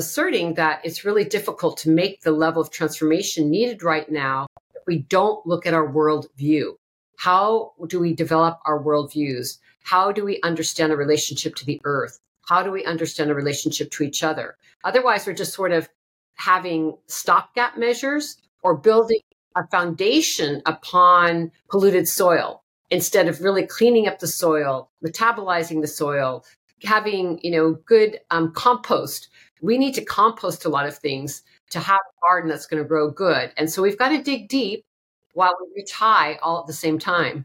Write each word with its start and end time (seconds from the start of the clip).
Asserting 0.00 0.54
that 0.54 0.80
it's 0.82 1.04
really 1.04 1.26
difficult 1.26 1.76
to 1.76 1.90
make 1.90 2.22
the 2.22 2.32
level 2.32 2.62
of 2.62 2.70
transformation 2.70 3.50
needed 3.50 3.82
right 3.82 4.10
now 4.10 4.46
if 4.74 4.80
we 4.86 5.00
don't 5.00 5.46
look 5.46 5.66
at 5.66 5.74
our 5.74 5.86
world 5.86 6.26
view. 6.38 6.78
How 7.18 7.74
do 7.86 8.00
we 8.00 8.14
develop 8.14 8.60
our 8.64 8.82
worldviews? 8.82 9.58
How 9.82 10.10
do 10.10 10.24
we 10.24 10.40
understand 10.40 10.90
a 10.90 10.96
relationship 10.96 11.54
to 11.56 11.66
the 11.66 11.78
earth? 11.84 12.18
How 12.48 12.62
do 12.62 12.70
we 12.70 12.82
understand 12.86 13.30
a 13.30 13.34
relationship 13.34 13.90
to 13.90 14.02
each 14.02 14.22
other? 14.22 14.56
Otherwise, 14.84 15.26
we're 15.26 15.34
just 15.34 15.52
sort 15.52 15.70
of 15.70 15.86
having 16.36 16.96
stopgap 17.06 17.76
measures 17.76 18.38
or 18.62 18.78
building 18.78 19.20
a 19.54 19.66
foundation 19.66 20.62
upon 20.64 21.52
polluted 21.68 22.08
soil 22.08 22.62
instead 22.88 23.28
of 23.28 23.42
really 23.42 23.66
cleaning 23.66 24.08
up 24.08 24.18
the 24.20 24.26
soil, 24.26 24.88
metabolizing 25.04 25.82
the 25.82 25.86
soil, 25.86 26.42
having 26.84 27.38
you 27.42 27.50
know 27.50 27.72
good 27.84 28.18
um, 28.30 28.50
compost. 28.52 29.28
We 29.62 29.76
need 29.76 29.94
to 29.96 30.04
compost 30.04 30.64
a 30.64 30.70
lot 30.70 30.86
of 30.86 30.96
things 30.96 31.42
to 31.70 31.80
have 31.80 32.00
a 32.00 32.26
garden 32.26 32.48
that's 32.48 32.66
going 32.66 32.82
to 32.82 32.88
grow 32.88 33.10
good, 33.10 33.52
and 33.58 33.70
so 33.70 33.82
we've 33.82 33.98
got 33.98 34.08
to 34.08 34.22
dig 34.22 34.48
deep 34.48 34.84
while 35.34 35.54
we 35.60 35.82
reach 35.82 35.92
high 35.92 36.38
all 36.42 36.60
at 36.60 36.66
the 36.66 36.72
same 36.72 36.98
time. 36.98 37.44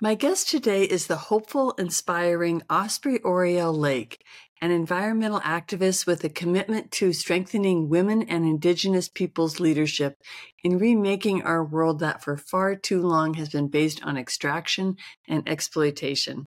My 0.00 0.14
guest 0.14 0.48
today 0.48 0.84
is 0.84 1.08
the 1.08 1.16
hopeful, 1.16 1.72
inspiring 1.72 2.62
Osprey 2.70 3.20
Orielle 3.24 3.76
Lake, 3.76 4.22
an 4.62 4.70
environmental 4.70 5.40
activist 5.40 6.06
with 6.06 6.22
a 6.22 6.28
commitment 6.28 6.92
to 6.92 7.12
strengthening 7.12 7.88
women 7.88 8.22
and 8.22 8.44
Indigenous 8.44 9.08
peoples' 9.08 9.58
leadership 9.58 10.22
in 10.62 10.78
remaking 10.78 11.42
our 11.42 11.64
world 11.64 11.98
that 11.98 12.22
for 12.22 12.36
far 12.36 12.76
too 12.76 13.02
long 13.02 13.34
has 13.34 13.48
been 13.48 13.66
based 13.66 14.00
on 14.04 14.16
extraction 14.16 14.94
and 15.26 15.48
exploitation. 15.48 16.46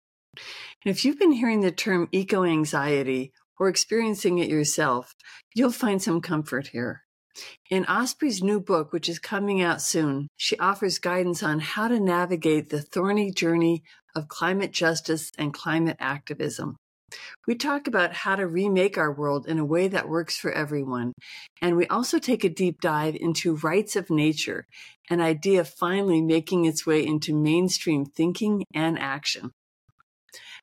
If 0.87 1.05
you've 1.05 1.19
been 1.19 1.33
hearing 1.33 1.61
the 1.61 1.71
term 1.71 2.09
eco 2.11 2.43
anxiety 2.43 3.33
or 3.59 3.69
experiencing 3.69 4.39
it 4.39 4.49
yourself, 4.49 5.15
you'll 5.55 5.73
find 5.73 6.01
some 6.01 6.23
comfort 6.23 6.69
here. 6.69 7.03
In 7.69 7.85
Osprey's 7.85 8.43
new 8.43 8.61
book, 8.61 8.91
which 8.91 9.07
is 9.07 9.19
coming 9.19 9.61
out 9.61 9.83
soon, 9.83 10.29
she 10.39 10.59
offers 10.59 10.99
guidance 10.99 11.43
on 11.43 11.61
how 11.61 11.89
to 11.89 12.01
navigate 12.01 12.71
the 12.71 12.81
thorny 12.81 13.31
journey 13.31 13.83
of 14.17 14.29
climate 14.29 14.73
justice 14.73 15.31
and 15.37 15.53
climate 15.53 15.99
activism. 16.01 16.77
We 17.47 17.57
talk 17.57 17.87
about 17.87 18.15
how 18.15 18.37
to 18.37 18.47
remake 18.47 18.97
our 18.97 19.13
world 19.13 19.47
in 19.47 19.59
a 19.59 19.65
way 19.67 19.87
that 19.89 20.09
works 20.09 20.39
for 20.39 20.51
everyone. 20.51 21.13
And 21.61 21.77
we 21.77 21.87
also 21.89 22.19
take 22.19 22.43
a 22.43 22.49
deep 22.49 22.81
dive 22.81 23.17
into 23.17 23.57
rights 23.57 23.97
of 23.97 24.09
nature, 24.09 24.65
an 25.11 25.21
idea 25.21 25.63
finally 25.65 26.23
making 26.23 26.65
its 26.65 26.87
way 26.87 27.07
into 27.07 27.35
mainstream 27.35 28.07
thinking 28.07 28.65
and 28.75 28.99
action. 28.99 29.51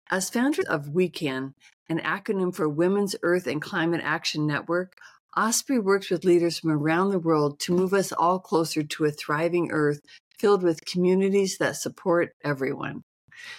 As 0.10 0.30
founder 0.30 0.62
of 0.70 0.94
WECAN, 0.94 1.54
an 1.90 2.00
acronym 2.00 2.56
for 2.56 2.70
Women's 2.70 3.18
Earth 3.24 3.46
and 3.46 3.62
Climate 3.62 4.00
Action 4.02 4.48
Network, 4.48 4.94
Osprey 5.36 5.80
works 5.80 6.10
with 6.10 6.24
leaders 6.24 6.60
from 6.60 6.72
around 6.72 7.10
the 7.10 7.20
world 7.20 7.60
to 7.62 7.74
move 7.74 7.94
us 7.94 8.14
all 8.14 8.40
closer 8.40 8.84
to 8.84 9.04
a 9.04 9.12
thriving 9.12 9.70
Earth 9.70 10.00
filled 10.40 10.64
with 10.64 10.86
communities 10.86 11.58
that 11.58 11.76
support 11.76 12.34
everyone. 12.42 13.04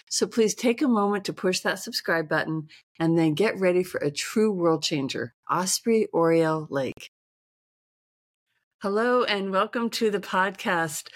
So 0.08 0.26
please 0.26 0.54
take 0.54 0.80
a 0.80 0.88
moment 0.88 1.26
to 1.26 1.34
push 1.34 1.60
that 1.60 1.80
subscribe 1.80 2.30
button 2.30 2.68
and 2.98 3.18
then 3.18 3.34
get 3.34 3.60
ready 3.60 3.82
for 3.82 3.98
a 3.98 4.10
true 4.10 4.50
world 4.50 4.82
changer, 4.82 5.34
Osprey 5.50 6.08
Orielle 6.14 6.66
Lake. 6.70 7.10
Hello 8.80 9.22
and 9.22 9.52
welcome 9.52 9.90
to 9.90 10.10
the 10.10 10.20
podcast. 10.20 11.08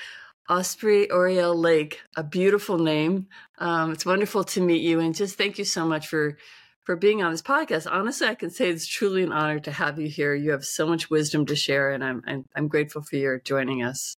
Osprey 0.48 1.10
Orielle 1.10 1.56
Lake, 1.56 2.00
a 2.16 2.22
beautiful 2.22 2.78
name. 2.78 3.28
Um, 3.58 3.92
it's 3.92 4.06
wonderful 4.06 4.44
to 4.44 4.60
meet 4.60 4.82
you, 4.82 5.00
and 5.00 5.14
just 5.14 5.38
thank 5.38 5.58
you 5.58 5.64
so 5.64 5.86
much 5.86 6.08
for 6.08 6.36
for 6.84 6.96
being 6.96 7.22
on 7.22 7.30
this 7.30 7.42
podcast. 7.42 7.90
Honestly, 7.90 8.26
I 8.26 8.34
can 8.34 8.50
say 8.50 8.68
it's 8.68 8.86
truly 8.86 9.22
an 9.22 9.32
honor 9.32 9.60
to 9.60 9.70
have 9.70 10.00
you 10.00 10.08
here. 10.08 10.34
You 10.34 10.50
have 10.50 10.64
so 10.64 10.86
much 10.86 11.10
wisdom 11.10 11.46
to 11.46 11.56
share, 11.56 11.92
and 11.92 12.04
I'm 12.04 12.22
I'm, 12.26 12.44
I'm 12.56 12.68
grateful 12.68 13.02
for 13.02 13.16
your 13.16 13.38
joining 13.40 13.82
us. 13.82 14.16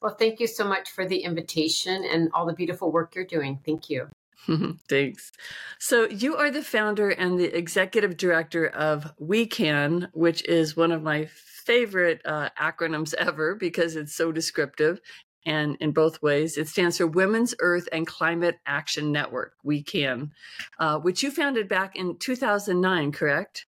Well, 0.00 0.16
thank 0.16 0.40
you 0.40 0.48
so 0.48 0.64
much 0.64 0.90
for 0.90 1.06
the 1.06 1.18
invitation 1.18 2.04
and 2.04 2.28
all 2.34 2.44
the 2.44 2.54
beautiful 2.54 2.90
work 2.90 3.14
you're 3.14 3.24
doing. 3.24 3.60
Thank 3.64 3.88
you. 3.88 4.08
Thanks. 4.88 5.30
So, 5.78 6.08
you 6.08 6.34
are 6.36 6.50
the 6.50 6.64
founder 6.64 7.10
and 7.10 7.38
the 7.38 7.56
executive 7.56 8.16
director 8.16 8.66
of 8.66 9.12
WECAN, 9.20 10.08
which 10.12 10.44
is 10.48 10.76
one 10.76 10.90
of 10.90 11.04
my 11.04 11.26
favorite 11.26 12.20
uh, 12.24 12.48
acronyms 12.60 13.14
ever 13.18 13.54
because 13.54 13.94
it's 13.94 14.14
so 14.14 14.32
descriptive 14.32 15.00
and 15.44 15.76
in 15.80 15.92
both 15.92 16.22
ways. 16.22 16.56
It 16.56 16.68
stands 16.68 16.98
for 16.98 17.06
Women's 17.06 17.54
Earth 17.60 17.88
and 17.92 18.06
Climate 18.06 18.58
Action 18.66 19.12
Network, 19.12 19.54
WECAN, 19.64 20.30
uh, 20.78 20.98
which 20.98 21.22
you 21.22 21.30
founded 21.30 21.68
back 21.68 21.96
in 21.96 22.18
2009, 22.18 23.12
correct? 23.12 23.66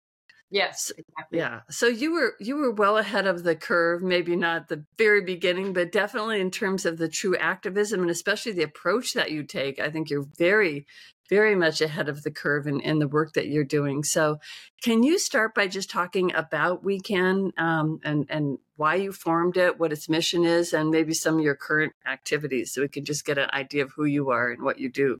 Yes, 0.52 0.91
exactly. 0.97 1.38
Yeah. 1.38 1.62
So 1.69 1.85
you 1.85 2.12
were 2.13 2.34
you 2.40 2.56
were 2.56 2.72
well 2.72 2.97
ahead 2.97 3.28
of 3.28 3.44
the 3.44 3.56
curve, 3.56 4.02
maybe 4.02 4.35
not 4.35 4.68
the 4.68 4.84
very 4.97 5.22
beginning, 5.22 5.74
but 5.74 5.91
definitely 5.91 6.41
in 6.41 6.50
terms 6.50 6.88
of 6.88 6.97
the 6.97 7.07
true 7.07 7.38
activism 7.38 8.01
and 8.01 8.09
especially 8.09 8.53
the 8.53 8.63
approach 8.63 9.13
that 9.13 9.30
you 9.30 9.44
take. 9.44 9.80
I 9.80 9.91
think 9.91 10.09
you're 10.09 10.25
very 10.38 10.88
very 11.29 11.56
much 11.56 11.79
ahead 11.79 12.09
of 12.09 12.23
the 12.23 12.31
curve 12.31 12.67
in, 12.67 12.79
in 12.81 13.00
the 13.00 13.07
work 13.07 13.34
that 13.34 13.47
you're 13.47 13.63
doing. 13.63 14.03
So, 14.03 14.40
can 14.81 15.03
you 15.03 15.19
start 15.19 15.53
by 15.53 15.67
just 15.67 15.90
talking 15.90 16.34
about 16.34 16.84
WECAN 16.84 17.51
um, 17.57 18.00
and 18.03 18.25
and 18.29 18.57
why 18.75 18.95
you 18.95 19.12
formed 19.12 19.57
it, 19.57 19.79
what 19.79 19.94
its 19.94 20.09
mission 20.09 20.44
is, 20.44 20.73
and 20.73 20.89
maybe 20.89 21.13
some 21.13 21.38
of 21.38 21.44
your 21.44 21.56
current 21.56 21.94
activities, 22.06 22.73
so 22.73 22.81
we 22.81 22.88
can 22.88 23.06
just 23.06 23.25
get 23.25 23.38
an 23.38 23.50
idea 23.53 23.84
of 23.84 23.91
who 23.95 24.06
you 24.06 24.29
are 24.29 24.50
and 24.51 24.63
what 24.63 24.79
you 24.79 24.89
do. 24.89 25.19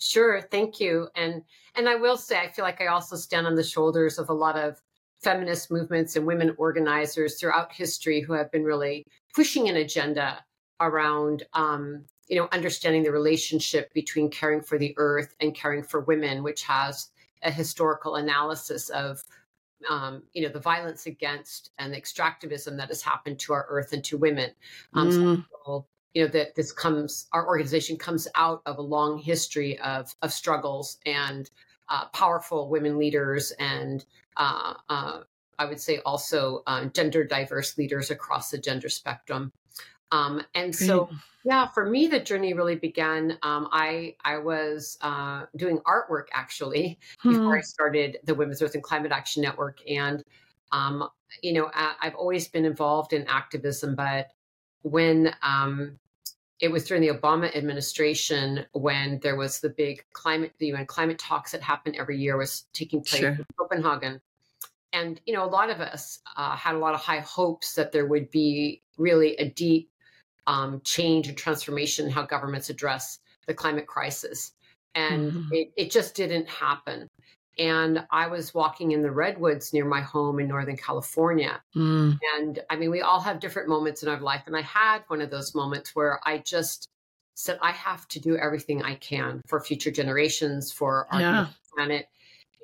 Sure, 0.00 0.40
thank 0.40 0.80
you. 0.80 1.08
And 1.16 1.42
and 1.74 1.88
I 1.88 1.96
will 1.96 2.16
say 2.16 2.38
I 2.38 2.48
feel 2.48 2.64
like 2.64 2.80
I 2.80 2.86
also 2.86 3.16
stand 3.16 3.46
on 3.46 3.54
the 3.54 3.64
shoulders 3.64 4.18
of 4.18 4.28
a 4.28 4.34
lot 4.34 4.56
of 4.56 4.80
feminist 5.22 5.70
movements 5.70 6.14
and 6.16 6.26
women 6.26 6.54
organizers 6.58 7.38
throughout 7.40 7.72
history 7.72 8.20
who 8.20 8.34
have 8.34 8.50
been 8.52 8.64
really 8.64 9.04
pushing 9.34 9.68
an 9.68 9.76
agenda 9.76 10.44
around 10.80 11.44
um, 11.54 12.04
you 12.28 12.36
know 12.36 12.48
understanding 12.52 13.02
the 13.02 13.12
relationship 13.12 13.92
between 13.94 14.30
caring 14.30 14.62
for 14.62 14.78
the 14.78 14.94
earth 14.96 15.34
and 15.40 15.54
caring 15.54 15.82
for 15.82 16.00
women, 16.00 16.42
which 16.42 16.62
has 16.64 17.10
a 17.42 17.50
historical 17.50 18.16
analysis 18.16 18.88
of 18.90 19.22
um, 19.88 20.22
you 20.32 20.42
know 20.42 20.48
the 20.48 20.60
violence 20.60 21.06
against 21.06 21.70
and 21.78 21.92
the 21.92 22.00
extractivism 22.00 22.76
that 22.76 22.88
has 22.88 23.02
happened 23.02 23.38
to 23.40 23.52
our 23.52 23.66
earth 23.68 23.92
and 23.92 24.04
to 24.04 24.18
women. 24.18 24.50
Um, 24.94 25.10
mm. 25.10 25.44
so 25.64 25.86
you 26.14 26.24
know 26.24 26.28
that 26.30 26.54
this 26.54 26.72
comes 26.72 27.28
our 27.32 27.46
organization 27.46 27.96
comes 27.96 28.28
out 28.34 28.62
of 28.66 28.78
a 28.78 28.82
long 28.82 29.18
history 29.18 29.78
of 29.80 30.14
of 30.22 30.32
struggles 30.32 30.98
and 31.06 31.50
uh, 31.88 32.06
powerful 32.08 32.68
women 32.68 32.98
leaders 32.98 33.52
and 33.58 34.04
uh, 34.36 34.74
uh, 34.88 35.20
I 35.58 35.64
would 35.64 35.80
say 35.80 35.98
also 36.06 36.62
um, 36.66 36.92
gender 36.94 37.24
diverse 37.24 37.76
leaders 37.76 38.10
across 38.10 38.50
the 38.50 38.58
gender 38.58 38.88
spectrum. 38.88 39.52
Um, 40.10 40.42
and 40.54 40.74
so, 40.74 41.10
yeah, 41.44 41.68
for 41.68 41.88
me, 41.88 42.06
the 42.06 42.20
journey 42.20 42.54
really 42.54 42.76
began. 42.76 43.38
Um, 43.42 43.68
I 43.72 44.16
I 44.24 44.38
was 44.38 44.98
uh, 45.00 45.46
doing 45.56 45.78
artwork 45.80 46.26
actually 46.32 46.98
hmm. 47.20 47.32
before 47.32 47.58
I 47.58 47.60
started 47.60 48.18
the 48.24 48.34
Women's 48.34 48.62
Earth 48.62 48.74
and 48.74 48.82
Climate 48.82 49.12
Action 49.12 49.42
Network, 49.42 49.80
and 49.88 50.24
um, 50.72 51.08
you 51.42 51.52
know 51.52 51.70
I, 51.74 51.94
I've 52.00 52.14
always 52.14 52.48
been 52.48 52.64
involved 52.64 53.12
in 53.12 53.26
activism, 53.26 53.94
but 53.94 54.28
when 54.82 55.34
um, 55.42 55.98
it 56.60 56.70
was 56.70 56.84
during 56.86 57.02
the 57.02 57.14
Obama 57.14 57.54
administration 57.56 58.66
when 58.72 59.20
there 59.22 59.36
was 59.36 59.60
the 59.60 59.68
big 59.68 60.04
climate, 60.12 60.52
the 60.58 60.66
UN 60.66 60.86
climate 60.86 61.18
talks 61.18 61.52
that 61.52 61.62
happened 61.62 61.96
every 61.96 62.18
year 62.18 62.36
was 62.36 62.64
taking 62.72 63.02
place 63.02 63.20
sure. 63.20 63.30
in 63.30 63.46
Copenhagen. 63.58 64.20
And, 64.92 65.20
you 65.26 65.34
know, 65.34 65.44
a 65.44 65.46
lot 65.46 65.70
of 65.70 65.80
us 65.80 66.20
uh, 66.36 66.56
had 66.56 66.74
a 66.74 66.78
lot 66.78 66.94
of 66.94 67.00
high 67.00 67.20
hopes 67.20 67.74
that 67.74 67.92
there 67.92 68.06
would 68.06 68.30
be 68.30 68.82
really 68.96 69.36
a 69.36 69.50
deep 69.50 69.90
um, 70.48 70.80
change 70.82 71.28
and 71.28 71.36
transformation 71.36 72.06
in 72.06 72.10
how 72.10 72.24
governments 72.24 72.70
address 72.70 73.20
the 73.46 73.54
climate 73.54 73.86
crisis. 73.86 74.52
And 74.96 75.30
mm-hmm. 75.30 75.52
it, 75.52 75.72
it 75.76 75.90
just 75.92 76.16
didn't 76.16 76.48
happen 76.48 77.08
and 77.58 78.06
I 78.10 78.28
was 78.28 78.54
walking 78.54 78.92
in 78.92 79.02
the 79.02 79.10
redwoods 79.10 79.72
near 79.72 79.84
my 79.84 80.00
home 80.00 80.38
in 80.38 80.46
Northern 80.46 80.76
California. 80.76 81.60
Mm. 81.74 82.18
And 82.36 82.60
I 82.70 82.76
mean, 82.76 82.90
we 82.90 83.00
all 83.00 83.20
have 83.20 83.40
different 83.40 83.68
moments 83.68 84.02
in 84.02 84.08
our 84.08 84.20
life. 84.20 84.42
And 84.46 84.56
I 84.56 84.62
had 84.62 85.00
one 85.08 85.20
of 85.20 85.30
those 85.30 85.54
moments 85.54 85.94
where 85.94 86.20
I 86.24 86.38
just 86.38 86.88
said, 87.34 87.58
I 87.60 87.72
have 87.72 88.06
to 88.08 88.20
do 88.20 88.36
everything 88.36 88.82
I 88.82 88.94
can 88.96 89.42
for 89.46 89.60
future 89.60 89.90
generations, 89.90 90.72
for 90.72 91.08
our 91.12 91.20
yeah. 91.20 91.46
planet. 91.74 92.08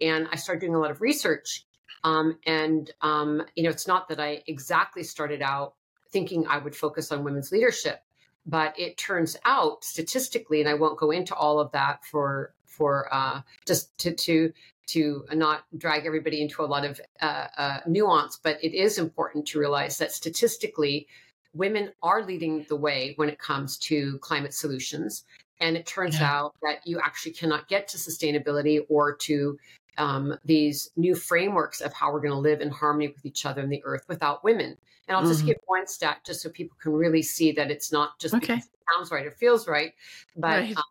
And 0.01 0.29
I 0.33 0.37
started 0.37 0.61
doing 0.61 0.75
a 0.75 0.79
lot 0.79 0.91
of 0.91 1.01
research. 1.01 1.65
Um, 2.05 2.39
and, 2.47 2.91
um, 3.01 3.43
you 3.57 3.65
know, 3.65 3.71
it's 3.71 3.89
not 3.89 4.09
that 4.09 4.21
I 4.21 4.43
exactly 4.47 5.03
started 5.03 5.43
out 5.43 5.75
thinking 6.15 6.47
I 6.47 6.59
would 6.59 6.77
focus 6.77 7.11
on 7.11 7.25
women's 7.25 7.51
leadership, 7.51 8.01
but 8.47 8.79
it 8.79 8.97
turns 8.97 9.37
out 9.45 9.83
statistically, 9.85 10.61
and 10.61 10.69
I 10.69 10.75
won't 10.75 10.99
go 10.99 11.11
into 11.11 11.35
all 11.35 11.59
of 11.59 11.73
that 11.73 12.05
for 12.05 12.55
for 12.65 13.13
uh, 13.13 13.43
just 13.67 13.99
to 13.99 14.15
to 14.15 14.53
to 14.87 15.25
not 15.33 15.65
drag 15.77 16.07
everybody 16.07 16.41
into 16.41 16.63
a 16.63 16.71
lot 16.75 16.85
of 16.85 17.01
uh, 17.21 17.47
uh, 17.59 17.81
nuance, 17.87 18.39
but 18.43 18.63
it 18.63 18.75
is 18.75 18.99
important 18.99 19.47
to 19.49 19.59
realize 19.59 19.99
that 19.99 20.13
statistically, 20.13 21.09
women 21.53 21.93
are 22.03 22.23
leading 22.23 22.65
the 22.69 22.77
way 22.77 23.15
when 23.17 23.29
it 23.29 23.39
comes 23.39 23.77
to 23.79 24.19
climate 24.19 24.55
solutions. 24.55 25.25
And 25.61 25.77
it 25.77 25.87
turns 25.87 26.19
yeah. 26.21 26.31
out 26.31 26.55
that 26.63 26.87
you 26.87 27.01
actually 27.01 27.33
cannot 27.33 27.69
get 27.69 27.89
to 27.89 27.97
sustainability 27.97 28.81
or 28.89 29.17
to 29.17 29.59
um, 29.97 30.37
these 30.45 30.91
new 30.97 31.15
frameworks 31.15 31.81
of 31.81 31.93
how 31.93 32.13
we're 32.13 32.21
going 32.21 32.33
to 32.33 32.39
live 32.39 32.61
in 32.61 32.71
harmony 32.71 33.09
with 33.09 33.25
each 33.25 33.47
other 33.47 33.63
and 33.63 33.73
the 33.73 33.83
earth 33.85 34.05
without 34.09 34.45
women. 34.45 34.77
And 35.07 35.17
I'll 35.17 35.23
mm-hmm. 35.23 35.33
just 35.33 35.47
give 35.47 35.57
one 35.67 35.87
stat 35.87 36.21
just 36.25 36.41
so 36.41 36.49
people 36.49 36.77
can 36.81 36.93
really 36.93 37.23
see 37.23 37.53
that 37.53 37.71
it's 37.71 37.93
not 37.93 38.19
just 38.19 38.35
okay. 38.35 38.55
because 38.55 38.65
it 38.65 38.81
sounds 38.95 39.11
right 39.11 39.27
or 39.27 39.31
feels 39.33 39.69
right, 39.69 39.93
but 40.37 40.61
right. 40.61 40.77
Um, 40.77 40.85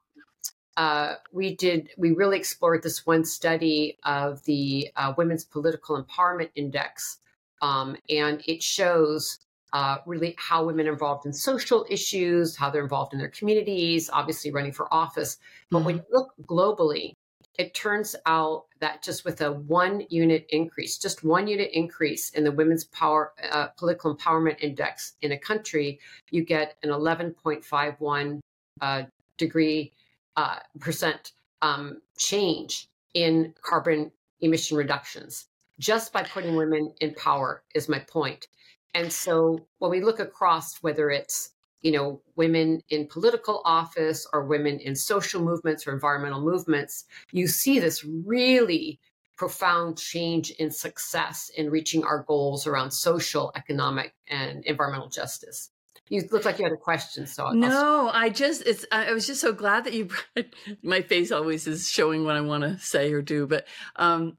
uh, 0.76 1.16
we 1.32 1.56
did 1.56 1.90
we 1.98 2.12
really 2.12 2.38
explored 2.38 2.82
this 2.82 3.06
one 3.06 3.24
study 3.24 3.98
of 4.06 4.44
the 4.46 4.90
uh, 4.96 5.14
Women's 5.18 5.46
Political 5.46 6.04
Empowerment 6.04 6.50
Index, 6.56 7.20
um, 7.62 7.96
and 8.10 8.42
it 8.48 8.64
shows 8.64 9.40
uh, 9.74 9.98
really 10.06 10.36
how 10.38 10.66
women 10.66 10.88
are 10.88 10.94
involved 10.94 11.26
in 11.26 11.34
social 11.34 11.86
issues, 11.90 12.56
how 12.56 12.70
they're 12.70 12.84
involved 12.84 13.14
in 13.14 13.20
their 13.20 13.30
communities, 13.30 14.10
obviously 14.14 14.52
running 14.52 14.72
for 14.72 14.92
office. 14.94 15.38
But 15.70 15.80
mm-hmm. 15.80 15.86
when 15.86 15.96
you 15.98 16.04
look 16.12 16.34
globally, 16.46 17.16
it 17.58 17.74
turns 17.74 18.16
out 18.26 18.66
that 18.80 19.04
just 19.04 19.26
with 19.26 19.42
a 19.42 19.52
one 19.52 20.04
unit 20.10 20.46
increase, 20.50 20.98
just 20.98 21.24
one 21.24 21.48
unit 21.48 21.70
increase 21.74 22.32
in 22.32 22.44
the 22.44 22.52
women's 22.52 22.86
power 22.86 23.34
uh, 23.52 23.68
political 23.78 24.16
empowerment 24.16 24.60
index 24.60 25.14
in 25.22 25.32
a 25.32 25.38
country, 25.38 26.00
you 26.32 26.44
get 26.44 26.76
an 26.84 26.90
11.51 26.90 28.40
uh, 28.82 29.04
degree 29.38 29.92
uh, 30.36 30.58
percent 30.80 31.32
um, 31.62 32.02
change 32.18 32.88
in 33.14 33.54
carbon 33.62 34.12
emission 34.42 34.76
reductions. 34.76 35.46
Just 35.80 36.12
by 36.12 36.24
putting 36.24 36.56
women 36.56 36.94
in 37.02 37.14
power 37.14 37.64
is 37.76 37.90
my 37.90 38.00
point. 38.00 38.48
And 38.94 39.12
so 39.12 39.60
when 39.80 39.92
we 39.92 40.02
look 40.02 40.20
across 40.20 40.78
whether 40.82 41.10
it's 41.10 41.53
you 41.84 41.92
know 41.92 42.22
women 42.36 42.82
in 42.90 43.06
political 43.08 43.62
office 43.66 44.26
or 44.34 44.46
women 44.46 44.80
in 44.80 44.96
social 44.96 45.44
movements 45.44 45.86
or 45.86 45.94
environmental 45.94 46.42
movements 46.42 47.06
you 47.32 47.46
see 47.46 47.80
this 47.80 48.04
really 48.04 49.00
profound 49.38 49.98
change 49.98 50.52
in 50.52 50.72
success 50.72 51.52
in 51.58 51.70
reaching 51.70 52.04
our 52.04 52.24
goals 52.24 52.66
around 52.66 52.92
social 52.92 53.52
economic 53.56 54.14
and 54.28 54.64
environmental 54.66 55.10
justice. 55.10 55.72
You 56.10 56.24
look 56.32 56.46
like 56.46 56.60
you 56.60 56.66
had 56.66 56.74
a 56.74 56.78
question 56.78 57.26
so 57.26 57.50
no 57.52 58.10
i 58.14 58.30
just 58.30 58.62
it's 58.68 58.86
i 58.92 59.12
was 59.14 59.26
just 59.26 59.42
so 59.42 59.52
glad 59.52 59.86
that 59.86 59.94
you 59.94 60.10
my 60.84 61.02
face 61.02 61.32
always 61.32 61.66
is 61.66 61.90
showing 61.90 62.24
what 62.24 62.36
i 62.36 62.42
want 62.42 62.64
to 62.64 62.78
say 62.78 63.12
or 63.14 63.22
do 63.22 63.48
but 63.48 63.66
um 63.96 64.38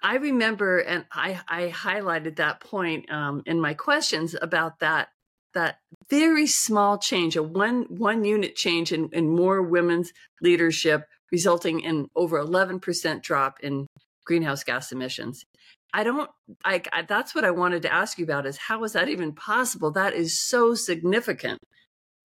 I 0.00 0.16
remember, 0.16 0.78
and 0.78 1.04
I, 1.10 1.40
I 1.48 1.68
highlighted 1.74 2.36
that 2.36 2.60
point 2.60 3.10
um, 3.10 3.42
in 3.46 3.60
my 3.60 3.74
questions 3.74 4.36
about 4.40 4.78
that 4.78 5.08
that 5.54 5.78
very 6.10 6.46
small 6.46 6.98
change, 6.98 7.36
a 7.36 7.42
one 7.42 7.86
one 7.88 8.24
unit 8.24 8.54
change 8.56 8.92
in, 8.92 9.08
in 9.12 9.28
more 9.28 9.62
women's 9.62 10.12
leadership, 10.40 11.04
resulting 11.32 11.80
in 11.80 12.08
over 12.14 12.38
eleven 12.38 12.80
percent 12.80 13.22
drop 13.22 13.58
in 13.60 13.86
greenhouse 14.24 14.64
gas 14.64 14.92
emissions. 14.92 15.44
I 15.92 16.04
don't. 16.04 16.30
I 16.64 16.82
that's 17.08 17.34
what 17.34 17.44
I 17.44 17.50
wanted 17.50 17.82
to 17.82 17.92
ask 17.92 18.18
you 18.18 18.24
about. 18.24 18.46
Is 18.46 18.58
how 18.58 18.84
is 18.84 18.92
that 18.92 19.08
even 19.08 19.32
possible? 19.32 19.90
That 19.90 20.14
is 20.14 20.38
so 20.38 20.74
significant. 20.74 21.58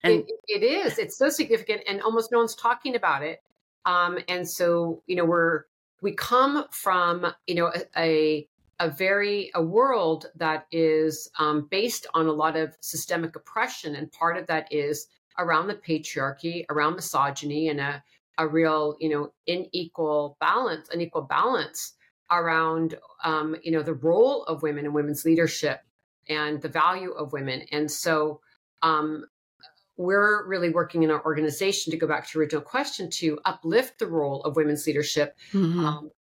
And 0.03 0.13
it, 0.13 0.25
it 0.47 0.63
is. 0.63 0.99
It's 0.99 1.17
so 1.17 1.29
significant, 1.29 1.81
and 1.87 2.01
almost 2.01 2.31
no 2.31 2.39
one's 2.39 2.55
talking 2.55 2.95
about 2.95 3.23
it. 3.23 3.39
Um, 3.85 4.19
and 4.27 4.49
so, 4.49 5.01
you 5.07 5.15
know, 5.15 5.25
we're 5.25 5.63
we 6.01 6.13
come 6.13 6.65
from 6.71 7.33
you 7.47 7.55
know 7.55 7.71
a 7.73 7.85
a 7.97 8.47
very 8.89 9.51
a 9.55 9.63
world 9.63 10.25
that 10.35 10.65
is 10.71 11.29
um, 11.39 11.67
based 11.69 12.07
on 12.13 12.27
a 12.27 12.31
lot 12.31 12.55
of 12.55 12.75
systemic 12.81 13.35
oppression 13.35 13.95
and 13.95 14.11
part 14.11 14.37
of 14.37 14.47
that 14.47 14.71
is 14.71 15.07
around 15.39 15.67
the 15.67 15.75
patriarchy 15.75 16.65
around 16.69 16.95
misogyny 16.95 17.69
and 17.69 17.79
a, 17.79 18.03
a 18.37 18.47
real 18.47 18.95
you 18.99 19.09
know 19.09 19.31
unequal 19.47 20.37
balance 20.39 20.89
unequal 20.91 21.21
balance 21.21 21.93
around 22.31 22.95
um, 23.23 23.55
you 23.63 23.71
know 23.71 23.83
the 23.83 23.93
role 23.93 24.43
of 24.45 24.63
women 24.63 24.85
and 24.85 24.93
women's 24.93 25.25
leadership 25.25 25.81
and 26.27 26.61
the 26.61 26.69
value 26.69 27.11
of 27.11 27.33
women 27.33 27.63
and 27.71 27.89
so 27.89 28.39
um, 28.81 29.25
we're 29.95 30.47
really 30.47 30.69
working 30.69 31.03
in 31.03 31.11
our 31.11 31.23
organization 31.25 31.91
to 31.91 31.97
go 31.97 32.07
back 32.07 32.27
to 32.27 32.31
your 32.37 32.43
original 32.43 32.61
question 32.61 33.09
to 33.09 33.39
uplift 33.45 33.99
the 33.99 34.07
role 34.07 34.41
of 34.41 34.55
women's 34.55 34.87
leadership 34.87 35.37
mm-hmm. 35.51 35.85
um, 35.85 36.11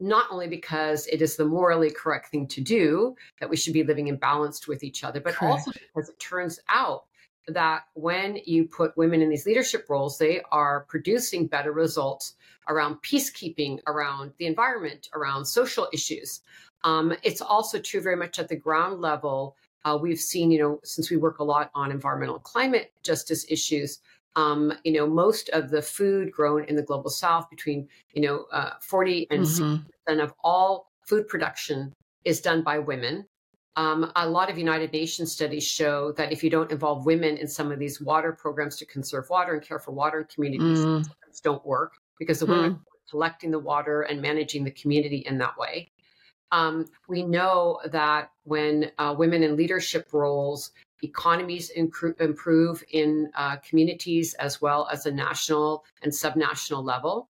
not 0.00 0.26
only 0.30 0.48
because 0.48 1.06
it 1.06 1.22
is 1.22 1.36
the 1.36 1.44
morally 1.44 1.90
correct 1.90 2.30
thing 2.30 2.46
to 2.46 2.60
do 2.60 3.14
that 3.38 3.50
we 3.50 3.56
should 3.56 3.72
be 3.72 3.84
living 3.84 4.08
in 4.08 4.16
balance 4.16 4.66
with 4.66 4.82
each 4.82 5.04
other 5.04 5.20
but 5.20 5.34
correct. 5.34 5.52
also 5.52 5.72
because 5.72 6.08
it 6.08 6.18
turns 6.18 6.58
out 6.68 7.04
that 7.48 7.82
when 7.94 8.38
you 8.44 8.64
put 8.64 8.96
women 8.96 9.22
in 9.22 9.28
these 9.28 9.46
leadership 9.46 9.86
roles 9.88 10.18
they 10.18 10.40
are 10.50 10.86
producing 10.88 11.46
better 11.46 11.72
results 11.72 12.34
around 12.68 12.96
peacekeeping 13.02 13.78
around 13.86 14.32
the 14.38 14.46
environment 14.46 15.08
around 15.14 15.44
social 15.44 15.88
issues 15.92 16.40
um, 16.82 17.12
it's 17.22 17.42
also 17.42 17.78
true 17.78 18.00
very 18.00 18.16
much 18.16 18.38
at 18.38 18.48
the 18.48 18.56
ground 18.56 19.00
level 19.00 19.56
uh, 19.84 19.98
we've 20.00 20.20
seen, 20.20 20.50
you 20.50 20.58
know, 20.58 20.80
since 20.84 21.10
we 21.10 21.16
work 21.16 21.38
a 21.38 21.44
lot 21.44 21.70
on 21.74 21.90
environmental 21.90 22.38
climate 22.38 22.92
justice 23.02 23.46
issues, 23.48 24.00
um, 24.36 24.72
you 24.84 24.92
know, 24.92 25.06
most 25.06 25.48
of 25.50 25.70
the 25.70 25.82
food 25.82 26.32
grown 26.32 26.64
in 26.64 26.76
the 26.76 26.82
global 26.82 27.10
south, 27.10 27.50
between, 27.50 27.88
you 28.14 28.22
know, 28.22 28.46
uh, 28.52 28.72
40 28.80 29.26
and 29.30 29.42
mm-hmm. 29.42 30.12
60% 30.12 30.22
of 30.22 30.32
all 30.44 30.90
food 31.06 31.26
production 31.28 31.92
is 32.24 32.40
done 32.40 32.62
by 32.62 32.78
women. 32.78 33.26
Um, 33.76 34.10
a 34.16 34.28
lot 34.28 34.50
of 34.50 34.58
United 34.58 34.92
Nations 34.92 35.32
studies 35.32 35.66
show 35.66 36.12
that 36.12 36.32
if 36.32 36.44
you 36.44 36.50
don't 36.50 36.70
involve 36.70 37.06
women 37.06 37.36
in 37.36 37.48
some 37.48 37.72
of 37.72 37.78
these 37.78 38.00
water 38.00 38.32
programs 38.32 38.76
to 38.76 38.86
conserve 38.86 39.30
water 39.30 39.54
and 39.54 39.62
care 39.62 39.78
for 39.78 39.92
water 39.92 40.28
communities, 40.32 40.80
mm. 40.80 41.08
don't 41.42 41.64
work 41.64 41.94
because 42.18 42.40
the 42.40 42.46
mm. 42.46 42.50
women 42.50 42.72
are 42.72 43.10
collecting 43.10 43.50
the 43.50 43.58
water 43.58 44.02
and 44.02 44.20
managing 44.20 44.64
the 44.64 44.70
community 44.70 45.24
in 45.26 45.38
that 45.38 45.56
way. 45.56 45.90
Um, 46.52 46.86
we 47.08 47.22
know 47.22 47.80
that 47.86 48.30
when 48.42 48.90
uh, 48.98 49.14
women 49.16 49.42
in 49.44 49.56
leadership 49.56 50.08
roles, 50.12 50.72
economies 51.02 51.70
improve 51.70 52.84
in 52.90 53.30
uh, 53.34 53.56
communities 53.56 54.34
as 54.34 54.60
well 54.60 54.88
as 54.92 55.06
a 55.06 55.10
national 55.10 55.84
and 56.02 56.12
subnational 56.12 56.84
level. 56.84 57.28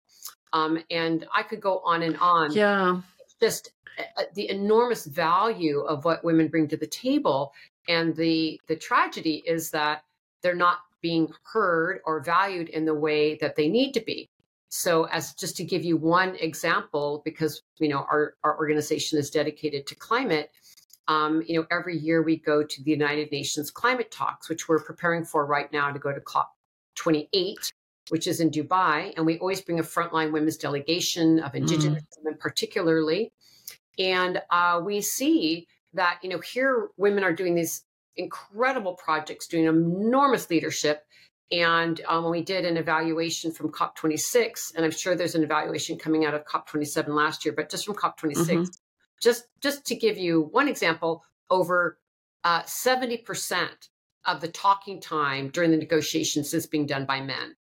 Um, 0.53 0.79
and 0.89 1.25
I 1.35 1.43
could 1.43 1.61
go 1.61 1.79
on 1.79 2.03
and 2.03 2.17
on. 2.17 2.51
Yeah. 2.53 3.01
Just 3.39 3.71
uh, 3.97 4.23
the 4.33 4.49
enormous 4.49 5.05
value 5.05 5.81
of 5.81 6.05
what 6.05 6.23
women 6.23 6.47
bring 6.47 6.67
to 6.69 6.77
the 6.77 6.87
table. 6.87 7.53
And 7.87 8.15
the, 8.15 8.59
the 8.67 8.75
tragedy 8.75 9.43
is 9.45 9.71
that 9.71 10.03
they're 10.41 10.55
not 10.55 10.79
being 11.01 11.31
heard 11.43 11.99
or 12.05 12.21
valued 12.21 12.69
in 12.69 12.85
the 12.85 12.93
way 12.93 13.35
that 13.35 13.55
they 13.55 13.67
need 13.67 13.93
to 13.93 14.01
be. 14.01 14.29
So, 14.69 15.05
as 15.05 15.33
just 15.33 15.55
to 15.57 15.63
give 15.63 15.85
you 15.85 15.95
one 15.95 16.35
example, 16.35 17.21
because 17.23 17.61
you 17.79 17.87
know 17.87 17.99
our 17.99 18.33
our 18.43 18.57
organization 18.57 19.17
is 19.17 19.29
dedicated 19.29 19.87
to 19.87 19.95
climate, 19.95 20.51
um, 21.07 21.41
you 21.45 21.59
know 21.59 21.67
every 21.71 21.97
year 21.97 22.21
we 22.21 22.37
go 22.37 22.63
to 22.63 22.83
the 22.83 22.91
United 22.91 23.31
Nations 23.31 23.71
climate 23.71 24.11
talks, 24.11 24.49
which 24.49 24.67
we're 24.67 24.83
preparing 24.83 25.23
for 25.23 25.45
right 25.45 25.71
now 25.71 25.91
to 25.91 25.99
go 25.99 26.13
to 26.13 26.21
COP 26.21 26.51
28, 26.95 27.71
which 28.09 28.27
is 28.27 28.39
in 28.39 28.49
Dubai, 28.49 29.13
and 29.15 29.25
we 29.25 29.37
always 29.39 29.61
bring 29.61 29.79
a 29.79 29.83
frontline 29.83 30.31
women's 30.31 30.57
delegation 30.57 31.39
of 31.39 31.55
Indigenous 31.55 32.03
mm. 32.03 32.23
women, 32.23 32.39
particularly, 32.39 33.31
and 33.97 34.41
uh, 34.49 34.81
we 34.83 35.01
see 35.01 35.67
that 35.93 36.19
you 36.21 36.29
know 36.29 36.39
here 36.39 36.89
women 36.97 37.23
are 37.23 37.33
doing 37.33 37.55
these 37.55 37.83
incredible 38.15 38.93
projects, 38.95 39.47
doing 39.47 39.65
enormous 39.65 40.49
leadership 40.49 41.03
and 41.51 42.01
um, 42.07 42.23
when 42.23 42.31
we 42.31 42.43
did 42.43 42.65
an 42.65 42.75
evaluation 42.75 43.51
from 43.51 43.71
COP26, 43.71 44.75
and 44.75 44.83
I'm 44.83 44.91
sure 44.91 45.15
there's 45.15 45.35
an 45.35 45.43
evaluation 45.43 45.97
coming 45.97 46.25
out 46.25 46.33
of 46.33 46.43
COP27 46.43 47.07
last 47.09 47.45
year, 47.45 47.53
but 47.55 47.69
just 47.69 47.85
from 47.85 47.95
COP26, 47.95 48.35
mm-hmm. 48.35 48.63
Just 49.21 49.45
just 49.61 49.85
to 49.85 49.95
give 49.95 50.17
you 50.17 50.49
one 50.51 50.67
example, 50.67 51.23
over 51.49 51.97
uh, 52.43 52.61
70% 52.63 53.69
of 54.25 54.41
the 54.41 54.47
talking 54.47 54.99
time 54.99 55.49
during 55.49 55.71
the 55.71 55.77
negotiations 55.77 56.53
is 56.53 56.67
being 56.67 56.85
done 56.85 57.05
by 57.05 57.21
men, 57.21 57.55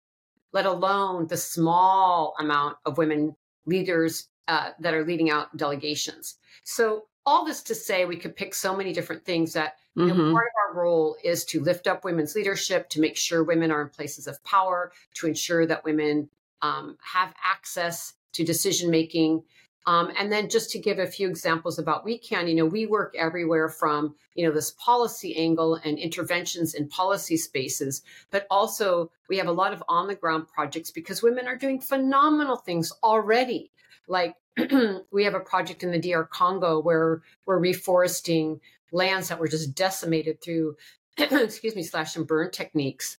let 0.51 0.65
alone 0.65 1.27
the 1.27 1.38
small 1.38 2.36
amount 2.39 2.77
of 2.86 2.98
women 2.98 3.36
leaders 3.65 4.29
uh, 4.48 4.69
that 4.79 4.93
are 4.93 5.05
leading 5.05 5.29
out 5.29 5.55
delegations. 5.55 6.36
So 6.63 7.03
all 7.25 7.45
this 7.45 7.63
to 7.63 7.75
say 7.75 8.05
we 8.05 8.17
could 8.17 8.36
pick 8.36 8.53
so 8.53 8.75
many 8.75 8.93
different 8.93 9.25
things 9.25 9.53
that 9.53 9.75
mm-hmm. 9.98 10.01
you 10.01 10.07
know, 10.07 10.13
mm-hmm. 10.15 10.33
part 10.33 10.48
of 10.48 10.75
our 10.75 10.81
role 10.81 11.15
is 11.24 11.45
to 11.45 11.62
lift 11.62 11.88
up 11.88 12.03
women's 12.03 12.36
leadership 12.36 12.89
to 12.89 13.00
make 13.00 13.15
sure 13.15 13.43
women 13.43 13.72
are 13.72 13.81
in 13.81 13.89
places 13.89 14.27
of 14.27 14.43
power 14.43 14.91
to 15.15 15.27
ensure 15.27 15.65
that 15.65 15.86
women 15.86 16.29
um, 16.62 16.98
have 17.01 17.33
access 17.43 18.13
to 18.33 18.43
decision 18.43 18.89
making 18.89 19.43
um, 19.86 20.12
and 20.18 20.32
then 20.32 20.50
just 20.50 20.72
to 20.72 20.80
give 20.80 21.00
a 21.00 21.08
few 21.08 21.28
examples 21.28 21.80
about 21.80 22.06
WECAN 22.06 22.48
you 22.48 22.56
know 22.56 22.66
we 22.66 22.86
work 22.86 23.16
everywhere 23.18 23.70
from 23.70 24.16
you 24.36 24.46
know 24.46 24.54
this 24.54 24.72
policy 24.72 25.36
angle 25.36 25.75
and 25.75 25.98
interventions 25.98 26.74
in 26.74 26.88
policy 26.88 27.38
spaces 27.38 28.04
but 28.32 28.48
also 28.50 29.12
we 29.30 29.38
have 29.38 29.48
a 29.48 29.52
lot 29.52 29.74
of 29.74 29.84
on 29.88 30.08
the 30.08 30.16
ground 30.16 30.48
projects 30.48 30.92
because 30.92 31.24
women 31.24 31.48
are 31.48 31.58
doing 31.58 31.80
phenomenal 31.80 32.58
things 32.58 32.92
already 33.04 33.72
like 34.08 34.36
we 35.12 35.24
have 35.24 35.34
a 35.34 35.40
project 35.40 35.84
in 35.84 35.92
the 35.92 36.00
DR 36.00 36.25
Congo 36.25 36.80
where 36.80 37.22
we're 37.46 37.60
reforesting 37.60 38.60
lands 38.92 39.30
that 39.30 39.40
were 39.40 39.48
just 39.48 39.75
decimated 39.75 40.42
through, 40.42 40.75
excuse 41.18 41.75
me, 41.75 41.84
slash 41.84 42.16
and 42.16 42.28
burn 42.28 42.52
techniques. 42.52 43.18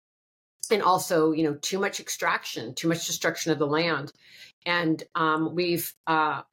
and 0.72 0.82
also, 0.82 1.32
you 1.32 1.43
know, 1.43 1.55
too 1.55 1.79
much 1.79 2.00
extraction, 2.00 2.74
too 2.74 2.88
much 2.88 3.05
destruction 3.05 3.51
of 3.51 3.60
the 3.60 3.67
land. 3.67 4.13
And 4.65 5.03
um, 5.15 5.55
we've 5.55 5.93
uh, 6.08 6.43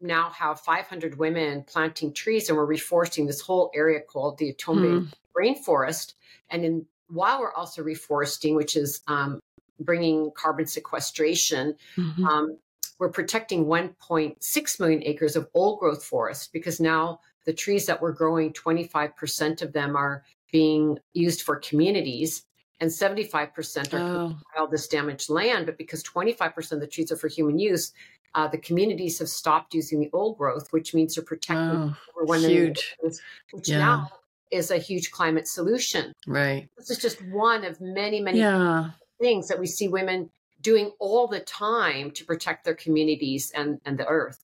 now 0.00 0.30
have 0.30 0.60
500 0.60 1.18
women 1.18 1.64
planting 1.64 2.12
trees, 2.12 2.48
and 2.48 2.56
we're 2.56 2.66
reforesting 2.66 3.26
this 3.26 3.40
whole 3.40 3.70
area 3.74 4.00
called 4.00 4.38
the 4.38 4.52
Itombwe 4.52 5.08
mm. 5.08 5.12
rainforest. 5.36 6.14
And 6.50 6.64
in, 6.64 6.86
while 7.08 7.40
we're 7.40 7.52
also 7.52 7.82
reforesting, 7.82 8.54
which 8.54 8.76
is 8.76 9.00
um, 9.08 9.40
bringing 9.80 10.30
carbon 10.34 10.66
sequestration, 10.66 11.76
mm-hmm. 11.96 12.24
um, 12.24 12.58
we're 12.98 13.10
protecting 13.10 13.66
1.6 13.66 14.80
million 14.80 15.02
acres 15.04 15.36
of 15.36 15.48
old 15.54 15.78
growth 15.80 16.04
forest 16.04 16.50
because 16.52 16.80
now 16.80 17.20
the 17.44 17.52
trees 17.52 17.86
that 17.86 18.00
we're 18.00 18.12
growing, 18.12 18.52
25% 18.52 19.62
of 19.62 19.72
them 19.72 19.96
are 19.96 20.24
being 20.50 20.98
used 21.12 21.42
for 21.42 21.56
communities 21.56 22.45
and 22.80 22.90
75% 22.90 23.94
are 23.94 23.98
oh. 23.98 24.36
all 24.56 24.66
this 24.66 24.86
damaged 24.88 25.30
land. 25.30 25.66
But 25.66 25.78
because 25.78 26.02
25% 26.02 26.72
of 26.72 26.80
the 26.80 26.86
trees 26.86 27.10
are 27.10 27.16
for 27.16 27.28
human 27.28 27.58
use, 27.58 27.92
uh, 28.34 28.46
the 28.46 28.58
communities 28.58 29.18
have 29.18 29.28
stopped 29.28 29.74
using 29.74 30.00
the 30.00 30.10
old 30.12 30.36
growth, 30.36 30.72
which 30.72 30.94
means 30.94 31.14
they're 31.14 31.24
protecting 31.24 31.94
oh, 32.18 32.24
one 32.24 32.40
huge. 32.40 32.96
Acres, 33.00 33.22
which 33.52 33.68
yeah. 33.68 33.78
now 33.78 34.10
is 34.50 34.70
a 34.70 34.78
huge 34.78 35.10
climate 35.10 35.48
solution. 35.48 36.12
Right. 36.26 36.68
This 36.76 36.90
is 36.90 36.98
just 36.98 37.24
one 37.26 37.64
of 37.64 37.80
many, 37.80 38.20
many 38.20 38.40
yeah. 38.40 38.90
things 39.20 39.48
that 39.48 39.58
we 39.58 39.66
see 39.66 39.88
women 39.88 40.30
doing 40.60 40.90
all 40.98 41.26
the 41.26 41.40
time 41.40 42.10
to 42.12 42.24
protect 42.24 42.64
their 42.64 42.74
communities 42.74 43.52
and, 43.54 43.80
and 43.84 43.98
the 43.98 44.06
earth. 44.06 44.38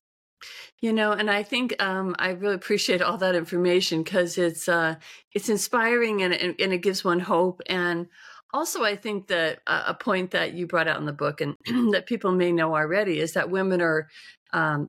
You 0.80 0.92
know, 0.92 1.12
and 1.12 1.30
I 1.30 1.42
think 1.42 1.80
um, 1.82 2.16
I 2.18 2.30
really 2.30 2.54
appreciate 2.54 3.02
all 3.02 3.18
that 3.18 3.34
information 3.34 4.02
because 4.02 4.38
it's 4.38 4.68
uh, 4.68 4.96
it's 5.32 5.48
inspiring 5.48 6.22
and, 6.22 6.34
and 6.34 6.72
it 6.72 6.82
gives 6.82 7.04
one 7.04 7.20
hope. 7.20 7.60
And 7.66 8.08
also, 8.52 8.82
I 8.82 8.96
think 8.96 9.28
that 9.28 9.60
uh, 9.66 9.84
a 9.86 9.94
point 9.94 10.32
that 10.32 10.52
you 10.52 10.66
brought 10.66 10.88
out 10.88 11.00
in 11.00 11.06
the 11.06 11.12
book 11.12 11.40
and 11.40 11.56
that 11.92 12.06
people 12.06 12.32
may 12.32 12.52
know 12.52 12.74
already 12.74 13.20
is 13.20 13.32
that 13.32 13.50
women 13.50 13.80
are 13.80 14.08
um, 14.52 14.88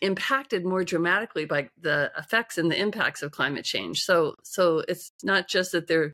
impacted 0.00 0.64
more 0.64 0.84
dramatically 0.84 1.46
by 1.46 1.68
the 1.80 2.12
effects 2.16 2.58
and 2.58 2.70
the 2.70 2.80
impacts 2.80 3.22
of 3.22 3.32
climate 3.32 3.64
change. 3.64 4.02
So, 4.02 4.34
so 4.44 4.82
it's 4.88 5.10
not 5.22 5.48
just 5.48 5.72
that 5.72 5.86
they're 5.86 6.12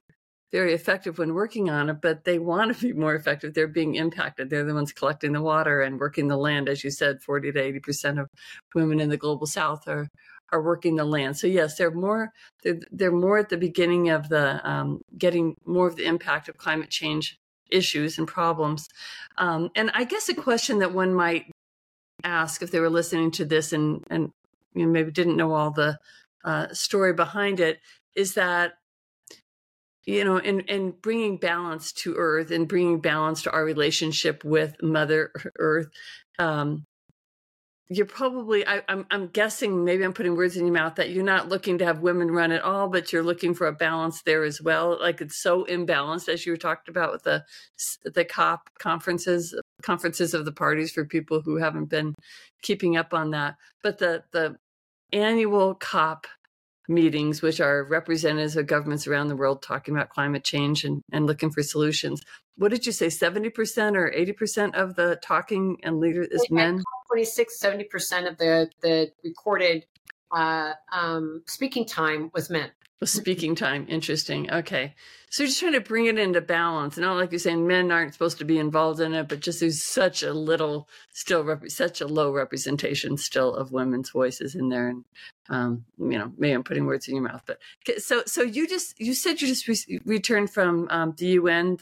very 0.52 0.74
effective 0.74 1.18
when 1.18 1.32
working 1.32 1.70
on 1.70 1.88
it, 1.88 2.00
but 2.02 2.24
they 2.24 2.38
want 2.38 2.76
to 2.76 2.82
be 2.82 2.92
more 2.92 3.14
effective. 3.14 3.54
They're 3.54 3.66
being 3.66 3.94
impacted. 3.94 4.50
They're 4.50 4.64
the 4.64 4.74
ones 4.74 4.92
collecting 4.92 5.32
the 5.32 5.40
water 5.40 5.80
and 5.80 5.98
working 5.98 6.28
the 6.28 6.36
land. 6.36 6.68
As 6.68 6.84
you 6.84 6.90
said, 6.90 7.22
40 7.22 7.52
to 7.52 7.80
80% 7.80 8.20
of 8.20 8.28
women 8.74 9.00
in 9.00 9.08
the 9.08 9.16
global 9.16 9.46
south 9.46 9.88
are, 9.88 10.08
are 10.52 10.62
working 10.62 10.96
the 10.96 11.04
land. 11.04 11.38
So 11.38 11.46
yes, 11.46 11.76
they're 11.76 11.90
more, 11.90 12.28
they're, 12.62 12.78
they're 12.90 13.10
more 13.10 13.38
at 13.38 13.48
the 13.48 13.56
beginning 13.56 14.10
of 14.10 14.28
the, 14.28 14.60
um, 14.68 15.00
getting 15.16 15.56
more 15.64 15.88
of 15.88 15.96
the 15.96 16.04
impact 16.04 16.50
of 16.50 16.58
climate 16.58 16.90
change 16.90 17.38
issues 17.70 18.18
and 18.18 18.28
problems. 18.28 18.88
Um, 19.38 19.70
and 19.74 19.90
I 19.94 20.04
guess 20.04 20.28
a 20.28 20.34
question 20.34 20.80
that 20.80 20.92
one 20.92 21.14
might 21.14 21.46
ask 22.24 22.62
if 22.62 22.70
they 22.70 22.80
were 22.80 22.90
listening 22.90 23.30
to 23.32 23.46
this 23.46 23.72
and, 23.72 24.04
and 24.10 24.30
you 24.74 24.84
know, 24.84 24.92
maybe 24.92 25.10
didn't 25.10 25.36
know 25.36 25.54
all 25.54 25.70
the 25.70 25.98
uh, 26.44 26.68
story 26.74 27.14
behind 27.14 27.58
it 27.58 27.80
is 28.14 28.34
that 28.34 28.74
you 30.04 30.24
know 30.24 30.38
and 30.38 30.64
and 30.68 31.00
bringing 31.00 31.36
balance 31.36 31.92
to 31.92 32.14
earth 32.16 32.50
and 32.50 32.68
bringing 32.68 33.00
balance 33.00 33.42
to 33.42 33.52
our 33.52 33.64
relationship 33.64 34.44
with 34.44 34.74
mother 34.82 35.32
earth 35.58 35.88
um 36.38 36.84
you're 37.88 38.06
probably 38.06 38.66
I, 38.66 38.76
am 38.76 38.82
I'm, 38.88 39.06
I'm 39.10 39.26
guessing 39.28 39.84
maybe 39.84 40.02
i'm 40.02 40.14
putting 40.14 40.34
words 40.34 40.56
in 40.56 40.64
your 40.64 40.74
mouth 40.74 40.94
that 40.96 41.10
you're 41.10 41.24
not 41.24 41.48
looking 41.48 41.78
to 41.78 41.84
have 41.84 42.00
women 42.00 42.30
run 42.30 42.50
at 42.52 42.62
all 42.62 42.88
but 42.88 43.12
you're 43.12 43.22
looking 43.22 43.54
for 43.54 43.66
a 43.66 43.72
balance 43.72 44.22
there 44.22 44.44
as 44.44 44.60
well. 44.60 44.98
Like 45.00 45.20
it's 45.20 45.36
so 45.36 45.64
imbalanced 45.64 46.28
as 46.28 46.46
you 46.46 46.52
were 46.52 46.56
talked 46.56 46.88
about 46.88 47.12
with 47.12 47.22
the 47.24 47.44
the 48.04 48.24
cop 48.24 48.70
conferences 48.78 49.54
conferences 49.82 50.34
of 50.34 50.44
the 50.44 50.52
parties 50.52 50.92
for 50.92 51.04
people 51.04 51.42
who 51.42 51.56
haven't 51.56 51.86
been 51.86 52.14
keeping 52.62 52.96
up 52.96 53.12
on 53.12 53.30
that. 53.32 53.56
But 53.82 53.98
the 53.98 54.24
the 54.32 54.56
annual 55.12 55.74
cop 55.74 56.26
meetings, 56.88 57.42
which 57.42 57.60
are 57.60 57.84
representatives 57.84 58.56
of 58.56 58.66
governments 58.66 59.06
around 59.06 59.28
the 59.28 59.36
world 59.36 59.62
talking 59.62 59.94
about 59.94 60.10
climate 60.10 60.44
change 60.44 60.84
and, 60.84 61.02
and 61.12 61.26
looking 61.26 61.50
for 61.50 61.62
solutions. 61.62 62.22
What 62.56 62.70
did 62.70 62.86
you 62.86 62.92
say, 62.92 63.06
70% 63.06 63.96
or 63.96 64.10
80% 64.10 64.74
of 64.74 64.94
the 64.94 65.18
talking 65.22 65.78
and 65.82 65.98
leaders 65.98 66.28
is 66.30 66.50
men? 66.50 66.82
26, 67.10 67.58
70% 67.60 68.30
of 68.30 68.38
the, 68.38 68.70
the 68.82 69.10
recorded 69.24 69.86
uh, 70.30 70.72
um, 70.92 71.42
speaking 71.46 71.86
time 71.86 72.30
was 72.34 72.50
men. 72.50 72.70
Speaking 73.06 73.54
time, 73.54 73.86
interesting. 73.88 74.50
Okay. 74.50 74.94
So 75.30 75.42
you're 75.42 75.48
just 75.48 75.60
trying 75.60 75.72
to 75.72 75.80
bring 75.80 76.06
it 76.06 76.18
into 76.18 76.40
balance. 76.40 76.98
Not 76.98 77.16
like 77.16 77.32
you're 77.32 77.38
saying 77.38 77.66
men 77.66 77.90
aren't 77.90 78.12
supposed 78.12 78.38
to 78.38 78.44
be 78.44 78.58
involved 78.58 79.00
in 79.00 79.14
it, 79.14 79.28
but 79.28 79.40
just 79.40 79.60
there's 79.60 79.82
such 79.82 80.22
a 80.22 80.32
little, 80.32 80.88
still 81.12 81.42
rep- 81.42 81.70
such 81.70 82.00
a 82.00 82.06
low 82.06 82.32
representation 82.32 83.16
still 83.16 83.54
of 83.54 83.72
women's 83.72 84.10
voices 84.10 84.54
in 84.54 84.68
there. 84.68 84.88
And 84.88 85.04
um, 85.48 85.84
you 85.98 86.18
know, 86.18 86.32
maybe 86.36 86.52
I'm 86.52 86.62
putting 86.62 86.86
words 86.86 87.08
in 87.08 87.14
your 87.16 87.24
mouth, 87.24 87.42
but 87.46 87.58
so 87.98 88.22
so 88.26 88.42
you 88.42 88.68
just 88.68 89.00
you 89.00 89.14
said 89.14 89.40
you 89.40 89.48
just 89.48 89.66
re- 89.66 90.00
returned 90.04 90.50
from 90.50 90.86
um, 90.90 91.14
the 91.16 91.26
UN 91.26 91.78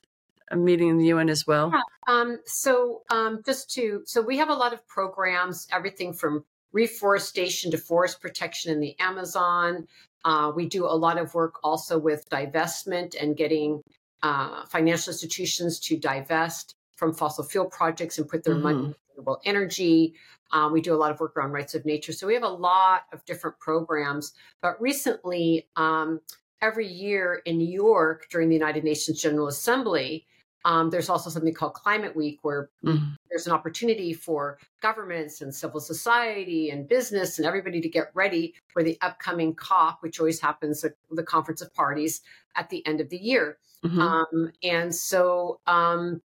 a 0.50 0.56
meeting 0.56 0.88
in 0.88 0.98
the 0.98 1.06
UN 1.06 1.28
as 1.28 1.46
well. 1.46 1.70
Yeah. 1.72 1.82
Um, 2.12 2.38
so 2.44 3.02
um, 3.10 3.42
just 3.44 3.70
to 3.74 4.02
so 4.04 4.20
we 4.20 4.38
have 4.38 4.48
a 4.48 4.54
lot 4.54 4.72
of 4.72 4.86
programs, 4.86 5.66
everything 5.72 6.12
from 6.12 6.44
reforestation 6.72 7.70
to 7.70 7.78
forest 7.78 8.20
protection 8.20 8.72
in 8.72 8.80
the 8.80 8.98
Amazon. 9.00 9.86
Uh, 10.24 10.52
we 10.54 10.66
do 10.66 10.84
a 10.84 10.88
lot 10.88 11.18
of 11.18 11.34
work 11.34 11.54
also 11.62 11.98
with 11.98 12.28
divestment 12.30 13.14
and 13.20 13.36
getting 13.36 13.82
uh, 14.22 14.64
financial 14.66 15.12
institutions 15.12 15.80
to 15.80 15.96
divest 15.96 16.74
from 16.96 17.14
fossil 17.14 17.44
fuel 17.44 17.64
projects 17.64 18.18
and 18.18 18.28
put 18.28 18.44
their 18.44 18.54
mm-hmm. 18.54 18.62
money 18.62 18.78
in 18.78 18.94
renewable 19.10 19.40
energy. 19.44 20.14
Uh, 20.52 20.68
we 20.70 20.80
do 20.80 20.92
a 20.92 20.96
lot 20.96 21.10
of 21.10 21.20
work 21.20 21.36
around 21.36 21.52
rights 21.52 21.74
of 21.74 21.84
nature. 21.86 22.12
So 22.12 22.26
we 22.26 22.34
have 22.34 22.42
a 22.42 22.48
lot 22.48 23.02
of 23.12 23.24
different 23.24 23.58
programs. 23.58 24.32
But 24.60 24.80
recently, 24.80 25.68
um, 25.76 26.20
every 26.60 26.86
year 26.86 27.40
in 27.46 27.56
New 27.56 27.68
York 27.68 28.26
during 28.30 28.48
the 28.48 28.56
United 28.56 28.84
Nations 28.84 29.22
General 29.22 29.48
Assembly, 29.48 30.26
um, 30.64 30.90
there's 30.90 31.08
also 31.08 31.30
something 31.30 31.54
called 31.54 31.74
Climate 31.74 32.14
Week, 32.14 32.38
where 32.42 32.70
mm-hmm. 32.84 33.12
there's 33.30 33.46
an 33.46 33.52
opportunity 33.52 34.12
for 34.12 34.58
governments 34.82 35.40
and 35.40 35.54
civil 35.54 35.80
society 35.80 36.70
and 36.70 36.88
business 36.88 37.38
and 37.38 37.46
everybody 37.46 37.80
to 37.80 37.88
get 37.88 38.10
ready 38.14 38.54
for 38.68 38.82
the 38.82 38.98
upcoming 39.00 39.54
COP, 39.54 40.02
which 40.02 40.20
always 40.20 40.40
happens 40.40 40.84
at 40.84 40.94
the 41.10 41.22
Conference 41.22 41.62
of 41.62 41.72
Parties 41.72 42.20
at 42.56 42.68
the 42.68 42.86
end 42.86 43.00
of 43.00 43.08
the 43.08 43.18
year. 43.18 43.58
Mm-hmm. 43.84 44.00
Um, 44.00 44.52
and 44.62 44.94
so 44.94 45.60
um, 45.66 46.20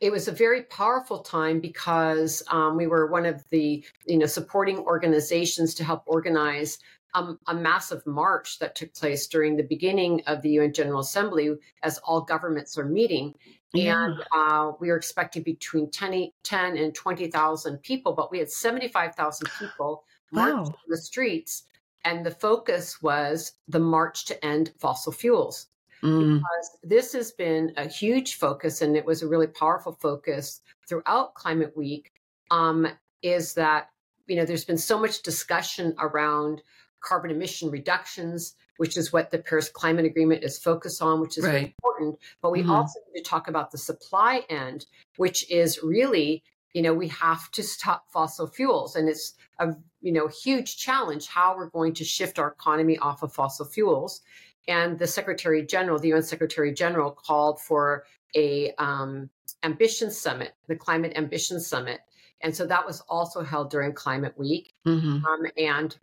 it 0.00 0.10
was 0.10 0.28
a 0.28 0.32
very 0.32 0.62
powerful 0.64 1.20
time 1.20 1.60
because 1.60 2.42
um, 2.48 2.76
we 2.76 2.86
were 2.86 3.06
one 3.06 3.26
of 3.26 3.44
the 3.50 3.84
you 4.06 4.18
know 4.18 4.26
supporting 4.26 4.78
organizations 4.78 5.74
to 5.74 5.84
help 5.84 6.02
organize 6.06 6.78
um, 7.14 7.38
a 7.46 7.54
massive 7.54 8.06
march 8.06 8.58
that 8.58 8.74
took 8.74 8.94
place 8.94 9.26
during 9.26 9.56
the 9.56 9.62
beginning 9.62 10.22
of 10.26 10.42
the 10.42 10.50
UN 10.50 10.72
General 10.72 11.00
Assembly 11.00 11.50
as 11.82 11.98
all 11.98 12.20
governments 12.20 12.78
are 12.78 12.84
meeting. 12.84 13.34
Yeah. 13.72 14.04
And 14.04 14.22
uh, 14.32 14.72
we 14.80 14.88
were 14.88 14.96
expecting 14.96 15.42
between 15.42 15.90
10, 15.90 16.30
10 16.42 16.76
and 16.76 16.94
20,000 16.94 17.78
people, 17.78 18.12
but 18.12 18.30
we 18.30 18.38
had 18.38 18.50
75,000 18.50 19.48
people 19.58 20.04
wow. 20.32 20.56
march 20.56 20.68
the 20.88 20.96
streets. 20.96 21.64
And 22.04 22.24
the 22.24 22.30
focus 22.30 23.02
was 23.02 23.52
the 23.68 23.78
march 23.78 24.24
to 24.26 24.44
end 24.44 24.72
fossil 24.78 25.12
fuels. 25.12 25.66
Mm. 26.02 26.38
Because 26.38 26.78
this 26.82 27.12
has 27.12 27.32
been 27.32 27.72
a 27.76 27.86
huge 27.86 28.36
focus, 28.36 28.80
and 28.80 28.96
it 28.96 29.04
was 29.04 29.22
a 29.22 29.28
really 29.28 29.46
powerful 29.46 29.92
focus 29.92 30.62
throughout 30.88 31.34
Climate 31.34 31.76
Week. 31.76 32.12
Um, 32.50 32.88
is 33.22 33.52
that 33.54 33.90
you 34.26 34.36
know 34.36 34.44
there's 34.44 34.64
been 34.64 34.78
so 34.78 34.98
much 34.98 35.22
discussion 35.22 35.94
around 35.98 36.62
carbon 37.00 37.30
emission 37.30 37.70
reductions, 37.70 38.54
which 38.76 38.96
is 38.96 39.12
what 39.12 39.30
the 39.30 39.38
Paris 39.38 39.68
Climate 39.68 40.04
Agreement 40.04 40.44
is 40.44 40.58
focused 40.58 41.02
on, 41.02 41.20
which 41.20 41.36
is 41.38 41.44
right. 41.44 41.50
very 41.50 41.64
important. 41.64 42.18
But 42.40 42.52
we 42.52 42.60
mm-hmm. 42.60 42.70
also 42.70 43.00
need 43.12 43.22
to 43.22 43.28
talk 43.28 43.48
about 43.48 43.70
the 43.70 43.78
supply 43.78 44.44
end, 44.48 44.86
which 45.16 45.50
is 45.50 45.82
really, 45.82 46.42
you 46.72 46.82
know, 46.82 46.94
we 46.94 47.08
have 47.08 47.50
to 47.52 47.62
stop 47.62 48.04
fossil 48.10 48.46
fuels. 48.46 48.96
And 48.96 49.08
it's 49.08 49.34
a, 49.58 49.74
you 50.00 50.12
know, 50.12 50.28
huge 50.28 50.76
challenge 50.76 51.26
how 51.26 51.56
we're 51.56 51.70
going 51.70 51.94
to 51.94 52.04
shift 52.04 52.38
our 52.38 52.48
economy 52.48 52.98
off 52.98 53.22
of 53.22 53.32
fossil 53.32 53.66
fuels. 53.66 54.22
And 54.68 54.98
the 54.98 55.06
Secretary 55.06 55.64
General, 55.64 55.98
the 55.98 56.08
UN 56.08 56.22
Secretary 56.22 56.72
General, 56.72 57.10
called 57.10 57.60
for 57.60 58.04
a 58.36 58.72
um, 58.78 59.30
ambition 59.62 60.10
summit, 60.10 60.52
the 60.68 60.76
Climate 60.76 61.12
Ambition 61.16 61.60
Summit. 61.60 62.00
And 62.40 62.54
so 62.54 62.66
that 62.66 62.86
was 62.86 63.02
also 63.08 63.42
held 63.42 63.70
during 63.70 63.92
Climate 63.92 64.38
Week. 64.38 64.72
Mm-hmm. 64.86 65.24
Um, 65.24 65.46
and 65.56 65.96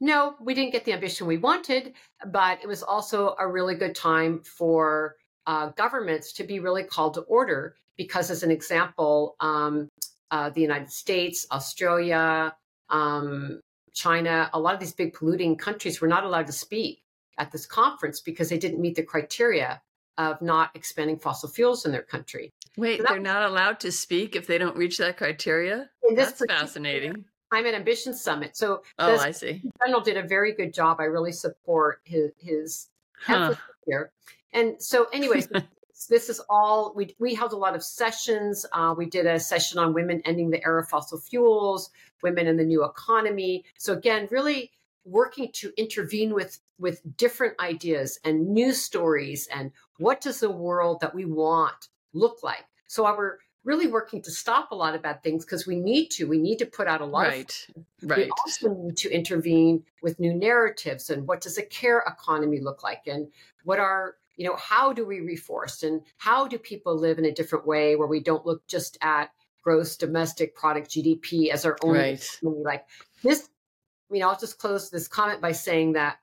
no, 0.00 0.34
we 0.40 0.54
didn't 0.54 0.72
get 0.72 0.84
the 0.84 0.92
ambition 0.92 1.26
we 1.26 1.38
wanted, 1.38 1.94
but 2.26 2.58
it 2.62 2.66
was 2.66 2.82
also 2.82 3.34
a 3.38 3.46
really 3.46 3.74
good 3.74 3.94
time 3.94 4.40
for 4.42 5.16
uh, 5.46 5.68
governments 5.70 6.32
to 6.34 6.44
be 6.44 6.58
really 6.58 6.84
called 6.84 7.14
to 7.14 7.20
order. 7.22 7.76
Because, 7.96 8.28
as 8.30 8.42
an 8.42 8.50
example, 8.50 9.36
um, 9.38 9.88
uh, 10.32 10.50
the 10.50 10.60
United 10.60 10.90
States, 10.90 11.46
Australia, 11.52 12.54
um, 12.90 13.60
China, 13.92 14.50
a 14.52 14.58
lot 14.58 14.74
of 14.74 14.80
these 14.80 14.92
big 14.92 15.14
polluting 15.14 15.56
countries 15.56 16.00
were 16.00 16.08
not 16.08 16.24
allowed 16.24 16.46
to 16.46 16.52
speak 16.52 17.02
at 17.38 17.52
this 17.52 17.66
conference 17.66 18.20
because 18.20 18.48
they 18.48 18.58
didn't 18.58 18.80
meet 18.80 18.96
the 18.96 19.02
criteria 19.02 19.80
of 20.18 20.40
not 20.42 20.70
expanding 20.74 21.18
fossil 21.18 21.48
fuels 21.48 21.86
in 21.86 21.92
their 21.92 22.02
country. 22.02 22.50
Wait, 22.76 22.98
so 22.98 23.06
they're 23.08 23.20
not 23.20 23.48
allowed 23.48 23.80
to 23.80 23.92
speak 23.92 24.34
if 24.34 24.46
they 24.46 24.58
don't 24.58 24.76
reach 24.76 24.98
that 24.98 25.16
criteria? 25.16 25.88
That's 26.14 26.42
fascinating. 26.48 27.24
Climate 27.54 27.76
Ambition 27.76 28.12
Summit. 28.14 28.56
So, 28.56 28.82
oh, 28.98 29.16
I 29.16 29.30
see. 29.30 29.62
General 29.84 30.00
did 30.00 30.16
a 30.16 30.24
very 30.24 30.52
good 30.52 30.74
job. 30.74 30.96
I 30.98 31.04
really 31.04 31.30
support 31.30 32.00
his, 32.02 32.32
his 32.36 32.88
huh. 33.24 33.54
here. 33.86 34.10
And 34.52 34.82
so, 34.82 35.04
anyways, 35.12 35.46
this 36.10 36.28
is 36.28 36.40
all 36.50 36.92
we 36.96 37.14
we 37.20 37.32
held 37.32 37.52
a 37.52 37.56
lot 37.56 37.76
of 37.76 37.84
sessions. 37.84 38.66
Uh, 38.72 38.92
we 38.98 39.06
did 39.06 39.26
a 39.26 39.38
session 39.38 39.78
on 39.78 39.94
women 39.94 40.20
ending 40.24 40.50
the 40.50 40.66
era 40.66 40.82
of 40.82 40.88
fossil 40.88 41.20
fuels, 41.20 41.90
women 42.24 42.48
in 42.48 42.56
the 42.56 42.64
new 42.64 42.84
economy. 42.84 43.64
So 43.78 43.92
again, 43.92 44.26
really 44.32 44.72
working 45.04 45.52
to 45.52 45.72
intervene 45.76 46.34
with 46.34 46.58
with 46.80 47.02
different 47.16 47.54
ideas 47.60 48.18
and 48.24 48.48
new 48.48 48.72
stories 48.72 49.46
and 49.54 49.70
what 49.98 50.20
does 50.20 50.40
the 50.40 50.50
world 50.50 50.98
that 51.02 51.14
we 51.14 51.24
want 51.24 51.88
look 52.14 52.42
like. 52.42 52.64
So 52.88 53.04
we're 53.04 53.38
really 53.64 53.86
working 53.86 54.22
to 54.22 54.30
stop 54.30 54.70
a 54.70 54.74
lot 54.74 54.94
of 54.94 55.02
bad 55.02 55.22
things 55.22 55.44
because 55.44 55.66
we 55.66 55.76
need 55.76 56.08
to. 56.10 56.28
We 56.28 56.38
need 56.38 56.58
to 56.58 56.66
put 56.66 56.86
out 56.86 57.00
a 57.00 57.06
lot 57.06 57.26
right. 57.26 57.66
of 57.76 58.10
right. 58.10 58.26
We 58.26 58.30
also 58.30 58.74
need 58.74 58.96
to 58.98 59.10
intervene 59.10 59.84
with 60.02 60.20
new 60.20 60.34
narratives 60.34 61.10
and 61.10 61.26
what 61.26 61.40
does 61.40 61.58
a 61.58 61.62
care 61.62 62.04
economy 62.06 62.60
look 62.60 62.82
like 62.82 63.02
and 63.06 63.28
what 63.64 63.78
are 63.78 64.16
you 64.36 64.46
know 64.46 64.56
how 64.56 64.92
do 64.92 65.06
we 65.06 65.20
reforest 65.20 65.82
and 65.82 66.02
how 66.18 66.46
do 66.46 66.58
people 66.58 66.98
live 66.98 67.18
in 67.18 67.24
a 67.24 67.32
different 67.32 67.66
way 67.66 67.96
where 67.96 68.08
we 68.08 68.20
don't 68.20 68.44
look 68.44 68.66
just 68.66 68.98
at 69.00 69.30
gross 69.62 69.96
domestic 69.96 70.54
product 70.56 70.90
gdp 70.90 71.48
as 71.50 71.64
our 71.64 71.78
only 71.82 71.98
right. 71.98 72.40
like 72.42 72.84
this 73.22 73.48
I 74.10 74.12
mean, 74.12 74.22
I'll 74.22 74.38
just 74.38 74.58
close 74.58 74.90
this 74.90 75.08
comment 75.08 75.40
by 75.40 75.52
saying 75.52 75.92
that 75.92 76.18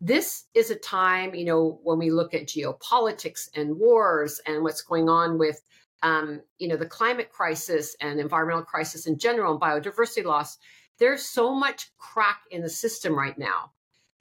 this 0.00 0.44
is 0.54 0.70
a 0.70 0.76
time, 0.76 1.34
you 1.34 1.44
know, 1.44 1.80
when 1.82 1.98
we 1.98 2.10
look 2.10 2.34
at 2.34 2.46
geopolitics 2.46 3.48
and 3.54 3.78
wars 3.78 4.40
and 4.46 4.62
what's 4.62 4.82
going 4.82 5.08
on 5.08 5.38
with, 5.38 5.60
um, 6.02 6.40
you 6.58 6.68
know, 6.68 6.76
the 6.76 6.86
climate 6.86 7.30
crisis 7.30 7.96
and 8.00 8.20
environmental 8.20 8.64
crisis 8.64 9.06
in 9.06 9.18
general 9.18 9.52
and 9.52 9.60
biodiversity 9.60 10.24
loss, 10.24 10.58
there's 10.98 11.24
so 11.24 11.54
much 11.54 11.90
crack 11.98 12.40
in 12.50 12.62
the 12.62 12.70
system 12.70 13.14
right 13.14 13.36
now 13.38 13.72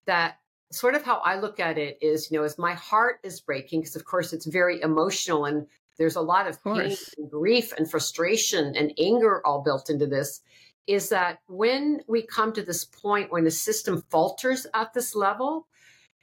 that 0.06 0.40
sort 0.72 0.96
of 0.96 1.04
how 1.04 1.18
I 1.18 1.40
look 1.40 1.60
at 1.60 1.78
it 1.78 1.98
is, 2.02 2.30
you 2.32 2.38
know, 2.38 2.44
as 2.44 2.58
my 2.58 2.74
heart 2.74 3.20
is 3.24 3.40
breaking, 3.40 3.82
because 3.82 3.96
of 3.96 4.06
course 4.06 4.34
it's 4.34 4.46
very 4.46 4.82
emotional 4.82 5.46
and 5.46 5.68
there's 5.98 6.16
a 6.16 6.22
lot 6.22 6.48
of, 6.48 6.58
of 6.66 6.78
pain 6.78 6.98
and 7.18 7.32
grief 7.32 7.72
and 7.78 7.90
frustration 7.90 8.76
and 8.76 8.94
anger 9.00 9.42
all 9.46 9.62
built 9.62 9.90
into 9.90 10.08
this 10.08 10.42
is 10.88 11.10
that 11.10 11.40
when 11.48 12.02
we 12.08 12.22
come 12.22 12.54
to 12.54 12.62
this 12.62 12.86
point 12.86 13.32
when 13.32 13.44
the 13.44 13.52
system 13.52 14.04
falters 14.10 14.68
at 14.74 14.94
this 14.94 15.16
level, 15.16 15.68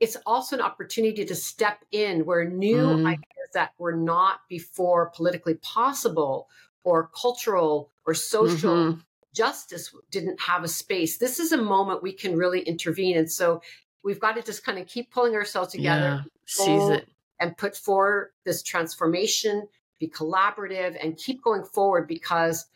it's 0.01 0.17
also 0.27 0.57
an 0.57 0.63
opportunity 0.63 1.25
to 1.25 1.35
step 1.35 1.85
in 1.93 2.25
where 2.25 2.49
new 2.49 2.77
mm. 2.77 3.07
ideas 3.07 3.51
that 3.55 3.73
were 3.79 3.95
not 3.95 4.41
before 4.49 5.11
politically 5.15 5.55
possible 5.55 6.49
or 6.85 7.11
cultural 7.15 7.91
or 8.05 8.15
social 8.15 8.75
mm-hmm. 8.75 9.01
justice 9.35 9.95
didn't 10.11 10.41
have 10.41 10.65
a 10.65 10.69
space. 10.69 11.19
This 11.19 11.39
is 11.39 11.53
a 11.53 11.57
moment 11.57 12.03
we 12.03 12.13
can 12.13 12.37
really 12.37 12.61
intervene. 12.61 13.17
And 13.17 13.31
so 13.31 13.63
we've 14.03 14.21
got 14.21 14.37
to 14.37 14.43
just 14.43 14.65
kind 14.65 14.79
of 14.79 14.87
keep 14.87 15.11
pulling 15.11 15.35
ourselves 15.35 15.73
together, 15.73 16.25
yeah, 16.25 16.31
seize 16.47 16.89
it, 16.89 17.09
and 17.39 17.57
put 17.57 17.77
forward 17.77 18.31
this 18.45 18.63
transformation, 18.63 19.67
be 20.01 20.09
collaborative, 20.09 20.97
and 21.03 21.17
keep 21.17 21.43
going 21.43 21.65
forward 21.65 22.09
because 22.09 22.67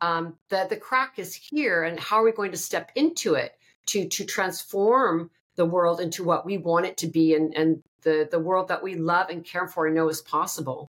um, 0.00 0.36
the 0.50 0.66
the 0.68 0.76
crack 0.76 1.18
is 1.18 1.34
here, 1.34 1.84
and 1.84 1.98
how 1.98 2.16
are 2.16 2.24
we 2.24 2.32
going 2.32 2.52
to 2.52 2.58
step 2.58 2.90
into 2.94 3.34
it 3.34 3.52
to 3.86 4.08
to 4.08 4.24
transform 4.24 5.30
the 5.56 5.66
world 5.66 6.00
into 6.00 6.24
what 6.24 6.46
we 6.46 6.58
want 6.58 6.86
it 6.86 6.96
to 6.98 7.06
be, 7.06 7.34
and 7.34 7.54
and 7.54 7.82
the 8.02 8.28
the 8.30 8.38
world 8.38 8.68
that 8.68 8.82
we 8.82 8.94
love 8.94 9.30
and 9.30 9.44
care 9.44 9.66
for 9.66 9.86
and 9.86 9.94
know 9.94 10.08
is 10.08 10.22
possible. 10.22 10.86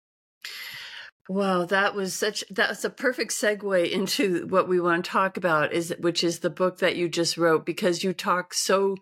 Wow, 1.29 1.65
that 1.65 1.93
was 1.95 2.13
such 2.13 2.43
that's 2.49 2.83
a 2.83 2.89
perfect 2.89 3.31
segue 3.31 3.89
into 3.89 4.47
what 4.47 4.67
we 4.67 4.79
want 4.79 5.05
to 5.05 5.11
talk 5.11 5.37
about 5.37 5.71
is 5.71 5.93
which 5.99 6.23
is 6.23 6.39
the 6.39 6.49
book 6.49 6.79
that 6.79 6.95
you 6.95 7.07
just 7.07 7.37
wrote 7.37 7.65
because 7.65 8.03
you 8.03 8.13
talk 8.13 8.53
so 8.53 8.97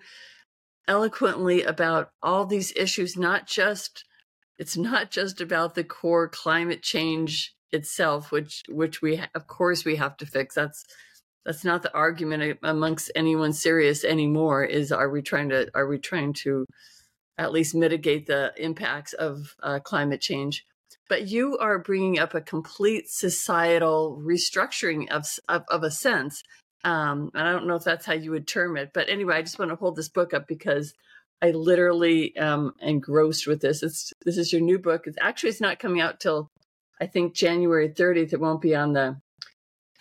eloquently 0.88 1.64
about 1.64 2.12
all 2.22 2.46
these 2.46 2.74
issues 2.76 3.16
not 3.16 3.48
just 3.48 4.04
it's 4.58 4.76
not 4.76 5.10
just 5.10 5.40
about 5.40 5.76
the 5.76 5.84
core 5.84 6.28
climate 6.28 6.84
change 6.84 7.56
itself, 7.72 8.32
which 8.32 8.64
which 8.68 9.02
we 9.02 9.22
of 9.34 9.48
course 9.48 9.86
we 9.86 9.96
have 9.96 10.18
to 10.18 10.26
fix. 10.26 10.56
That's 10.56 10.84
that's 11.46 11.64
not 11.64 11.82
the 11.82 11.94
argument 11.94 12.60
amongst 12.64 13.12
anyone 13.16 13.54
serious 13.54 14.04
anymore. 14.04 14.64
Is 14.64 14.92
are 14.92 15.10
we 15.10 15.22
trying 15.22 15.50
to 15.50 15.70
are 15.74 15.88
we 15.88 15.98
trying 15.98 16.34
to 16.34 16.66
at 17.38 17.52
least 17.52 17.76
mitigate 17.76 18.28
the 18.28 18.54
impacts 18.58 19.14
of 19.14 19.56
uh, 19.64 19.80
climate 19.80 20.22
change? 20.22 20.66
But 21.08 21.28
you 21.28 21.58
are 21.58 21.80
bringing 21.80 22.20
up 22.20 22.36
a 22.36 22.42
complete 22.42 23.10
societal 23.10 24.22
restructuring 24.24 25.10
of 25.10 25.26
of, 25.48 25.64
of 25.70 25.84
a 25.84 25.92
sense. 25.92 26.44
Um, 26.84 27.32
and 27.34 27.48
I 27.48 27.52
don't 27.52 27.68
know 27.68 27.76
if 27.76 27.84
that's 27.84 28.06
how 28.06 28.14
you 28.14 28.32
would 28.32 28.48
term 28.48 28.78
it, 28.78 28.92
but 28.94 29.10
anyway, 29.10 29.36
I 29.36 29.42
just 29.42 29.60
want 29.60 29.70
to 29.70 29.76
hold 29.76 29.98
this 29.98 30.08
book 30.08 30.34
up 30.34 30.48
because 30.48 30.94
I 31.42 31.52
literally 31.52 32.36
am 32.38 32.74
engrossed 32.82 33.48
with 33.48 33.62
this. 33.62 33.84
It's 33.84 34.14
this 34.26 34.38
is 34.38 34.52
your 34.52 34.62
new 34.62 34.80
book. 34.80 35.04
It's 35.06 35.18
actually 35.22 35.50
it's 35.50 35.62
not 35.62 35.80
coming 35.80 36.02
out 36.02 36.20
till 36.20 36.50
I 37.02 37.08
think 37.08 37.34
January 37.34 37.90
30th, 37.90 38.34
it 38.34 38.42
won't 38.42 38.62
be 38.62 38.76
on 38.76 38.94
the 38.94 39.22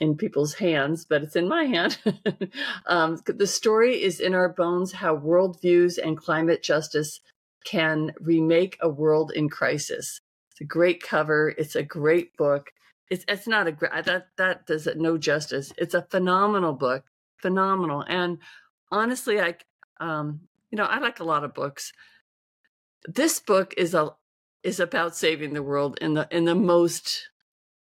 in 0.01 0.17
people's 0.17 0.55
hands, 0.55 1.05
but 1.05 1.23
it's 1.23 1.37
in 1.37 1.49
my 1.49 1.65
hand. 1.65 1.99
um, 2.87 3.21
the 3.27 3.47
story 3.47 4.03
is 4.03 4.21
in 4.21 4.35
our 4.35 4.49
bones 4.49 4.93
how 4.93 5.17
worldviews 5.17 5.99
and 5.99 6.17
climate 6.17 6.63
justice 6.63 7.21
can 7.65 8.13
remake 8.21 8.79
a 8.81 8.89
world 8.89 9.33
in 9.35 9.49
crisis. 9.49 10.21
It's 10.53 10.61
a 10.61 10.65
great 10.65 11.03
cover. 11.03 11.55
It's 11.57 11.77
a 11.77 11.83
great 11.83 12.37
book. 12.37 12.71
It's 13.11 13.25
it's 13.27 13.47
not 13.47 13.67
a 13.67 13.73
that 14.05 14.29
that 14.37 14.67
does 14.67 14.87
it 14.87 14.99
no 14.99 15.19
justice. 15.19 15.73
It's 15.79 15.95
a 15.95 16.03
phenomenal 16.03 16.75
book, 16.75 17.05
phenomenal. 17.39 18.05
And 18.07 18.39
honestly, 18.91 19.41
I 19.41 19.55
um, 20.01 20.41
you 20.71 20.77
know 20.77 20.85
I 20.85 20.99
like 20.99 21.21
a 21.21 21.25
lot 21.25 21.45
of 21.45 21.55
books. 21.55 21.93
This 23.07 23.41
book 23.41 23.75
is 23.77 23.95
a 23.95 24.15
is 24.63 24.81
about 24.81 25.17
saving 25.17 25.55
the 25.55 25.63
world 25.63 25.99
in 26.01 26.15
the 26.15 26.29
in 26.31 26.45
the 26.45 26.55
most 26.55 27.29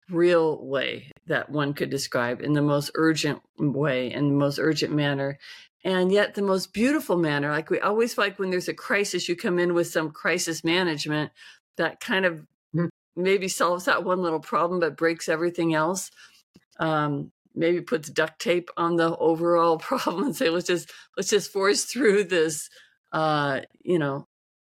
real 0.08 0.64
way 0.64 1.10
that 1.30 1.48
one 1.48 1.72
could 1.74 1.90
describe 1.90 2.42
in 2.42 2.54
the 2.54 2.62
most 2.62 2.90
urgent 2.96 3.40
way 3.56 4.12
in 4.12 4.28
the 4.28 4.34
most 4.34 4.58
urgent 4.58 4.92
manner 4.92 5.38
and 5.84 6.12
yet 6.12 6.34
the 6.34 6.42
most 6.42 6.72
beautiful 6.72 7.16
manner. 7.16 7.50
Like 7.50 7.70
we 7.70 7.78
always 7.80 8.18
like 8.18 8.38
when 8.38 8.50
there's 8.50 8.68
a 8.68 8.74
crisis 8.74 9.28
you 9.28 9.36
come 9.36 9.58
in 9.58 9.72
with 9.72 9.86
some 9.86 10.10
crisis 10.10 10.64
management 10.64 11.30
that 11.76 12.00
kind 12.00 12.26
of 12.26 12.46
mm. 12.74 12.88
maybe 13.16 13.46
solves 13.48 13.84
that 13.84 14.04
one 14.04 14.20
little 14.20 14.40
problem 14.40 14.80
but 14.80 14.96
breaks 14.96 15.28
everything 15.28 15.72
else. 15.72 16.10
Um, 16.80 17.30
maybe 17.54 17.80
puts 17.80 18.10
duct 18.10 18.40
tape 18.40 18.70
on 18.76 18.96
the 18.96 19.16
overall 19.16 19.78
problem 19.78 20.24
and 20.24 20.36
say 20.36 20.50
let's 20.50 20.66
just 20.66 20.90
let's 21.16 21.30
just 21.30 21.52
force 21.52 21.84
through 21.84 22.24
this 22.24 22.68
uh, 23.12 23.60
you 23.82 23.98
know. 23.98 24.26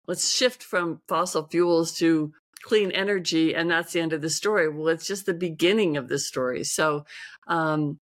Let's 0.07 0.35
shift 0.35 0.63
from 0.63 1.03
fossil 1.07 1.47
fuels 1.49 1.93
to 1.99 2.33
clean 2.59 2.91
energy 2.93 3.55
and 3.55 3.71
that's 3.71 3.93
the 3.93 4.01
end 4.01 4.13
of 4.13 4.21
the 4.21 4.31
story 4.31 4.69
well 4.69 4.89
it's 4.89 5.07
just 5.07 5.27
the 5.27 5.35
beginning 5.35 5.97
of 5.97 6.09
the 6.09 6.19
story 6.19 6.65
so 6.65 7.05
um, 7.47 7.99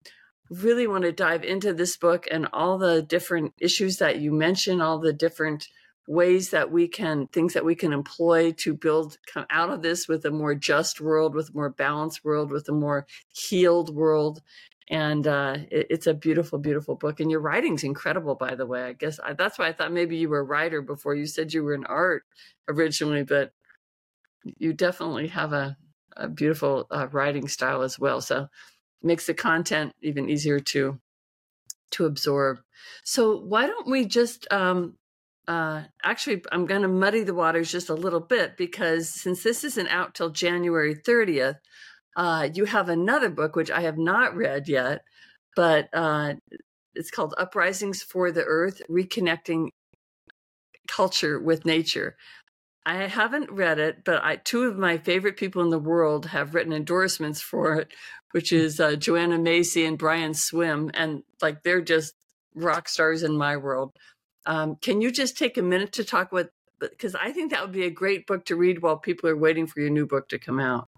really 0.51 0.87
want 0.87 1.05
to 1.05 1.13
dive 1.13 1.45
into 1.45 1.73
this 1.73 1.97
book 1.97 2.27
and 2.31 2.49
all 2.53 2.79
the 2.79 3.03
different 3.03 3.53
issues 3.59 3.99
that 3.99 4.19
you 4.19 4.33
mentioned 4.33 4.83
all 4.83 4.99
the 4.99 5.13
different 5.13 5.69
ways 6.09 6.51
that 6.51 6.71
we 6.71 6.87
can 6.87 7.27
things 7.29 7.55
that 7.55 7.65
we 7.65 7.75
can 7.75 7.93
employ 7.93 8.53
to 8.53 8.73
build 8.73 9.19
come 9.27 9.45
out 9.51 9.71
of 9.71 9.83
this 9.83 10.07
with 10.07 10.25
a 10.25 10.31
more 10.31 10.55
just 10.55 11.01
world 11.01 11.35
with 11.35 11.49
a 11.49 11.53
more 11.53 11.71
balanced 11.71 12.25
world 12.25 12.51
with 12.51 12.69
a 12.69 12.73
more 12.73 13.07
healed 13.33 13.95
world 13.95 14.41
and 14.89 15.27
uh, 15.27 15.57
it, 15.71 15.89
it's 15.91 16.07
a 16.07 16.15
beautiful, 16.15 16.59
beautiful 16.59 16.95
book. 16.95 17.21
And 17.21 17.31
your 17.31 17.41
writing's 17.41 17.85
incredible, 17.85 18.35
by 18.35 18.55
the 18.55 18.67
way. 18.67 18.85
I 18.85 18.93
guess 18.93 19.19
I, 19.23 19.33
that's 19.33 19.59
why 19.59 19.69
I 19.69 19.73
thought 19.73 19.93
maybe 19.93 20.17
you 20.17 20.29
were 20.29 20.41
a 20.41 20.45
writer 20.45 20.81
before. 20.81 21.15
You 21.15 21.27
said 21.27 21.53
you 21.53 21.65
were 21.65 21.75
in 21.75 21.87
art 21.87 22.25
originally, 22.69 23.25
but 23.25 23.53
you 24.59 24.73
definitely 24.73 25.29
have 25.29 25.53
a, 25.53 25.77
a 26.17 26.29
beautiful 26.29 26.87
uh, 26.91 27.09
writing 27.11 27.49
style 27.49 27.83
as 27.83 27.99
well. 27.99 28.21
So 28.21 28.49
makes 29.03 29.27
the 29.27 29.35
content 29.35 29.93
even 30.03 30.29
easier 30.29 30.61
to 30.61 30.99
to 31.93 32.05
absorb. 32.05 32.59
So 33.05 33.39
why 33.39 33.67
don't 33.67 33.89
we 33.89 34.05
just 34.05 34.51
um, 34.53 34.97
uh, 35.49 35.83
actually, 36.03 36.43
I'm 36.51 36.67
going 36.67 36.83
to 36.83 36.89
muddy 36.89 37.23
the 37.23 37.35
waters 37.35 37.71
just 37.71 37.89
a 37.89 37.95
little 37.95 38.21
bit 38.21 38.57
because 38.57 39.09
since 39.09 39.43
this 39.43 39.63
isn't 39.63 39.89
out 39.89 40.15
till 40.15 40.31
January 40.31 40.95
30th, 40.95 41.59
uh, 42.17 42.49
you 42.53 42.65
have 42.65 42.89
another 42.89 43.31
book, 43.31 43.55
which 43.55 43.71
I 43.71 43.83
have 43.83 43.99
not 43.99 44.35
read 44.35 44.69
yet, 44.69 45.03
but 45.55 45.89
uh, 45.93 46.35
it's 46.95 47.11
called 47.11 47.35
Uprisings 47.39 48.03
for 48.03 48.33
the 48.33 48.43
Earth 48.43 48.83
Reconnecting 48.91 49.69
Culture 50.89 51.39
with 51.39 51.65
Nature. 51.65 52.17
I 52.87 53.07
haven't 53.07 53.51
read 53.51 53.79
it, 53.79 54.05
but 54.05 54.25
I, 54.25 54.37
two 54.37 54.63
of 54.63 54.79
my 54.79 54.97
favorite 54.97 55.37
people 55.37 55.61
in 55.63 55.71
the 55.71 55.79
world 55.79 56.27
have 56.27 56.55
written 56.55 56.73
endorsements 56.73 57.43
for 57.43 57.81
it, 57.81 57.93
which 58.31 58.51
hmm. 58.51 58.57
is 58.57 58.81
uh, 58.81 58.97
Joanna 58.97 59.39
Macy 59.39 59.85
and 59.85 59.99
Brian 59.99 60.33
Swimme, 60.33 60.91
And 60.95 61.23
like 61.43 61.63
they're 61.63 61.83
just 61.83 62.15
rock 62.55 62.89
stars 62.89 63.23
in 63.23 63.37
my 63.37 63.57
world. 63.57 63.93
Um, 64.47 64.77
can 64.77 65.01
you 65.01 65.11
just 65.11 65.37
take 65.37 65.59
a 65.59 65.63
minute 65.63 65.93
to 65.95 66.05
talk 66.05 66.33
with? 66.33 66.49
because 66.79 67.15
I 67.15 67.33
think 67.33 67.51
that 67.51 67.63
would 67.63 67.73
be 67.73 67.85
a 67.85 67.91
great 67.91 68.27
book 68.27 68.45
to 68.47 68.57
read 68.57 68.83
while 68.83 68.97
people 68.97 69.29
are 69.29 69.37
waiting 69.37 69.67
for 69.67 69.81
your 69.81 69.91
new 69.91 70.07
book 70.07 70.29
to 70.29 70.39
come 70.39 70.61
out. 70.61 70.89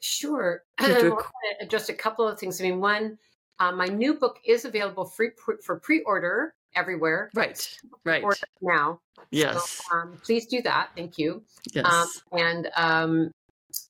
Sure. 0.00 0.62
Just 1.68 1.90
a 1.90 1.94
couple 1.94 2.26
of 2.26 2.38
things. 2.38 2.60
I 2.60 2.64
mean, 2.64 2.80
one, 2.80 3.18
um, 3.60 3.76
my 3.76 3.86
new 3.86 4.14
book 4.14 4.38
is 4.46 4.64
available 4.64 5.04
free 5.04 5.30
for 5.62 5.78
pre-order 5.78 6.54
everywhere. 6.74 7.30
Right. 7.34 7.78
Right. 8.04 8.24
Now. 8.60 9.00
Yes. 9.30 9.82
So, 9.90 9.96
um, 9.96 10.18
please 10.22 10.46
do 10.46 10.62
that. 10.62 10.90
Thank 10.96 11.18
you. 11.18 11.42
Yes. 11.72 11.84
Um, 11.86 12.38
and 12.38 12.68
um, 12.76 13.30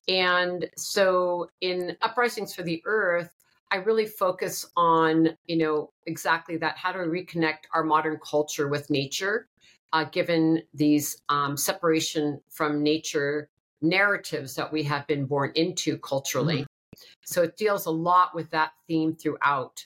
and 0.07 0.69
so 0.75 1.49
in 1.61 1.97
Uprisings 2.01 2.55
for 2.55 2.63
the 2.63 2.81
Earth, 2.85 3.29
I 3.71 3.77
really 3.77 4.05
focus 4.05 4.65
on 4.75 5.29
you 5.45 5.57
know 5.57 5.89
exactly 6.05 6.57
that. 6.57 6.77
How 6.77 6.91
do 6.91 6.99
we 6.99 7.23
reconnect 7.23 7.65
our 7.73 7.83
modern 7.83 8.19
culture 8.23 8.67
with 8.67 8.89
nature, 8.89 9.47
uh, 9.91 10.05
given 10.05 10.61
these 10.73 11.21
um, 11.29 11.57
separation 11.57 12.39
from 12.49 12.83
nature 12.83 13.49
narratives 13.83 14.55
that 14.55 14.71
we 14.71 14.81
have 14.83 15.05
been 15.07 15.25
born 15.25 15.51
into 15.55 15.97
culturally. 15.97 16.61
Mm-hmm. 16.61 17.03
So 17.25 17.43
it 17.43 17.57
deals 17.57 17.85
a 17.85 17.91
lot 17.91 18.33
with 18.33 18.49
that 18.51 18.71
theme 18.87 19.15
throughout. 19.15 19.85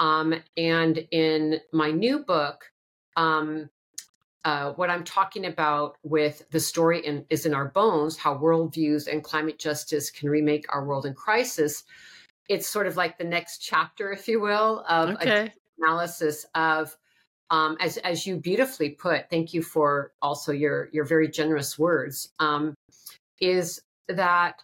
Um, 0.00 0.34
and 0.56 1.06
in 1.10 1.60
my 1.72 1.90
new 1.90 2.20
book, 2.20 2.70
um, 3.16 3.70
uh, 4.44 4.72
what 4.72 4.90
I'm 4.90 5.04
talking 5.04 5.46
about 5.46 5.96
with 6.02 6.42
the 6.50 6.58
story 6.58 7.04
in, 7.06 7.24
is 7.30 7.46
in 7.46 7.54
our 7.54 7.68
bones, 7.68 8.16
how 8.16 8.36
worldviews 8.36 9.06
and 9.06 9.22
climate 9.22 9.58
justice 9.58 10.10
can 10.10 10.28
remake 10.28 10.66
our 10.74 10.84
world 10.84 11.06
in 11.06 11.14
crisis. 11.14 11.84
It's 12.48 12.66
sort 12.66 12.88
of 12.88 12.96
like 12.96 13.18
the 13.18 13.24
next 13.24 13.58
chapter, 13.58 14.10
if 14.10 14.26
you 14.26 14.40
will, 14.40 14.84
of 14.88 15.10
okay. 15.10 15.52
analysis 15.78 16.44
of, 16.56 16.96
um, 17.50 17.76
as 17.80 17.98
as 17.98 18.26
you 18.26 18.36
beautifully 18.36 18.90
put. 18.90 19.30
Thank 19.30 19.54
you 19.54 19.62
for 19.62 20.12
also 20.20 20.50
your 20.50 20.88
your 20.92 21.04
very 21.04 21.28
generous 21.28 21.78
words. 21.78 22.30
Um, 22.40 22.74
is 23.40 23.80
that 24.08 24.62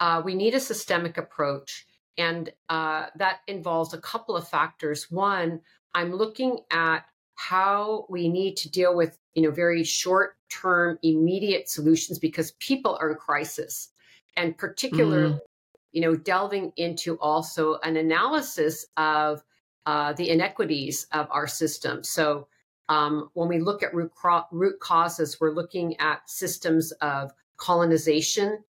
uh, 0.00 0.22
we 0.24 0.34
need 0.34 0.54
a 0.54 0.60
systemic 0.60 1.18
approach. 1.18 1.86
And 2.18 2.50
uh, 2.68 3.06
that 3.16 3.40
involves 3.46 3.94
a 3.94 4.00
couple 4.00 4.36
of 4.36 4.48
factors. 4.48 5.10
One, 5.10 5.60
I'm 5.94 6.12
looking 6.12 6.58
at 6.70 7.04
how 7.38 8.04
we 8.10 8.28
need 8.28 8.56
to 8.56 8.68
deal 8.68 8.96
with 8.96 9.16
you 9.34 9.42
know 9.42 9.50
very 9.52 9.84
short 9.84 10.36
term 10.50 10.98
immediate 11.02 11.68
solutions 11.68 12.18
because 12.18 12.50
people 12.58 12.98
are 13.00 13.12
in 13.12 13.16
crisis 13.16 13.90
and 14.36 14.58
particularly 14.58 15.34
mm. 15.34 15.40
you 15.92 16.00
know 16.00 16.16
delving 16.16 16.72
into 16.76 17.16
also 17.20 17.78
an 17.84 17.96
analysis 17.96 18.86
of 18.96 19.44
uh, 19.86 20.12
the 20.14 20.30
inequities 20.30 21.06
of 21.12 21.28
our 21.30 21.46
system 21.46 22.02
so 22.02 22.48
um, 22.88 23.30
when 23.34 23.48
we 23.48 23.60
look 23.60 23.84
at 23.84 23.94
root, 23.94 24.10
root 24.50 24.80
causes 24.80 25.40
we're 25.40 25.54
looking 25.54 25.96
at 26.00 26.28
systems 26.28 26.90
of 27.00 27.30
colonization, 27.56 28.64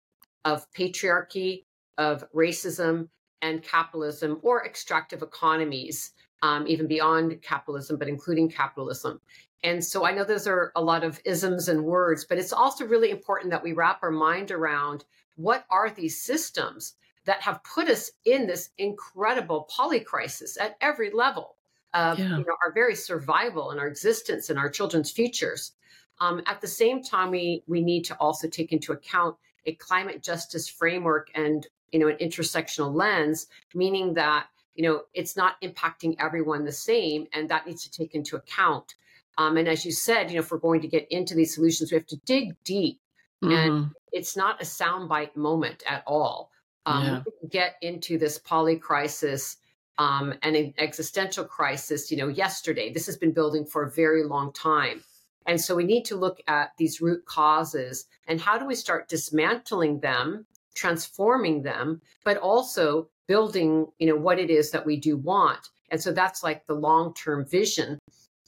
of 0.44 0.66
patriarchy, 0.72 1.64
of 1.98 2.24
racism, 2.32 3.08
and 3.42 3.62
capitalism 3.62 4.38
or 4.42 4.64
extractive 4.64 5.22
economies, 5.22 6.12
um, 6.42 6.66
even 6.66 6.86
beyond 6.86 7.40
capitalism, 7.42 7.96
but 7.96 8.08
including 8.08 8.48
capitalism. 8.48 9.20
And 9.62 9.84
so 9.84 10.04
I 10.06 10.12
know 10.12 10.24
those 10.24 10.46
are 10.46 10.72
a 10.76 10.82
lot 10.82 11.04
of 11.04 11.20
isms 11.24 11.68
and 11.68 11.84
words, 11.84 12.24
but 12.24 12.38
it's 12.38 12.52
also 12.52 12.86
really 12.86 13.10
important 13.10 13.50
that 13.50 13.62
we 13.62 13.72
wrap 13.72 14.02
our 14.02 14.10
mind 14.10 14.50
around 14.50 15.04
what 15.36 15.64
are 15.70 15.90
these 15.90 16.22
systems 16.22 16.94
that 17.24 17.42
have 17.42 17.62
put 17.64 17.88
us 17.88 18.10
in 18.24 18.46
this 18.46 18.70
incredible 18.78 19.68
polycrisis 19.76 20.56
at 20.60 20.76
every 20.80 21.10
level 21.10 21.56
of 21.94 22.18
yeah. 22.18 22.24
you 22.38 22.44
know, 22.44 22.56
our 22.64 22.72
very 22.72 22.94
survival 22.94 23.70
and 23.70 23.80
our 23.80 23.88
existence 23.88 24.50
and 24.50 24.58
our 24.58 24.70
children's 24.70 25.10
futures. 25.10 25.72
Um, 26.20 26.42
at 26.46 26.60
the 26.60 26.68
same 26.68 27.02
time, 27.02 27.30
we 27.30 27.62
we 27.66 27.82
need 27.82 28.04
to 28.04 28.14
also 28.16 28.48
take 28.48 28.72
into 28.72 28.92
account 28.92 29.36
a 29.66 29.74
climate 29.74 30.22
justice 30.22 30.68
framework 30.68 31.30
and 31.34 31.66
you 31.92 31.98
know 31.98 32.08
an 32.08 32.16
intersectional 32.16 32.94
lens, 32.94 33.46
meaning 33.74 34.14
that 34.14 34.46
you 34.74 34.82
know 34.82 35.02
it's 35.14 35.36
not 35.36 35.60
impacting 35.62 36.16
everyone 36.18 36.64
the 36.64 36.72
same, 36.72 37.26
and 37.32 37.48
that 37.48 37.66
needs 37.66 37.82
to 37.84 37.90
take 37.90 38.14
into 38.14 38.36
account. 38.36 38.94
Um, 39.38 39.56
and 39.56 39.68
as 39.68 39.84
you 39.84 39.92
said, 39.92 40.30
you 40.30 40.36
know, 40.36 40.40
if 40.42 40.50
we're 40.50 40.58
going 40.58 40.80
to 40.80 40.88
get 40.88 41.06
into 41.10 41.34
these 41.34 41.54
solutions, 41.54 41.92
we 41.92 41.96
have 41.96 42.06
to 42.06 42.20
dig 42.24 42.54
deep, 42.64 43.00
mm-hmm. 43.44 43.52
and 43.52 43.90
it's 44.12 44.36
not 44.36 44.60
a 44.62 44.64
soundbite 44.64 45.36
moment 45.36 45.82
at 45.86 46.02
all. 46.06 46.50
Um, 46.86 47.04
yeah. 47.04 47.22
Get 47.50 47.74
into 47.82 48.16
this 48.16 48.38
poly 48.38 48.76
crisis 48.76 49.56
um, 49.98 50.34
and 50.42 50.56
an 50.56 50.74
existential 50.78 51.44
crisis, 51.44 52.10
you 52.10 52.16
know, 52.16 52.28
yesterday. 52.28 52.92
This 52.92 53.06
has 53.06 53.16
been 53.16 53.32
building 53.32 53.64
for 53.64 53.84
a 53.84 53.90
very 53.90 54.24
long 54.24 54.52
time. 54.52 55.02
And 55.46 55.60
so 55.60 55.74
we 55.74 55.84
need 55.84 56.04
to 56.06 56.16
look 56.16 56.40
at 56.48 56.72
these 56.76 57.00
root 57.00 57.24
causes 57.24 58.06
and 58.26 58.40
how 58.40 58.58
do 58.58 58.66
we 58.66 58.74
start 58.74 59.08
dismantling 59.08 60.00
them, 60.00 60.46
transforming 60.76 61.62
them, 61.62 62.00
but 62.24 62.36
also 62.36 63.08
building, 63.26 63.86
you 63.98 64.06
know, 64.06 64.16
what 64.16 64.38
it 64.38 64.50
is 64.50 64.70
that 64.70 64.86
we 64.86 64.96
do 64.96 65.16
want. 65.16 65.68
And 65.90 66.00
so 66.00 66.12
that's 66.12 66.44
like 66.44 66.66
the 66.66 66.74
long-term 66.74 67.46
vision. 67.46 67.98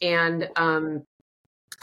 And 0.00 0.48
um, 0.56 1.02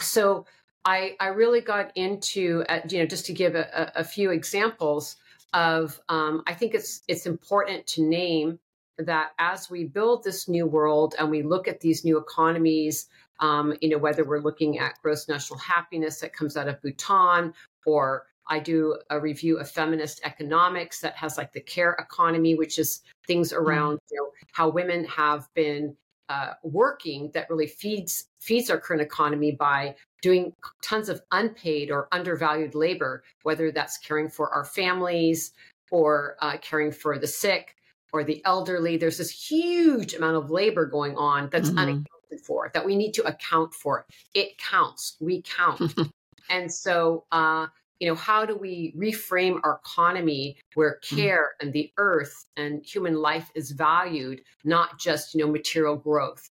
so 0.00 0.46
I, 0.84 1.16
I 1.20 1.28
really 1.28 1.60
got 1.60 1.92
into, 1.96 2.64
uh, 2.68 2.80
you 2.88 2.98
know, 3.00 3.06
just 3.06 3.26
to 3.26 3.32
give 3.32 3.54
a, 3.54 3.92
a 3.94 4.04
few 4.04 4.30
examples 4.30 5.16
of, 5.52 6.00
um, 6.08 6.42
I 6.46 6.54
think 6.54 6.74
it's 6.74 7.02
it's 7.08 7.26
important 7.26 7.86
to 7.88 8.02
name 8.02 8.58
that 8.98 9.32
as 9.38 9.68
we 9.68 9.84
build 9.84 10.24
this 10.24 10.48
new 10.48 10.66
world 10.66 11.14
and 11.18 11.30
we 11.30 11.42
look 11.42 11.68
at 11.68 11.80
these 11.80 12.04
new 12.04 12.18
economies 12.18 13.08
um, 13.40 13.74
you 13.80 13.88
know, 13.88 13.98
whether 13.98 14.24
we're 14.24 14.40
looking 14.40 14.78
at 14.78 15.00
gross 15.02 15.28
national 15.28 15.58
happiness 15.58 16.20
that 16.20 16.32
comes 16.32 16.56
out 16.56 16.68
of 16.68 16.80
Bhutan, 16.82 17.52
or 17.84 18.26
I 18.48 18.58
do 18.58 18.98
a 19.10 19.20
review 19.20 19.58
of 19.58 19.70
feminist 19.70 20.20
economics 20.24 21.00
that 21.00 21.16
has 21.16 21.36
like 21.36 21.52
the 21.52 21.60
care 21.60 21.92
economy, 21.98 22.54
which 22.54 22.78
is 22.78 23.02
things 23.26 23.52
mm-hmm. 23.52 23.62
around 23.62 23.98
you 24.10 24.18
know, 24.20 24.30
how 24.52 24.68
women 24.68 25.04
have 25.04 25.48
been 25.54 25.96
uh, 26.28 26.54
working 26.62 27.30
that 27.34 27.48
really 27.48 27.66
feeds 27.68 28.28
feeds 28.40 28.68
our 28.70 28.80
current 28.80 29.02
economy 29.02 29.52
by 29.52 29.94
doing 30.22 30.52
tons 30.82 31.08
of 31.08 31.20
unpaid 31.30 31.90
or 31.90 32.08
undervalued 32.10 32.74
labor, 32.74 33.22
whether 33.42 33.70
that's 33.70 33.98
caring 33.98 34.28
for 34.28 34.52
our 34.52 34.64
families 34.64 35.52
or 35.90 36.36
uh, 36.40 36.56
caring 36.60 36.90
for 36.90 37.18
the 37.18 37.26
sick 37.26 37.76
or 38.12 38.24
the 38.24 38.42
elderly. 38.44 38.96
There's 38.96 39.18
this 39.18 39.30
huge 39.30 40.14
amount 40.14 40.36
of 40.36 40.50
labor 40.50 40.86
going 40.86 41.16
on 41.16 41.48
that's 41.50 41.70
mm-hmm 41.70 42.02
for, 42.44 42.70
that 42.74 42.84
we 42.84 42.96
need 42.96 43.12
to 43.14 43.22
account 43.22 43.74
for. 43.74 44.06
It 44.34 44.58
counts. 44.58 45.16
We 45.20 45.42
count. 45.42 45.94
and 46.50 46.72
so, 46.72 47.24
uh, 47.32 47.66
you 47.98 48.08
know, 48.08 48.14
how 48.14 48.44
do 48.44 48.56
we 48.56 48.94
reframe 48.96 49.58
our 49.64 49.80
economy 49.84 50.56
where 50.74 50.98
mm. 51.04 51.16
care 51.16 51.50
and 51.60 51.72
the 51.72 51.90
earth 51.96 52.46
and 52.56 52.84
human 52.84 53.14
life 53.14 53.50
is 53.54 53.70
valued, 53.70 54.42
not 54.64 54.98
just, 54.98 55.34
you 55.34 55.40
know, 55.40 55.50
material 55.50 55.96
growth? 55.96 56.50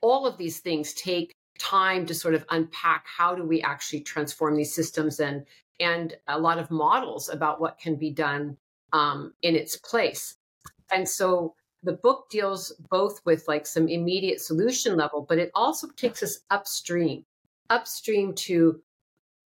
All 0.00 0.26
of 0.26 0.38
these 0.38 0.60
things 0.60 0.94
take 0.94 1.34
time 1.58 2.06
to 2.06 2.14
sort 2.14 2.34
of 2.34 2.44
unpack 2.50 3.04
how 3.06 3.34
do 3.34 3.44
we 3.44 3.62
actually 3.62 4.00
transform 4.00 4.56
these 4.56 4.74
systems 4.74 5.20
and 5.20 5.44
and 5.80 6.14
a 6.28 6.38
lot 6.38 6.58
of 6.58 6.70
models 6.70 7.28
about 7.28 7.60
what 7.60 7.78
can 7.78 7.96
be 7.96 8.10
done 8.10 8.56
um, 8.92 9.32
in 9.42 9.56
its 9.56 9.76
place. 9.76 10.36
And 10.92 11.08
so 11.08 11.54
the 11.82 11.94
book 11.94 12.26
deals 12.30 12.72
both 12.90 13.20
with 13.24 13.44
like 13.48 13.66
some 13.66 13.88
immediate 13.88 14.40
solution 14.40 14.96
level, 14.96 15.26
but 15.28 15.38
it 15.38 15.50
also 15.54 15.88
takes 15.96 16.22
us 16.22 16.38
upstream, 16.50 17.24
upstream 17.70 18.34
to 18.34 18.80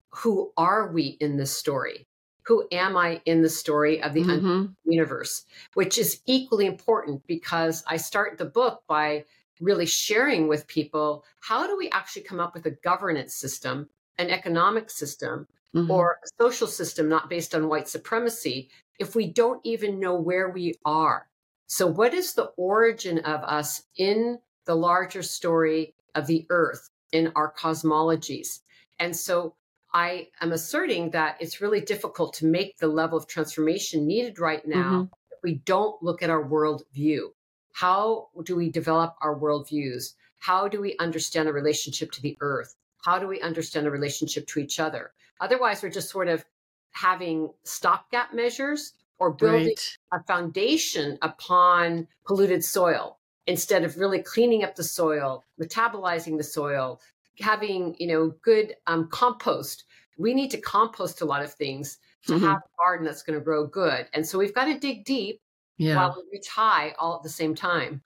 who 0.09 0.51
are 0.57 0.91
we 0.91 1.17
in 1.19 1.37
this 1.37 1.55
story? 1.57 2.07
Who 2.43 2.67
am 2.71 2.97
I 2.97 3.21
in 3.25 3.41
the 3.41 3.49
story 3.49 4.01
of 4.01 4.13
the 4.13 4.23
mm-hmm. 4.23 4.65
universe? 4.85 5.43
Which 5.75 5.97
is 5.97 6.21
equally 6.25 6.65
important 6.65 7.25
because 7.27 7.83
I 7.87 7.97
start 7.97 8.37
the 8.37 8.45
book 8.45 8.81
by 8.87 9.25
really 9.59 9.85
sharing 9.85 10.47
with 10.47 10.67
people 10.67 11.25
how 11.41 11.67
do 11.67 11.77
we 11.77 11.89
actually 11.91 12.23
come 12.23 12.39
up 12.39 12.53
with 12.53 12.65
a 12.65 12.71
governance 12.71 13.35
system, 13.35 13.89
an 14.17 14.29
economic 14.29 14.89
system, 14.89 15.47
mm-hmm. 15.75 15.91
or 15.91 16.19
a 16.23 16.43
social 16.43 16.67
system 16.67 17.07
not 17.07 17.29
based 17.29 17.53
on 17.53 17.69
white 17.69 17.87
supremacy 17.87 18.69
if 18.99 19.15
we 19.15 19.31
don't 19.31 19.61
even 19.63 19.99
know 19.99 20.15
where 20.15 20.49
we 20.49 20.73
are 20.85 21.29
so, 21.71 21.85
what 21.85 22.15
is 22.15 22.33
the 22.33 22.51
origin 22.57 23.19
of 23.19 23.43
us 23.43 23.83
in 23.95 24.39
the 24.65 24.75
larger 24.75 25.21
story 25.21 25.93
of 26.15 26.25
the 26.25 26.47
earth 26.49 26.89
in 27.11 27.31
our 27.35 27.53
cosmologies? 27.53 28.61
And 28.97 29.15
so, 29.15 29.55
I 29.93 30.27
am 30.41 30.51
asserting 30.51 31.11
that 31.11 31.37
it's 31.39 31.61
really 31.61 31.81
difficult 31.81 32.33
to 32.35 32.45
make 32.45 32.77
the 32.77 32.87
level 32.87 33.17
of 33.17 33.27
transformation 33.27 34.05
needed 34.05 34.39
right 34.39 34.65
now 34.67 34.91
mm-hmm. 34.91 35.13
if 35.31 35.39
we 35.43 35.55
don't 35.65 36.01
look 36.03 36.21
at 36.21 36.29
our 36.29 36.43
worldview. 36.43 37.29
How 37.73 38.29
do 38.43 38.55
we 38.55 38.69
develop 38.69 39.15
our 39.21 39.37
worldviews? 39.37 40.13
How 40.39 40.67
do 40.67 40.79
we 40.81 40.95
understand 40.99 41.49
a 41.49 41.53
relationship 41.53 42.11
to 42.11 42.21
the 42.21 42.37
earth? 42.41 42.75
How 43.03 43.17
do 43.17 43.27
we 43.27 43.41
understand 43.41 43.87
a 43.87 43.91
relationship 43.91 44.45
to 44.47 44.59
each 44.59 44.79
other? 44.79 45.11
Otherwise, 45.39 45.81
we're 45.81 45.89
just 45.89 46.09
sort 46.09 46.27
of 46.27 46.45
having 46.91 47.49
stopgap 47.63 48.33
measures 48.33 48.93
or 49.19 49.31
building 49.31 49.67
right. 49.67 49.97
a 50.13 50.23
foundation 50.23 51.17
upon 51.21 52.07
polluted 52.25 52.63
soil 52.63 53.17
instead 53.47 53.83
of 53.83 53.97
really 53.97 54.21
cleaning 54.21 54.63
up 54.63 54.75
the 54.75 54.83
soil, 54.83 55.45
metabolizing 55.61 56.37
the 56.37 56.43
soil, 56.43 57.01
having 57.39 57.95
you 57.99 58.07
know 58.07 58.33
good 58.41 58.75
um, 58.87 59.07
compost 59.09 59.85
we 60.17 60.33
need 60.33 60.51
to 60.51 60.57
compost 60.57 61.21
a 61.21 61.25
lot 61.25 61.43
of 61.43 61.53
things 61.53 61.97
to 62.27 62.33
mm-hmm. 62.33 62.45
have 62.45 62.57
a 62.57 62.77
garden 62.77 63.05
that's 63.05 63.23
going 63.23 63.37
to 63.37 63.43
grow 63.43 63.65
good 63.65 64.07
and 64.13 64.25
so 64.25 64.37
we've 64.37 64.53
got 64.53 64.65
to 64.65 64.77
dig 64.77 65.05
deep 65.05 65.41
yeah. 65.77 65.95
while 65.95 66.15
we 66.15 66.37
reach 66.37 66.47
high 66.49 66.93
all 66.99 67.15
at 67.15 67.23
the 67.23 67.29
same 67.29 67.55
time 67.55 68.01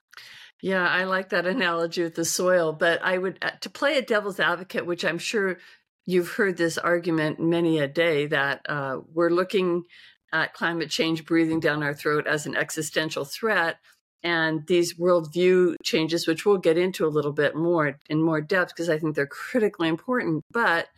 yeah 0.62 0.88
i 0.88 1.04
like 1.04 1.30
that 1.30 1.46
analogy 1.46 2.02
with 2.02 2.14
the 2.14 2.24
soil 2.24 2.72
but 2.72 3.02
i 3.02 3.18
would 3.18 3.38
uh, 3.42 3.50
to 3.60 3.68
play 3.68 3.98
a 3.98 4.02
devil's 4.02 4.40
advocate 4.40 4.86
which 4.86 5.04
i'm 5.04 5.18
sure 5.18 5.58
you've 6.06 6.30
heard 6.32 6.56
this 6.56 6.78
argument 6.78 7.40
many 7.40 7.78
a 7.78 7.88
day 7.88 8.26
that 8.26 8.60
uh, 8.68 8.98
we're 9.12 9.30
looking 9.30 9.84
at 10.32 10.52
climate 10.52 10.90
change 10.90 11.24
breathing 11.24 11.60
down 11.60 11.82
our 11.82 11.94
throat 11.94 12.26
as 12.26 12.44
an 12.46 12.56
existential 12.56 13.24
threat 13.24 13.78
and 14.24 14.66
these 14.66 14.94
worldview 14.94 15.76
changes, 15.84 16.26
which 16.26 16.46
we'll 16.46 16.56
get 16.56 16.78
into 16.78 17.06
a 17.06 17.08
little 17.08 17.32
bit 17.32 17.54
more 17.54 17.98
in 18.08 18.22
more 18.22 18.40
depth 18.40 18.72
because 18.74 18.88
I 18.88 18.98
think 18.98 19.14
they're 19.14 19.26
critically 19.26 19.86
important. 19.86 20.42
But 20.50 20.88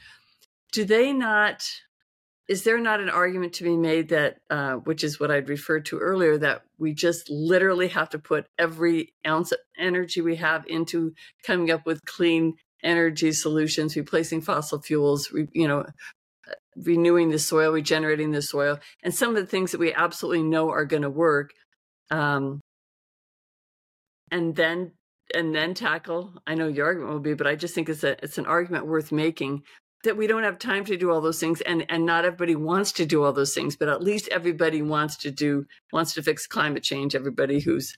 do 0.72 0.84
they 0.84 1.12
not? 1.12 1.68
Is 2.48 2.62
there 2.62 2.78
not 2.78 3.00
an 3.00 3.10
argument 3.10 3.54
to 3.54 3.64
be 3.64 3.76
made 3.76 4.10
that, 4.10 4.36
uh, 4.48 4.74
which 4.74 5.02
is 5.02 5.18
what 5.18 5.32
I'd 5.32 5.48
referred 5.48 5.84
to 5.86 5.98
earlier, 5.98 6.38
that 6.38 6.62
we 6.78 6.94
just 6.94 7.28
literally 7.28 7.88
have 7.88 8.08
to 8.10 8.20
put 8.20 8.46
every 8.56 9.12
ounce 9.26 9.50
of 9.50 9.58
energy 9.76 10.20
we 10.20 10.36
have 10.36 10.64
into 10.68 11.12
coming 11.44 11.72
up 11.72 11.84
with 11.84 12.04
clean 12.04 12.54
energy 12.84 13.32
solutions, 13.32 13.96
replacing 13.96 14.42
fossil 14.42 14.80
fuels, 14.80 15.32
re, 15.32 15.48
you 15.52 15.66
know, 15.66 15.86
renewing 16.76 17.30
the 17.30 17.38
soil, 17.40 17.72
regenerating 17.72 18.30
the 18.30 18.42
soil, 18.42 18.78
and 19.02 19.12
some 19.12 19.30
of 19.30 19.36
the 19.36 19.46
things 19.46 19.72
that 19.72 19.80
we 19.80 19.92
absolutely 19.92 20.44
know 20.44 20.70
are 20.70 20.84
going 20.84 21.02
to 21.02 21.10
work. 21.10 21.50
Um, 22.12 22.60
and 24.30 24.56
then 24.56 24.92
and 25.34 25.54
then 25.54 25.74
tackle 25.74 26.32
i 26.46 26.54
know 26.54 26.68
your 26.68 26.86
argument 26.86 27.12
will 27.12 27.20
be 27.20 27.34
but 27.34 27.46
i 27.46 27.54
just 27.54 27.74
think 27.74 27.88
it's 27.88 28.04
a 28.04 28.22
it's 28.24 28.38
an 28.38 28.46
argument 28.46 28.86
worth 28.86 29.12
making 29.12 29.62
that 30.04 30.16
we 30.16 30.26
don't 30.26 30.44
have 30.44 30.58
time 30.58 30.84
to 30.84 30.96
do 30.96 31.10
all 31.10 31.20
those 31.20 31.40
things 31.40 31.60
and 31.62 31.84
and 31.88 32.06
not 32.06 32.24
everybody 32.24 32.54
wants 32.54 32.92
to 32.92 33.06
do 33.06 33.24
all 33.24 33.32
those 33.32 33.54
things 33.54 33.76
but 33.76 33.88
at 33.88 34.02
least 34.02 34.28
everybody 34.28 34.82
wants 34.82 35.16
to 35.16 35.30
do 35.30 35.64
wants 35.92 36.14
to 36.14 36.22
fix 36.22 36.46
climate 36.46 36.82
change 36.82 37.14
everybody 37.14 37.60
who's 37.60 37.96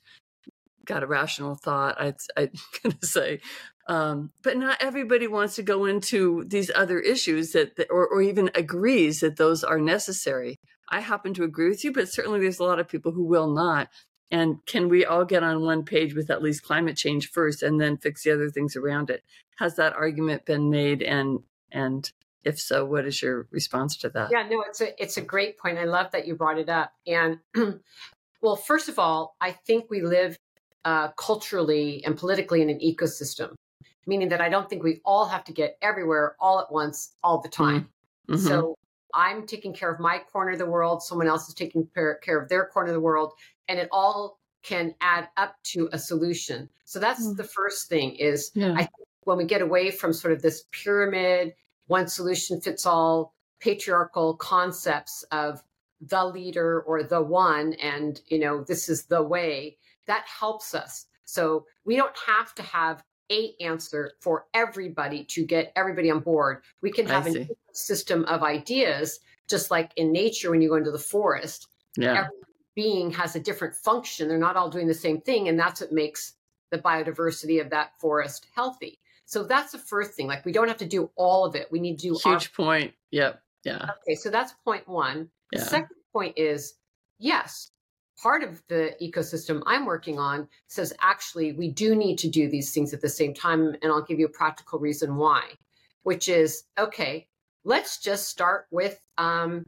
got 0.84 1.02
a 1.02 1.06
rational 1.06 1.54
thought 1.54 2.00
i'd 2.00 2.16
i'm 2.36 2.50
gonna 2.82 2.96
say. 3.02 3.40
Um, 3.88 4.32
but 4.42 4.58
not 4.58 4.76
everybody 4.82 5.26
wants 5.28 5.56
to 5.56 5.62
go 5.62 5.86
into 5.86 6.44
these 6.46 6.70
other 6.76 7.00
issues 7.00 7.52
that, 7.52 7.76
that 7.76 7.86
or, 7.90 8.06
or 8.06 8.20
even 8.20 8.50
agrees 8.54 9.20
that 9.20 9.38
those 9.38 9.64
are 9.64 9.80
necessary. 9.80 10.58
I 10.90 11.00
happen 11.00 11.32
to 11.34 11.42
agree 11.42 11.70
with 11.70 11.84
you 11.84 11.92
but 11.92 12.08
certainly 12.08 12.38
there's 12.40 12.60
a 12.60 12.64
lot 12.64 12.80
of 12.80 12.88
people 12.88 13.12
who 13.12 13.24
will 13.24 13.50
not 13.50 13.88
and 14.30 14.64
can 14.66 14.88
we 14.88 15.04
all 15.04 15.24
get 15.24 15.42
on 15.42 15.62
one 15.62 15.84
page 15.84 16.14
with 16.14 16.30
at 16.30 16.42
least 16.42 16.62
climate 16.62 16.96
change 16.96 17.30
first 17.30 17.62
and 17.62 17.80
then 17.80 17.96
fix 17.96 18.24
the 18.24 18.32
other 18.32 18.50
things 18.50 18.76
around 18.76 19.10
it? 19.10 19.22
Has 19.58 19.76
that 19.76 19.94
argument 19.94 20.44
been 20.44 20.70
made 20.70 21.02
and 21.02 21.40
and 21.70 22.10
if 22.44 22.58
so, 22.58 22.84
what 22.84 23.04
is 23.04 23.20
your 23.20 23.46
response 23.50 23.96
to 23.98 24.08
that? 24.10 24.30
Yeah, 24.32 24.46
no, 24.48 24.62
it's 24.66 24.80
a 24.80 25.02
it's 25.02 25.16
a 25.16 25.22
great 25.22 25.58
point. 25.58 25.78
I 25.78 25.84
love 25.84 26.10
that 26.12 26.26
you 26.26 26.34
brought 26.34 26.58
it 26.58 26.68
up. 26.68 26.92
And 27.06 27.38
well, 28.40 28.56
first 28.56 28.88
of 28.88 28.98
all, 28.98 29.36
I 29.40 29.52
think 29.52 29.90
we 29.90 30.02
live 30.02 30.36
uh, 30.84 31.08
culturally 31.12 32.02
and 32.04 32.16
politically 32.16 32.62
in 32.62 32.70
an 32.70 32.78
ecosystem, 32.78 33.54
meaning 34.06 34.28
that 34.30 34.40
I 34.40 34.48
don't 34.48 34.68
think 34.68 34.82
we 34.82 35.00
all 35.04 35.26
have 35.26 35.44
to 35.44 35.52
get 35.52 35.76
everywhere 35.82 36.36
all 36.40 36.60
at 36.60 36.70
once 36.70 37.12
all 37.22 37.40
the 37.40 37.48
time. 37.48 37.88
Mm-hmm. 38.28 38.46
So 38.46 38.76
I'm 39.14 39.46
taking 39.46 39.72
care 39.72 39.90
of 39.90 40.00
my 40.00 40.18
corner 40.18 40.52
of 40.52 40.58
the 40.58 40.66
world, 40.66 41.02
someone 41.02 41.28
else 41.28 41.48
is 41.48 41.54
taking 41.54 41.88
care 41.94 42.18
of 42.26 42.48
their 42.48 42.66
corner 42.66 42.90
of 42.90 42.94
the 42.94 43.00
world, 43.00 43.32
and 43.68 43.78
it 43.78 43.88
all 43.92 44.38
can 44.62 44.94
add 45.00 45.28
up 45.36 45.56
to 45.62 45.88
a 45.92 45.98
solution. 45.98 46.68
So 46.84 46.98
that's 46.98 47.26
mm. 47.26 47.36
the 47.36 47.44
first 47.44 47.88
thing 47.88 48.16
is 48.16 48.50
yeah. 48.54 48.72
I 48.72 48.78
think 48.78 49.08
when 49.24 49.38
we 49.38 49.44
get 49.44 49.62
away 49.62 49.90
from 49.90 50.12
sort 50.12 50.32
of 50.32 50.42
this 50.42 50.64
pyramid, 50.72 51.54
one 51.86 52.08
solution 52.08 52.60
fits 52.60 52.86
all 52.86 53.34
patriarchal 53.60 54.36
concepts 54.36 55.24
of 55.32 55.62
the 56.00 56.24
leader 56.24 56.82
or 56.82 57.02
the 57.02 57.20
one 57.20 57.72
and 57.74 58.20
you 58.28 58.38
know 58.38 58.62
this 58.62 58.88
is 58.88 59.06
the 59.06 59.22
way 59.22 59.76
that 60.06 60.24
helps 60.26 60.74
us 60.74 61.06
so 61.24 61.66
we 61.84 61.96
don't 61.96 62.16
have 62.16 62.54
to 62.54 62.62
have 62.62 63.02
a 63.30 63.54
answer 63.60 64.12
for 64.20 64.46
everybody 64.54 65.24
to 65.24 65.44
get 65.44 65.72
everybody 65.76 66.10
on 66.10 66.20
board 66.20 66.62
we 66.80 66.90
can 66.90 67.06
have 67.06 67.26
a 67.26 67.48
system 67.72 68.24
of 68.24 68.42
ideas 68.42 69.20
just 69.48 69.70
like 69.70 69.92
in 69.96 70.12
nature 70.12 70.50
when 70.50 70.60
you 70.60 70.68
go 70.68 70.76
into 70.76 70.90
the 70.90 70.98
forest 70.98 71.68
yeah. 71.96 72.20
every 72.20 72.38
being 72.78 73.10
has 73.10 73.34
a 73.34 73.40
different 73.40 73.74
function. 73.74 74.28
They're 74.28 74.38
not 74.38 74.54
all 74.54 74.70
doing 74.70 74.86
the 74.86 74.94
same 74.94 75.20
thing. 75.20 75.48
And 75.48 75.58
that's 75.58 75.80
what 75.80 75.90
makes 75.90 76.34
the 76.70 76.78
biodiversity 76.78 77.60
of 77.60 77.70
that 77.70 77.90
forest 77.98 78.46
healthy. 78.54 79.00
So 79.24 79.42
that's 79.42 79.72
the 79.72 79.78
first 79.78 80.12
thing. 80.12 80.28
Like 80.28 80.44
we 80.44 80.52
don't 80.52 80.68
have 80.68 80.76
to 80.76 80.86
do 80.86 81.10
all 81.16 81.44
of 81.44 81.56
it. 81.56 81.66
We 81.72 81.80
need 81.80 81.98
to 81.98 82.10
do 82.10 82.12
huge 82.12 82.24
our- 82.56 82.64
point. 82.64 82.94
Yep. 83.10 83.42
Yeah. 83.64 83.90
Okay. 84.06 84.14
So 84.14 84.30
that's 84.30 84.52
point 84.64 84.86
one. 84.86 85.28
Yeah. 85.50 85.58
The 85.58 85.64
second 85.66 85.96
point 86.12 86.38
is 86.38 86.74
yes, 87.18 87.72
part 88.20 88.42
of 88.42 88.62
the 88.68 88.94
ecosystem 89.00 89.62
I'm 89.66 89.86
working 89.86 90.18
on 90.18 90.48
says 90.66 90.92
actually 91.00 91.52
we 91.52 91.70
do 91.70 91.94
need 91.94 92.18
to 92.18 92.28
do 92.28 92.48
these 92.48 92.72
things 92.72 92.92
at 92.92 93.00
the 93.00 93.08
same 93.08 93.32
time. 93.32 93.76
And 93.82 93.92
I'll 93.92 94.02
give 94.02 94.18
you 94.18 94.26
a 94.26 94.30
practical 94.30 94.78
reason 94.78 95.16
why, 95.16 95.44
which 96.02 96.28
is 96.28 96.64
okay, 96.78 97.26
let's 97.64 97.98
just 97.98 98.28
start 98.28 98.66
with 98.70 99.00
um, 99.16 99.66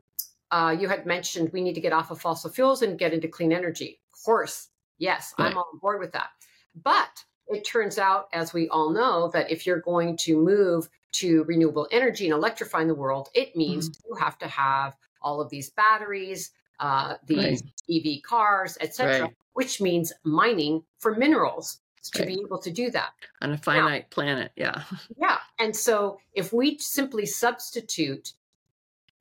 uh, 0.50 0.76
you 0.78 0.88
had 0.88 1.06
mentioned 1.06 1.50
we 1.52 1.62
need 1.62 1.74
to 1.74 1.80
get 1.80 1.92
off 1.92 2.10
of 2.10 2.20
fossil 2.20 2.50
fuels 2.50 2.82
and 2.82 2.98
get 2.98 3.12
into 3.12 3.28
clean 3.28 3.52
energy. 3.52 4.00
Of 4.12 4.24
course, 4.24 4.68
yes, 4.98 5.32
right. 5.38 5.52
I'm 5.52 5.58
on 5.58 5.78
board 5.80 6.00
with 6.00 6.12
that. 6.12 6.30
But 6.74 7.24
it 7.46 7.64
turns 7.64 7.98
out, 7.98 8.28
as 8.32 8.52
we 8.52 8.68
all 8.68 8.90
know, 8.90 9.28
that 9.32 9.50
if 9.50 9.66
you're 9.66 9.80
going 9.80 10.16
to 10.18 10.36
move 10.36 10.88
to 11.12 11.44
renewable 11.44 11.88
energy 11.90 12.26
and 12.26 12.34
electrifying 12.34 12.88
the 12.88 12.94
world, 12.94 13.28
it 13.34 13.54
means 13.56 13.90
mm-hmm. 13.90 14.08
you 14.08 14.14
have 14.16 14.38
to 14.38 14.48
have 14.48 14.96
all 15.22 15.40
of 15.40 15.50
these 15.50 15.70
batteries, 15.70 16.50
uh, 16.80 17.14
these 17.26 17.62
right. 17.88 18.06
EV 18.06 18.22
cars, 18.22 18.76
etc., 18.80 19.22
right. 19.22 19.36
which 19.52 19.80
means 19.80 20.12
mining 20.24 20.82
for 20.98 21.14
minerals 21.14 21.80
to 22.02 22.24
be 22.24 22.40
able 22.44 22.58
to 22.58 22.70
do 22.70 22.90
that 22.90 23.10
on 23.42 23.52
a 23.52 23.58
finite 23.58 24.02
now, 24.02 24.06
planet. 24.10 24.52
Yeah. 24.56 24.82
Yeah. 25.18 25.38
And 25.58 25.76
so 25.76 26.18
if 26.32 26.52
we 26.52 26.78
simply 26.78 27.26
substitute 27.26 28.32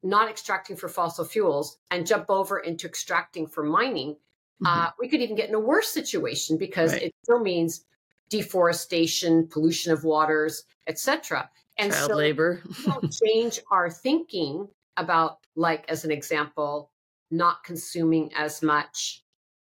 not 0.02 0.30
extracting 0.30 0.78
for 0.78 0.88
fossil 0.88 1.26
fuels 1.26 1.78
and 1.92 2.08
jump 2.08 2.30
over 2.30 2.60
into 2.60 2.88
extracting 2.88 3.48
for 3.48 3.64
mining, 3.64 4.14
mm-hmm. 4.14 4.68
uh, 4.68 4.92
we 4.98 5.10
could 5.10 5.22
even 5.22 5.36
get 5.36 5.50
in 5.50 5.56
a 5.56 5.60
worse 5.60 5.90
situation 5.90 6.58
because 6.58 6.94
right. 6.94 7.04
it 7.04 7.16
still 7.24 7.42
means 7.42 7.84
deforestation, 8.30 9.48
pollution 9.48 9.92
of 9.92 10.06
waters, 10.06 10.64
etc. 10.88 11.50
And 11.78 11.92
Child 11.92 12.12
so 12.12 12.16
labor. 12.16 12.64
change 13.26 13.60
our 13.72 13.90
thinking 13.90 14.68
about, 14.96 15.40
like 15.56 15.84
as 15.90 16.06
an 16.06 16.12
example, 16.12 16.89
not 17.32 17.64
consuming 17.64 18.32
as 18.36 18.62
much, 18.62 19.24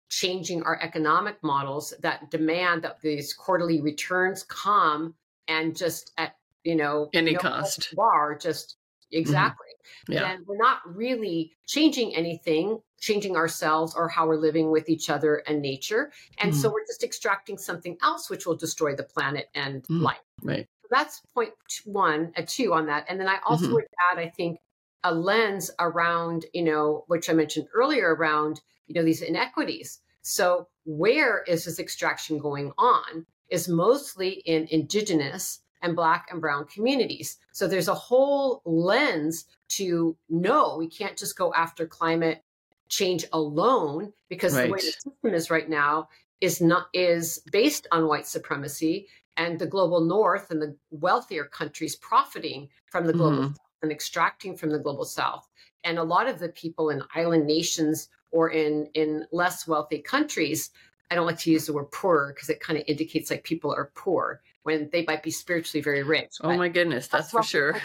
changing 0.09 0.63
our 0.63 0.79
economic 0.81 1.41
models 1.43 1.93
that 2.01 2.29
demand 2.31 2.83
that 2.83 3.01
these 3.01 3.33
quarterly 3.33 3.81
returns 3.81 4.43
come 4.43 5.13
and 5.47 5.75
just 5.75 6.11
at 6.17 6.35
you 6.63 6.75
know 6.75 7.09
any 7.13 7.33
no 7.33 7.39
cost 7.39 7.93
bar 7.95 8.37
just 8.37 8.71
mm-hmm. 9.11 9.19
exactly 9.19 9.67
yeah. 10.07 10.19
then 10.19 10.43
we're 10.47 10.57
not 10.57 10.79
really 10.85 11.53
changing 11.65 12.15
anything, 12.15 12.79
changing 12.99 13.35
ourselves 13.35 13.95
or 13.95 14.07
how 14.07 14.27
we're 14.27 14.37
living 14.37 14.71
with 14.71 14.89
each 14.89 15.09
other 15.09 15.43
and 15.47 15.61
nature. 15.61 16.11
And 16.39 16.51
mm-hmm. 16.51 16.61
so 16.61 16.69
we're 16.69 16.85
just 16.85 17.03
extracting 17.03 17.57
something 17.57 17.97
else 18.03 18.29
which 18.29 18.45
will 18.45 18.55
destroy 18.55 18.95
the 18.95 19.03
planet 19.03 19.49
and 19.55 19.83
mm-hmm. 19.83 20.03
life. 20.03 20.17
Right. 20.41 20.67
So 20.81 20.87
that's 20.91 21.21
point 21.33 21.51
one, 21.85 22.31
a 22.35 22.43
two 22.43 22.73
on 22.73 22.85
that. 22.87 23.05
And 23.09 23.19
then 23.19 23.27
I 23.27 23.37
also 23.45 23.65
mm-hmm. 23.65 23.75
would 23.75 23.85
add, 24.11 24.19
I 24.19 24.29
think, 24.29 24.59
a 25.03 25.13
lens 25.13 25.71
around, 25.79 26.45
you 26.53 26.63
know, 26.63 27.03
which 27.07 27.29
I 27.29 27.33
mentioned 27.33 27.67
earlier 27.73 28.15
around, 28.15 28.61
you 28.87 28.95
know, 28.95 29.03
these 29.03 29.21
inequities. 29.21 29.99
So 30.21 30.67
where 30.85 31.43
is 31.43 31.65
this 31.65 31.79
extraction 31.79 32.39
going 32.39 32.71
on? 32.77 33.25
Is 33.49 33.69
mostly 33.69 34.41
in 34.45 34.67
indigenous 34.69 35.59
and 35.81 35.95
black 35.95 36.27
and 36.31 36.41
brown 36.41 36.65
communities. 36.65 37.37
So 37.51 37.67
there's 37.67 37.87
a 37.87 37.93
whole 37.93 38.61
lens 38.65 39.45
to 39.69 40.17
know 40.29 40.75
we 40.77 40.89
can't 40.89 41.17
just 41.17 41.37
go 41.37 41.53
after 41.53 41.85
climate 41.85 42.43
change 42.89 43.25
alone 43.33 44.13
because 44.29 44.55
right. 44.55 44.65
the 44.65 44.71
way 44.71 44.79
the 44.79 44.91
system 44.91 45.33
is 45.33 45.49
right 45.49 45.69
now 45.69 46.09
is 46.41 46.61
not 46.61 46.87
is 46.93 47.41
based 47.51 47.87
on 47.91 48.07
white 48.07 48.27
supremacy 48.27 49.07
and 49.35 49.59
the 49.59 49.65
global 49.65 50.01
north 50.01 50.51
and 50.51 50.61
the 50.61 50.75
wealthier 50.89 51.45
countries 51.45 51.95
profiting 51.95 52.69
from 52.85 53.05
the 53.05 53.13
global 53.13 53.43
mm-hmm. 53.43 53.53
And 53.81 53.91
extracting 53.91 54.55
from 54.55 54.69
the 54.69 54.79
global 54.79 55.05
south 55.05 55.47
and 55.83 55.97
a 55.97 56.03
lot 56.03 56.27
of 56.27 56.39
the 56.39 56.49
people 56.49 56.89
in 56.89 57.01
island 57.15 57.45
nations 57.45 58.09
or 58.31 58.49
in 58.49 58.89
in 58.93 59.25
less 59.31 59.67
wealthy 59.67 59.99
countries 59.99 60.71
i 61.11 61.15
don't 61.15 61.25
like 61.25 61.39
to 61.39 61.51
use 61.51 61.65
the 61.65 61.73
word 61.73 61.91
poor 61.91 62.33
because 62.33 62.49
it 62.49 62.59
kind 62.59 62.79
of 62.79 62.85
indicates 62.87 63.29
like 63.29 63.43
people 63.43 63.73
are 63.73 63.91
poor 63.95 64.41
when 64.67 64.89
they 64.91 65.05
might 65.07 65.23
be 65.23 65.31
spiritually 65.31 65.81
very 65.81 66.03
rich. 66.03 66.33
Oh 66.41 66.57
my 66.57 66.67
goodness, 66.67 67.07
that's 67.07 67.31
for 67.31 67.41
sure. 67.41 67.81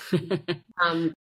um, 0.83 1.15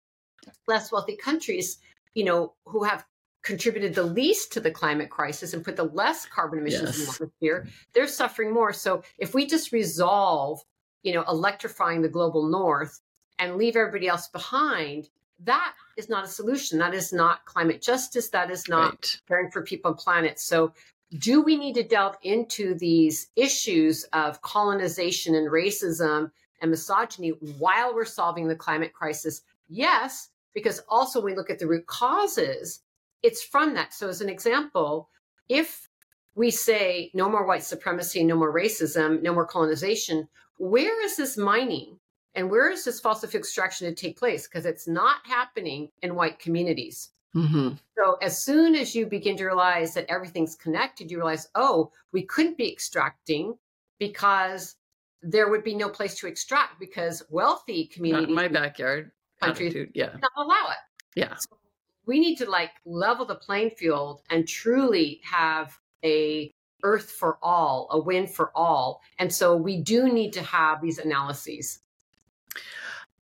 less 0.67 0.91
wealthy 0.91 1.15
countries, 1.15 1.77
you 2.15 2.23
know, 2.23 2.53
who 2.65 2.83
have 2.83 3.05
contributed 3.43 3.93
the 3.93 4.01
least 4.01 4.51
to 4.53 4.59
the 4.59 4.71
climate 4.71 5.11
crisis 5.11 5.53
and 5.53 5.63
put 5.63 5.75
the 5.75 5.83
less 5.83 6.25
carbon 6.25 6.57
emissions 6.57 6.97
yes. 6.97 6.97
in 6.97 7.05
the 7.05 7.11
atmosphere, 7.11 7.67
they're 7.93 8.07
suffering 8.07 8.51
more. 8.51 8.73
So 8.73 9.03
if 9.19 9.35
we 9.35 9.45
just 9.45 9.71
resolve 9.71 10.63
you 11.03 11.13
know, 11.13 11.23
electrifying 11.27 12.01
the 12.01 12.09
global 12.09 12.47
north 12.47 12.99
and 13.41 13.57
leave 13.57 13.75
everybody 13.75 14.07
else 14.07 14.27
behind, 14.27 15.09
that 15.43 15.73
is 15.97 16.07
not 16.07 16.23
a 16.23 16.27
solution. 16.27 16.77
That 16.77 16.93
is 16.93 17.11
not 17.11 17.43
climate 17.45 17.81
justice. 17.81 18.29
That 18.29 18.51
is 18.51 18.69
not 18.69 18.91
right. 18.91 19.21
caring 19.27 19.51
for 19.51 19.63
people 19.63 19.91
and 19.91 19.99
planet. 19.99 20.39
So, 20.39 20.73
do 21.17 21.41
we 21.41 21.57
need 21.57 21.73
to 21.75 21.83
delve 21.83 22.15
into 22.21 22.73
these 22.75 23.27
issues 23.35 24.05
of 24.13 24.41
colonization 24.43 25.35
and 25.35 25.51
racism 25.51 26.31
and 26.61 26.71
misogyny 26.71 27.29
while 27.57 27.93
we're 27.93 28.05
solving 28.05 28.47
the 28.47 28.55
climate 28.55 28.93
crisis? 28.93 29.41
Yes, 29.67 30.29
because 30.53 30.81
also 30.87 31.19
when 31.19 31.33
we 31.33 31.37
look 31.37 31.49
at 31.49 31.59
the 31.59 31.67
root 31.67 31.87
causes, 31.87 32.79
it's 33.23 33.43
from 33.43 33.73
that. 33.73 33.93
So, 33.93 34.07
as 34.07 34.21
an 34.21 34.29
example, 34.29 35.09
if 35.49 35.89
we 36.35 36.51
say 36.51 37.09
no 37.15 37.27
more 37.27 37.45
white 37.45 37.63
supremacy, 37.63 38.23
no 38.23 38.35
more 38.35 38.53
racism, 38.53 39.23
no 39.23 39.33
more 39.33 39.47
colonization, 39.47 40.29
where 40.57 41.03
is 41.03 41.17
this 41.17 41.37
mining 41.37 41.97
and 42.35 42.49
where 42.49 42.69
is 42.69 42.83
this 42.83 42.99
fossil 42.99 43.29
fuel 43.29 43.39
extraction 43.39 43.87
to 43.87 43.95
take 43.95 44.17
place? 44.17 44.47
Because 44.47 44.65
it's 44.65 44.87
not 44.87 45.17
happening 45.25 45.89
in 46.01 46.15
white 46.15 46.39
communities. 46.39 47.09
Mm-hmm. 47.35 47.75
So 47.97 48.17
as 48.21 48.43
soon 48.43 48.75
as 48.75 48.95
you 48.95 49.05
begin 49.05 49.37
to 49.37 49.45
realize 49.45 49.93
that 49.93 50.05
everything's 50.09 50.55
connected, 50.55 51.09
you 51.09 51.17
realize, 51.17 51.47
oh, 51.55 51.91
we 52.11 52.23
couldn't 52.23 52.57
be 52.57 52.71
extracting 52.71 53.55
because 53.99 54.75
there 55.21 55.49
would 55.49 55.63
be 55.63 55.75
no 55.75 55.87
place 55.87 56.15
to 56.15 56.27
extract 56.27 56.79
because 56.79 57.23
wealthy 57.29 57.85
communities, 57.85 58.35
not 58.35 58.35
my 58.35 58.47
backyard, 58.47 59.11
countries, 59.39 59.71
attitude, 59.71 59.91
yeah, 59.93 60.09
not 60.21 60.31
allow 60.37 60.71
it. 60.71 60.77
Yeah. 61.15 61.35
So 61.35 61.57
we 62.05 62.19
need 62.19 62.37
to 62.37 62.49
like 62.49 62.71
level 62.85 63.25
the 63.25 63.35
playing 63.35 63.71
field 63.71 64.21
and 64.29 64.47
truly 64.47 65.21
have 65.23 65.77
a 66.03 66.51
earth 66.83 67.11
for 67.11 67.37
all, 67.43 67.87
a 67.91 67.99
win 67.99 68.25
for 68.25 68.51
all. 68.55 69.01
And 69.19 69.31
so 69.31 69.55
we 69.55 69.77
do 69.77 70.11
need 70.11 70.33
to 70.33 70.41
have 70.41 70.81
these 70.81 70.97
analyses. 70.97 71.79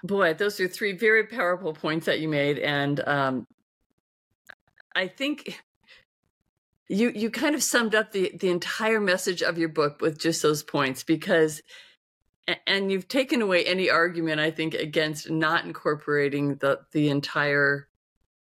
Boy, 0.04 0.34
those 0.34 0.60
are 0.60 0.68
three 0.68 0.94
very 0.94 1.26
powerful 1.26 1.74
points 1.74 2.08
that 2.08 2.20
you 2.20 2.28
made. 2.28 2.58
And 2.60 3.00
um, 3.08 3.48
I 4.96 5.08
think 5.08 5.62
you 6.88 7.12
you 7.16 7.30
kind 7.30 7.56
of 7.56 7.64
summed 7.64 7.96
up 7.96 8.12
the 8.12 8.32
the 8.38 8.50
entire 8.50 9.00
message 9.00 9.42
of 9.42 9.58
your 9.58 9.70
book 9.70 10.02
with 10.02 10.20
just 10.20 10.42
those 10.42 10.64
points 10.64 11.04
because 11.04 11.62
and 12.68 12.92
you've 12.92 13.08
taken 13.08 13.42
away 13.42 13.64
any 13.64 13.90
argument 13.90 14.42
I 14.42 14.52
think 14.52 14.74
against 14.74 15.30
not 15.30 15.64
incorporating 15.64 16.56
the 16.56 16.82
the 16.92 17.10
entire 17.10 17.88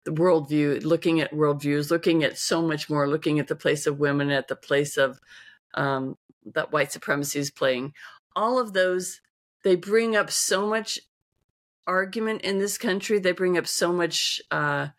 the 0.06 0.12
worldview, 0.12 0.84
looking 0.84 1.22
at 1.22 1.32
worldviews, 1.32 1.90
looking 1.90 2.24
at 2.24 2.38
so 2.38 2.62
much 2.62 2.90
more, 2.90 3.08
looking 3.08 3.40
at 3.40 3.48
the 3.48 3.56
place 3.56 3.88
of 3.88 4.00
women, 4.00 4.32
at 4.32 4.48
the 4.48 4.56
place 4.56 4.98
of 4.98 5.20
um, 5.76 6.18
that 6.54 6.72
white 6.72 6.92
supremacy 6.92 7.40
is 7.40 7.52
playing. 7.52 7.94
All 8.36 8.60
of 8.60 8.74
those, 8.74 9.22
they 9.64 9.76
bring 9.76 10.16
up 10.16 10.30
so 10.30 10.68
much 10.68 11.00
argument 11.88 12.42
in 12.42 12.60
this 12.60 12.78
country. 12.78 13.20
They 13.20 13.32
bring 13.32 13.58
up 13.58 13.68
so 13.68 13.92
much. 13.92 14.42
Uh, 14.52 14.90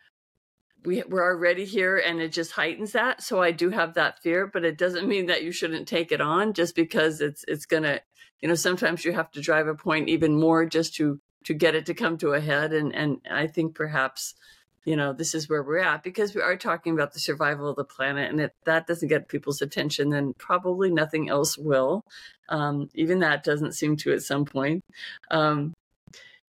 we, 0.84 1.02
we're 1.08 1.24
already 1.24 1.64
here, 1.64 1.96
and 1.98 2.20
it 2.20 2.32
just 2.32 2.52
heightens 2.52 2.92
that. 2.92 3.22
So 3.22 3.42
I 3.42 3.52
do 3.52 3.70
have 3.70 3.94
that 3.94 4.22
fear, 4.22 4.46
but 4.46 4.64
it 4.64 4.76
doesn't 4.76 5.08
mean 5.08 5.26
that 5.26 5.42
you 5.42 5.50
shouldn't 5.50 5.88
take 5.88 6.12
it 6.12 6.20
on 6.20 6.52
just 6.52 6.74
because 6.74 7.20
it's 7.20 7.44
it's 7.48 7.66
gonna. 7.66 8.00
You 8.40 8.48
know, 8.48 8.54
sometimes 8.56 9.04
you 9.04 9.12
have 9.12 9.30
to 9.32 9.40
drive 9.40 9.68
a 9.68 9.74
point 9.74 10.08
even 10.08 10.38
more 10.38 10.66
just 10.66 10.94
to 10.96 11.20
to 11.44 11.54
get 11.54 11.74
it 11.74 11.86
to 11.86 11.94
come 11.94 12.18
to 12.18 12.32
a 12.32 12.40
head, 12.40 12.72
and 12.72 12.94
and 12.94 13.20
I 13.30 13.46
think 13.46 13.74
perhaps 13.74 14.34
you 14.84 14.96
know, 14.96 15.12
this 15.12 15.34
is 15.34 15.48
where 15.48 15.62
we're 15.62 15.78
at 15.78 16.02
because 16.02 16.34
we 16.34 16.42
are 16.42 16.56
talking 16.56 16.92
about 16.92 17.12
the 17.12 17.20
survival 17.20 17.68
of 17.68 17.76
the 17.76 17.84
planet. 17.84 18.30
And 18.30 18.40
if 18.40 18.52
that 18.64 18.86
doesn't 18.86 19.08
get 19.08 19.28
people's 19.28 19.62
attention, 19.62 20.10
then 20.10 20.34
probably 20.36 20.90
nothing 20.90 21.30
else 21.30 21.56
will. 21.56 22.04
Um, 22.50 22.90
even 22.94 23.20
that 23.20 23.44
doesn't 23.44 23.72
seem 23.72 23.96
to 23.98 24.12
at 24.12 24.22
some 24.22 24.44
point. 24.44 24.84
Um, 25.30 25.73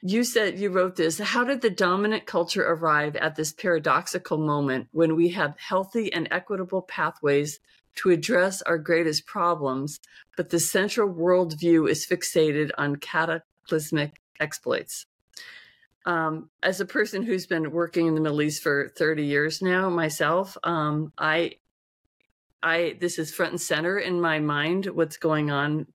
you 0.05 0.23
said 0.23 0.59
you 0.59 0.69
wrote 0.69 0.95
this. 0.95 1.19
How 1.19 1.43
did 1.43 1.61
the 1.61 1.69
dominant 1.69 2.25
culture 2.25 2.65
arrive 2.65 3.15
at 3.15 3.35
this 3.35 3.51
paradoxical 3.51 4.37
moment 4.37 4.87
when 4.91 5.15
we 5.15 5.29
have 5.29 5.57
healthy 5.57 6.11
and 6.13 6.27
equitable 6.31 6.81
pathways 6.81 7.59
to 7.95 8.11
address 8.11 8.61
our 8.61 8.77
greatest 8.77 9.25
problems, 9.25 9.99
but 10.35 10.49
the 10.49 10.59
central 10.59 11.13
worldview 11.13 11.89
is 11.89 12.05
fixated 12.05 12.69
on 12.77 12.97
cataclysmic 12.97 14.21
exploits? 14.39 15.05
um, 16.05 16.49
as 16.61 16.79
a 16.79 16.85
person 16.85 17.23
who's 17.23 17.47
been 17.47 17.71
working 17.71 18.07
in 18.07 18.15
the 18.15 18.21
Middle 18.21 18.41
East 18.41 18.61
for 18.61 18.91
30 18.95 19.23
years 19.23 19.61
now 19.61 19.89
myself, 19.89 20.55
um, 20.63 21.11
I, 21.17 21.55
I, 22.61 22.97
this 22.99 23.17
is 23.17 23.33
front 23.33 23.53
and 23.53 23.61
center 23.61 23.97
in 23.97 24.21
my 24.21 24.39
mind. 24.39 24.85
What's 24.85 25.17
going 25.17 25.49
on 25.49 25.87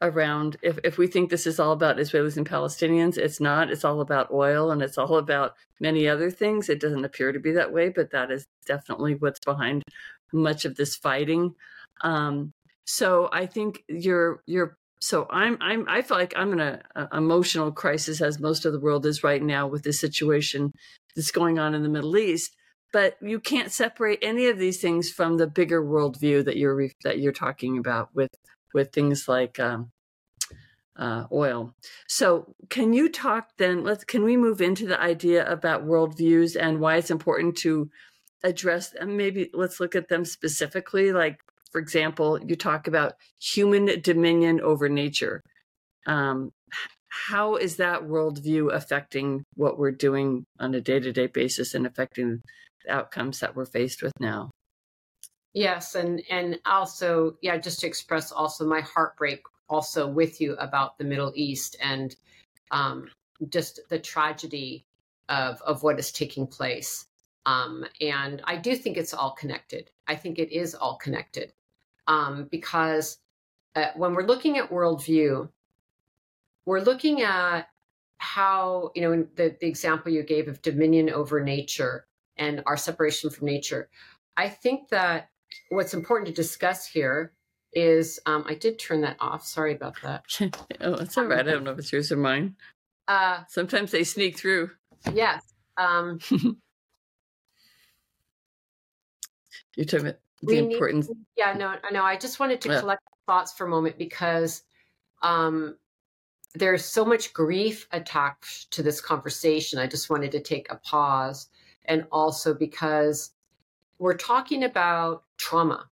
around? 0.00 0.56
If 0.62 0.78
if 0.84 0.98
we 0.98 1.06
think 1.06 1.30
this 1.30 1.46
is 1.46 1.58
all 1.58 1.72
about 1.72 1.96
Israelis 1.96 2.36
and 2.36 2.48
Palestinians, 2.48 3.16
it's 3.18 3.40
not. 3.40 3.70
It's 3.70 3.84
all 3.84 4.00
about 4.00 4.30
oil 4.30 4.70
and 4.70 4.82
it's 4.82 4.98
all 4.98 5.16
about 5.16 5.54
many 5.80 6.08
other 6.08 6.30
things. 6.30 6.68
It 6.68 6.80
doesn't 6.80 7.04
appear 7.04 7.32
to 7.32 7.40
be 7.40 7.52
that 7.52 7.72
way, 7.72 7.88
but 7.88 8.10
that 8.10 8.30
is 8.30 8.46
definitely 8.66 9.14
what's 9.14 9.40
behind 9.40 9.82
much 10.32 10.64
of 10.64 10.76
this 10.76 10.96
fighting. 10.96 11.54
Um, 12.02 12.52
so 12.84 13.28
I 13.32 13.46
think 13.46 13.84
you're 13.88 14.42
you're 14.46 14.76
so 15.00 15.26
I'm 15.30 15.58
I'm 15.60 15.86
I 15.88 16.02
feel 16.02 16.16
like 16.16 16.34
I'm 16.36 16.52
in 16.52 16.60
a, 16.60 16.80
a, 16.94 17.08
emotional 17.16 17.70
crisis 17.72 18.20
as 18.20 18.40
most 18.40 18.64
of 18.64 18.72
the 18.72 18.80
world 18.80 19.06
is 19.06 19.22
right 19.22 19.42
now 19.42 19.66
with 19.66 19.82
this 19.82 20.00
situation 20.00 20.72
that's 21.14 21.30
going 21.30 21.58
on 21.58 21.74
in 21.74 21.82
the 21.82 21.88
Middle 21.88 22.16
East. 22.16 22.56
But 22.92 23.16
you 23.20 23.38
can't 23.38 23.70
separate 23.70 24.20
any 24.22 24.46
of 24.46 24.58
these 24.58 24.80
things 24.80 25.10
from 25.10 25.36
the 25.36 25.46
bigger 25.46 25.84
worldview 25.84 26.44
that 26.46 26.56
you're 26.56 26.88
that 27.04 27.18
you're 27.18 27.32
talking 27.32 27.78
about 27.78 28.08
with 28.14 28.30
with 28.74 28.92
things 28.92 29.28
like 29.28 29.58
um, 29.58 29.90
uh, 30.96 31.24
oil. 31.32 31.74
So 32.06 32.54
can 32.68 32.92
you 32.92 33.08
talk 33.08 33.50
then? 33.56 33.84
Let's 33.84 34.04
can 34.04 34.24
we 34.24 34.36
move 34.36 34.60
into 34.60 34.86
the 34.86 35.00
idea 35.00 35.50
about 35.50 35.86
worldviews 35.86 36.56
and 36.60 36.80
why 36.80 36.96
it's 36.96 37.10
important 37.10 37.56
to 37.58 37.90
address 38.44 38.94
and 38.94 39.16
maybe 39.16 39.50
let's 39.52 39.80
look 39.80 39.96
at 39.96 40.08
them 40.08 40.24
specifically 40.24 41.10
like 41.10 41.40
for 41.70 41.80
example, 41.80 42.40
you 42.42 42.56
talk 42.56 42.86
about 42.86 43.14
human 43.40 44.00
dominion 44.00 44.60
over 44.60 44.88
nature. 44.88 45.42
Um, 46.06 46.52
how 47.08 47.56
is 47.56 47.76
that 47.76 48.02
worldview 48.02 48.72
affecting 48.72 49.44
what 49.54 49.78
we're 49.78 49.92
doing 49.92 50.44
on 50.58 50.74
a 50.74 50.80
day 50.80 51.00
to 51.00 51.12
day 51.12 51.26
basis 51.26 51.74
and 51.74 51.86
affecting 51.86 52.42
the 52.84 52.92
outcomes 52.92 53.40
that 53.40 53.54
we're 53.54 53.66
faced 53.66 54.02
with 54.02 54.12
now? 54.20 54.50
Yes, 55.58 55.96
and 55.96 56.22
and 56.30 56.60
also, 56.66 57.36
yeah, 57.42 57.56
just 57.56 57.80
to 57.80 57.88
express 57.88 58.30
also 58.30 58.64
my 58.64 58.80
heartbreak 58.80 59.42
also 59.68 60.06
with 60.06 60.40
you 60.40 60.54
about 60.54 60.98
the 60.98 61.04
Middle 61.04 61.32
East 61.34 61.74
and 61.82 62.14
um, 62.70 63.08
just 63.48 63.80
the 63.88 63.98
tragedy 63.98 64.86
of 65.28 65.60
of 65.62 65.82
what 65.82 65.98
is 65.98 66.12
taking 66.12 66.46
place. 66.46 67.06
Um, 67.44 67.84
and 68.00 68.40
I 68.44 68.54
do 68.54 68.76
think 68.76 68.96
it's 68.96 69.12
all 69.12 69.32
connected. 69.32 69.90
I 70.06 70.14
think 70.14 70.38
it 70.38 70.52
is 70.52 70.76
all 70.76 70.96
connected 70.96 71.52
um, 72.06 72.46
because 72.52 73.18
uh, 73.74 73.88
when 73.96 74.14
we're 74.14 74.26
looking 74.26 74.58
at 74.58 74.70
worldview, 74.70 75.48
we're 76.66 76.82
looking 76.82 77.22
at 77.22 77.62
how, 78.18 78.92
you 78.94 79.02
know, 79.02 79.26
the, 79.34 79.56
the 79.60 79.66
example 79.66 80.12
you 80.12 80.22
gave 80.22 80.46
of 80.46 80.62
dominion 80.62 81.10
over 81.10 81.42
nature 81.42 82.06
and 82.36 82.62
our 82.64 82.76
separation 82.76 83.28
from 83.28 83.46
nature. 83.46 83.88
I 84.36 84.48
think 84.48 84.90
that 84.90 85.30
what's 85.70 85.94
important 85.94 86.26
to 86.28 86.32
discuss 86.32 86.86
here 86.86 87.32
is 87.72 88.18
um, 88.26 88.44
I 88.46 88.54
did 88.54 88.78
turn 88.78 89.00
that 89.02 89.16
off. 89.20 89.46
Sorry 89.46 89.74
about 89.74 89.96
that. 90.02 90.24
oh, 90.80 90.94
it's 90.94 91.18
all 91.18 91.24
right. 91.24 91.40
I 91.40 91.50
don't 91.50 91.64
know 91.64 91.72
if 91.72 91.78
it's 91.78 91.92
yours 91.92 92.10
or 92.10 92.16
mine. 92.16 92.56
Uh, 93.06 93.40
Sometimes 93.48 93.90
they 93.90 94.04
sneak 94.04 94.38
through. 94.38 94.70
Yes. 95.12 95.42
Um, 95.76 96.18
you 99.76 99.84
took 99.84 100.04
it 100.04 100.20
the 100.42 100.58
importance. 100.58 101.08
Need, 101.08 101.18
yeah, 101.36 101.52
no, 101.52 101.76
no. 101.92 102.02
I 102.02 102.16
just 102.16 102.40
wanted 102.40 102.60
to 102.62 102.68
yeah. 102.70 102.80
collect 102.80 103.02
thoughts 103.26 103.52
for 103.52 103.66
a 103.66 103.68
moment 103.68 103.98
because 103.98 104.62
um, 105.22 105.76
there's 106.54 106.84
so 106.84 107.04
much 107.04 107.32
grief 107.32 107.86
attached 107.92 108.70
to 108.72 108.82
this 108.82 109.00
conversation. 109.00 109.78
I 109.78 109.86
just 109.86 110.10
wanted 110.10 110.32
to 110.32 110.40
take 110.40 110.70
a 110.70 110.76
pause, 110.76 111.48
and 111.84 112.06
also 112.10 112.54
because 112.54 113.30
we're 113.98 114.16
talking 114.16 114.64
about 114.64 115.24
trauma. 115.36 115.88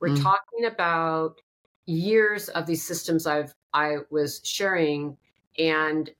We're 0.00 0.10
mm. 0.10 0.22
talking 0.22 0.66
about 0.66 1.40
years 1.86 2.48
of 2.48 2.66
these 2.66 2.86
systems 2.86 3.26
I've 3.26 3.54
I 3.74 3.98
was 4.10 4.40
sharing 4.44 5.16
and 5.58 6.10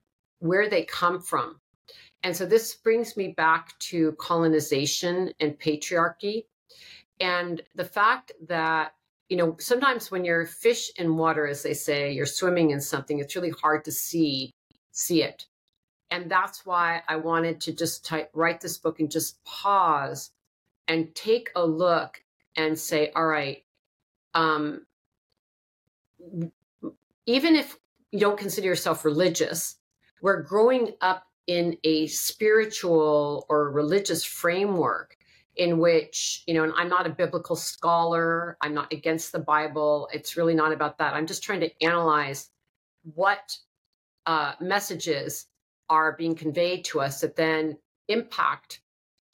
where 0.41 0.69
they 0.69 0.85
come 0.85 1.21
from. 1.21 1.61
And 2.23 2.37
so 2.37 2.45
this 2.45 2.75
brings 2.75 3.17
me 3.17 3.29
back 3.29 3.79
to 3.79 4.13
colonization 4.19 5.33
and 5.41 5.59
patriarchy 5.59 6.45
and 7.21 7.63
the 7.75 7.85
fact 7.85 8.33
that, 8.49 8.93
you 9.29 9.37
know, 9.37 9.57
sometimes 9.59 10.11
when 10.11 10.25
you're 10.25 10.47
fish 10.47 10.91
in 10.97 11.17
water, 11.17 11.47
as 11.47 11.63
they 11.63 11.75
say, 11.75 12.13
you're 12.13 12.27
swimming 12.27 12.71
in 12.71 12.81
something, 12.81 13.19
it's 13.19 13.37
really 13.37 13.53
hard 13.63 13.85
to 13.85 13.93
see 13.93 14.53
see 14.93 15.23
it. 15.23 15.47
And 16.11 16.31
that's 16.31 16.65
why 16.65 17.03
I 17.07 17.17
wanted 17.17 17.61
to 17.63 17.73
just 17.73 18.05
type, 18.05 18.31
write 18.33 18.61
this 18.61 18.79
book 18.79 18.99
and 18.99 19.11
just 19.11 19.43
pause 19.45 20.31
and 20.89 21.15
take 21.15 21.51
a 21.55 21.65
look 21.65 22.23
and 22.57 22.79
say, 22.79 23.13
all 23.15 23.27
right, 23.27 23.63
um, 24.35 24.87
even 27.27 27.55
if 27.55 27.77
you 28.11 28.19
don't 28.19 28.39
consider 28.39 28.67
yourself 28.67 29.05
religious, 29.05 29.77
we're 30.23 30.43
growing 30.43 30.93
up 31.01 31.25
in 31.47 31.77
a 31.85 32.07
spiritual 32.09 33.47
or 33.49 33.71
religious 33.71 34.25
framework 34.25 35.17
in 35.57 35.79
which, 35.79 36.45
you 36.47 36.55
know, 36.55 36.63
and 36.63 36.73
I'm 36.77 36.89
not 36.89 37.07
a 37.07 37.11
biblical 37.11 37.57
scholar, 37.57 38.57
I'm 38.61 38.75
not 38.75 38.93
against 38.93 39.33
the 39.33 39.41
Bible. 39.41 40.09
It's 40.13 40.37
really 40.37 40.55
not 40.55 40.73
about 40.73 40.99
that. 40.99 41.15
I'm 41.15 41.27
just 41.27 41.43
trying 41.43 41.61
to 41.61 41.85
analyze 41.85 42.51
what 43.15 43.57
uh, 44.27 44.53
messages 44.61 45.47
are 45.91 46.17
being 46.17 46.35
conveyed 46.35 46.85
to 46.85 47.01
us 47.01 47.21
that 47.23 47.35
then 47.35 47.77
impact 48.09 48.81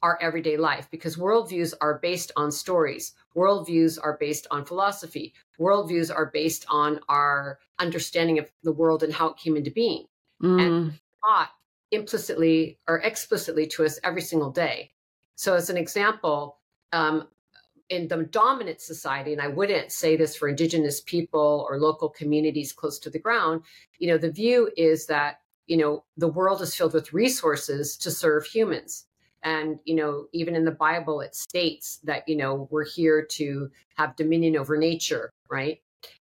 our 0.05 0.18
everyday 0.20 0.59
life 0.59 0.86
because 0.90 1.16
worldviews 1.16 1.72
are 1.80 1.98
based 1.98 2.30
on 2.36 2.52
stories. 2.52 3.14
Worldviews 3.34 3.98
are 4.00 4.18
based 4.20 4.46
on 4.50 4.66
philosophy. 4.66 5.32
Worldviews 5.59 6.14
are 6.14 6.30
based 6.30 6.66
on 6.68 7.00
our 7.09 7.59
understanding 7.78 8.38
of 8.38 8.50
the 8.62 8.72
world 8.72 9.02
and 9.02 9.14
how 9.14 9.28
it 9.28 9.38
came 9.38 9.57
into 9.57 9.70
being. 9.70 10.05
Mm. 10.42 10.61
And 10.61 10.92
taught 11.24 11.50
implicitly 11.90 12.78
or 12.86 12.98
explicitly 12.98 13.66
to 13.68 13.84
us 13.86 13.98
every 14.05 14.20
single 14.20 14.50
day. 14.50 14.90
So, 15.36 15.55
as 15.55 15.70
an 15.70 15.78
example, 15.78 16.59
um, 16.92 17.26
in 17.88 18.07
the 18.09 18.24
dominant 18.24 18.82
society, 18.82 19.32
and 19.32 19.40
I 19.40 19.48
wouldn't 19.48 19.90
say 19.90 20.16
this 20.16 20.36
for 20.36 20.48
Indigenous 20.48 21.00
people 21.00 21.66
or 21.68 21.80
local 21.80 22.11
communities 22.11 22.74
close 22.74 22.98
to 23.00 23.11
the 23.11 23.18
ground, 23.18 23.62
you 23.98 24.09
know, 24.09 24.18
the 24.18 24.30
view 24.30 24.70
is 24.76 25.07
that, 25.07 25.40
you 25.66 25.78
know, 25.78 26.05
the 26.18 26.28
world 26.28 26.61
is 26.61 26.74
filled 26.74 26.92
with 26.92 27.14
resources 27.14 27.96
to 27.98 28.11
serve 28.11 28.44
humans. 28.44 29.07
And, 29.45 29.78
you 29.84 29.95
know, 29.95 30.26
even 30.32 30.57
in 30.57 30.64
the 30.64 30.72
Bible, 30.72 31.20
it 31.20 31.34
states 31.34 32.01
that, 32.05 32.26
you 32.26 32.36
know, 32.36 32.66
we're 32.70 32.84
here 32.84 33.24
to 33.32 33.70
have 33.97 34.16
dominion 34.16 34.57
over 34.57 34.76
nature, 34.76 35.30
right? 35.51 35.80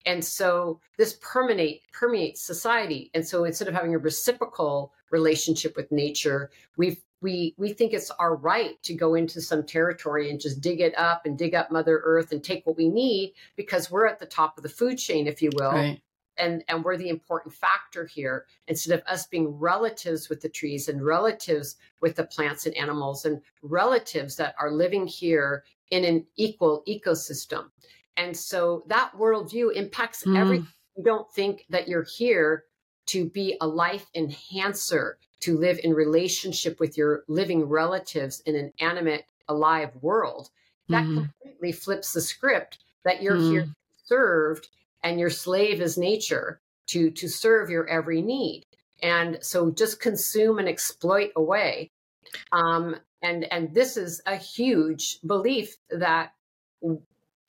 And 0.05 0.23
so 0.23 0.79
this 0.97 1.19
permeate, 1.21 1.81
permeates 1.91 2.41
society. 2.41 3.11
And 3.13 3.27
so 3.27 3.43
instead 3.43 3.67
of 3.67 3.73
having 3.73 3.93
a 3.93 3.99
reciprocal 3.99 4.93
relationship 5.11 5.75
with 5.75 5.91
nature, 5.91 6.49
we've 6.77 7.01
we 7.21 7.53
we 7.57 7.73
think 7.73 7.93
it's 7.93 8.11
our 8.11 8.35
right 8.35 8.81
to 8.83 8.93
go 8.93 9.15
into 9.15 9.41
some 9.41 9.65
territory 9.65 10.29
and 10.29 10.39
just 10.39 10.61
dig 10.61 10.79
it 10.79 10.97
up 10.97 11.25
and 11.25 11.37
dig 11.37 11.53
up 11.53 11.71
mother 11.71 12.01
earth 12.05 12.31
and 12.31 12.43
take 12.43 12.65
what 12.65 12.77
we 12.77 12.87
need 12.87 13.33
because 13.55 13.91
we're 13.91 14.07
at 14.07 14.19
the 14.19 14.25
top 14.25 14.57
of 14.57 14.63
the 14.63 14.69
food 14.69 14.97
chain 14.97 15.27
if 15.27 15.41
you 15.41 15.49
will 15.55 15.71
right. 15.71 16.01
And 16.39 16.63
and 16.67 16.83
we're 16.83 16.97
the 16.97 17.09
important 17.09 17.53
factor 17.53 18.05
here 18.05 18.45
instead 18.67 18.97
of 18.97 19.05
us 19.05 19.27
being 19.27 19.47
relatives 19.59 20.29
with 20.29 20.41
the 20.41 20.49
trees 20.49 20.87
and 20.89 21.05
relatives 21.05 21.77
with 22.01 22.15
the 22.15 22.23
plants 22.23 22.65
and 22.65 22.75
animals 22.75 23.25
and 23.25 23.41
relatives 23.61 24.35
that 24.35 24.55
are 24.59 24.71
living 24.71 25.05
here 25.05 25.63
in 25.91 26.03
an 26.05 26.25
equal 26.37 26.83
ecosystem 26.87 27.65
and 28.17 28.35
so 28.35 28.83
that 28.87 29.11
worldview 29.17 29.73
impacts 29.73 30.23
mm. 30.23 30.37
every 30.37 30.63
you 30.97 31.03
don't 31.03 31.31
think 31.31 31.65
that 31.69 31.87
you're 31.87 32.03
here 32.17 32.65
to 33.05 33.29
be 33.29 33.55
a 33.61 33.67
life 33.67 34.05
enhancer 34.13 35.17
to 35.39 35.57
live 35.57 35.79
in 35.83 35.93
relationship 35.93 36.79
with 36.79 36.97
your 36.97 37.23
living 37.27 37.63
relatives 37.63 38.41
in 38.41 38.55
an 38.55 38.73
animate, 38.79 39.23
alive 39.47 39.91
world. 40.01 40.49
That 40.89 41.05
mm-hmm. 41.05 41.25
completely 41.41 41.71
flips 41.71 42.13
the 42.13 42.21
script 42.21 42.79
that 43.05 43.21
you're 43.21 43.35
mm-hmm. 43.35 43.51
here 43.51 43.67
served 44.05 44.67
and 45.03 45.19
your 45.19 45.29
slave 45.29 45.81
is 45.81 45.97
nature 45.97 46.61
to 46.87 47.11
to 47.11 47.27
serve 47.27 47.69
your 47.69 47.87
every 47.87 48.21
need. 48.21 48.65
And 49.01 49.37
so 49.41 49.71
just 49.71 50.01
consume 50.01 50.59
and 50.59 50.67
exploit 50.67 51.31
away. 51.35 51.91
Um, 52.51 52.95
and 53.21 53.51
and 53.51 53.73
this 53.73 53.97
is 53.97 54.21
a 54.25 54.35
huge 54.35 55.19
belief 55.25 55.77
that 55.89 56.31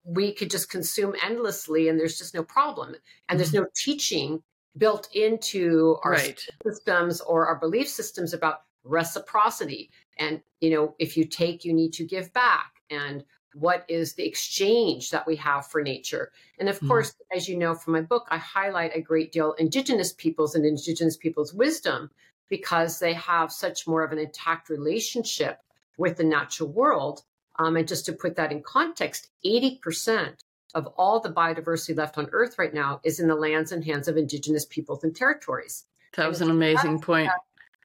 we 0.04 0.32
could 0.32 0.50
just 0.50 0.70
consume 0.70 1.14
endlessly 1.24 1.88
and 1.88 1.98
there's 1.98 2.18
just 2.18 2.34
no 2.34 2.42
problem 2.42 2.94
and 3.28 3.38
there's 3.38 3.52
mm-hmm. 3.52 3.62
no 3.62 3.68
teaching 3.76 4.42
built 4.76 5.08
into 5.14 5.96
our 6.04 6.12
right. 6.12 6.46
systems 6.66 7.20
or 7.20 7.46
our 7.46 7.58
belief 7.58 7.88
systems 7.88 8.32
about 8.32 8.62
reciprocity 8.82 9.90
and 10.18 10.40
you 10.60 10.70
know 10.70 10.94
if 10.98 11.16
you 11.16 11.24
take 11.24 11.64
you 11.64 11.74
need 11.74 11.92
to 11.92 12.04
give 12.04 12.32
back 12.32 12.72
and 12.88 13.24
what 13.54 13.84
is 13.88 14.14
the 14.14 14.26
exchange 14.26 15.10
that 15.10 15.26
we 15.26 15.36
have 15.36 15.66
for 15.66 15.82
nature 15.82 16.30
and 16.58 16.68
of 16.68 16.78
mm. 16.80 16.88
course 16.88 17.14
as 17.34 17.48
you 17.48 17.56
know 17.56 17.74
from 17.74 17.94
my 17.94 18.00
book 18.00 18.26
i 18.30 18.38
highlight 18.38 18.94
a 18.94 19.00
great 19.00 19.32
deal 19.32 19.52
indigenous 19.54 20.12
peoples 20.12 20.54
and 20.54 20.64
indigenous 20.64 21.16
peoples 21.16 21.52
wisdom 21.52 22.10
because 22.48 22.98
they 22.98 23.12
have 23.14 23.50
such 23.52 23.86
more 23.86 24.04
of 24.04 24.12
an 24.12 24.18
intact 24.18 24.68
relationship 24.68 25.58
with 25.98 26.16
the 26.16 26.24
natural 26.24 26.70
world 26.70 27.22
um, 27.58 27.76
and 27.76 27.88
just 27.88 28.06
to 28.06 28.12
put 28.12 28.36
that 28.36 28.52
in 28.52 28.62
context 28.62 29.30
80% 29.44 30.36
of 30.74 30.86
all 30.96 31.20
the 31.20 31.32
biodiversity 31.32 31.96
left 31.96 32.18
on 32.18 32.28
Earth 32.32 32.58
right 32.58 32.72
now 32.72 33.00
is 33.04 33.20
in 33.20 33.28
the 33.28 33.34
lands 33.34 33.72
and 33.72 33.84
hands 33.84 34.08
of 34.08 34.16
indigenous 34.16 34.64
peoples 34.64 35.04
and 35.04 35.14
territories. 35.14 35.84
That 36.16 36.28
was 36.28 36.40
an 36.40 36.50
amazing 36.50 37.00
point. 37.00 37.30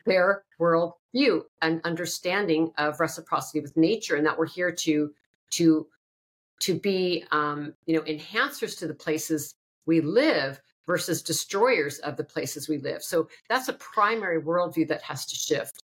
Their 0.06 0.44
world 0.60 0.94
view 1.14 1.46
and 1.62 1.82
understanding 1.84 2.72
of 2.78 3.00
reciprocity 3.00 3.60
with 3.60 3.76
nature, 3.76 4.16
and 4.16 4.26
that 4.26 4.38
we're 4.38 4.48
here 4.48 4.72
to 4.72 5.12
to 5.58 5.88
to 6.62 6.80
be 6.80 7.24
um, 7.32 7.74
you 7.86 7.96
know 7.96 8.04
enhancers 8.04 8.78
to 8.80 8.88
the 8.88 8.94
places 8.94 9.54
we 9.86 10.02
live 10.02 10.62
versus 10.88 11.22
destroyers 11.22 12.00
of 12.00 12.16
the 12.18 12.24
places 12.24 12.70
we 12.70 12.78
live. 12.78 13.04
So 13.04 13.28
that's 13.50 13.68
a 13.68 13.74
primary 13.74 14.42
worldview 14.42 14.88
that 14.90 15.02
has 15.04 15.26
to 15.28 15.36
shift. 15.36 15.82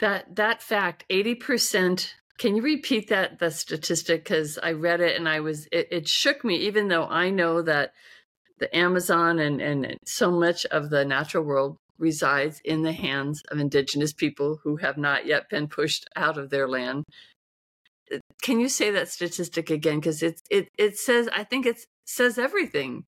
That 0.00 0.34
that 0.36 0.62
fact, 0.62 1.04
eighty 1.10 1.34
percent 1.34 2.14
can 2.40 2.56
you 2.56 2.62
repeat 2.62 3.08
that 3.08 3.38
the 3.38 3.50
statistic? 3.50 4.24
Because 4.24 4.58
I 4.62 4.72
read 4.72 5.02
it 5.02 5.14
and 5.14 5.28
I 5.28 5.40
was 5.40 5.66
it, 5.70 5.88
it, 5.90 6.08
shook 6.08 6.42
me, 6.42 6.56
even 6.56 6.88
though 6.88 7.06
I 7.06 7.28
know 7.28 7.60
that 7.60 7.92
the 8.58 8.74
Amazon 8.74 9.38
and, 9.38 9.60
and 9.60 9.98
so 10.06 10.30
much 10.30 10.64
of 10.66 10.88
the 10.88 11.04
natural 11.04 11.44
world 11.44 11.76
resides 11.98 12.62
in 12.64 12.80
the 12.82 12.94
hands 12.94 13.42
of 13.50 13.58
indigenous 13.58 14.14
people 14.14 14.58
who 14.64 14.76
have 14.76 14.96
not 14.96 15.26
yet 15.26 15.50
been 15.50 15.68
pushed 15.68 16.08
out 16.16 16.38
of 16.38 16.48
their 16.48 16.66
land. 16.66 17.04
Can 18.42 18.60
you 18.60 18.68
say 18.68 18.90
that 18.90 19.08
statistic 19.08 19.70
again? 19.70 20.00
Because 20.00 20.22
it 20.22 20.40
it 20.50 20.68
it 20.78 20.98
says 20.98 21.28
I 21.34 21.44
think 21.44 21.66
it 21.66 21.80
says 22.04 22.38
everything. 22.38 23.04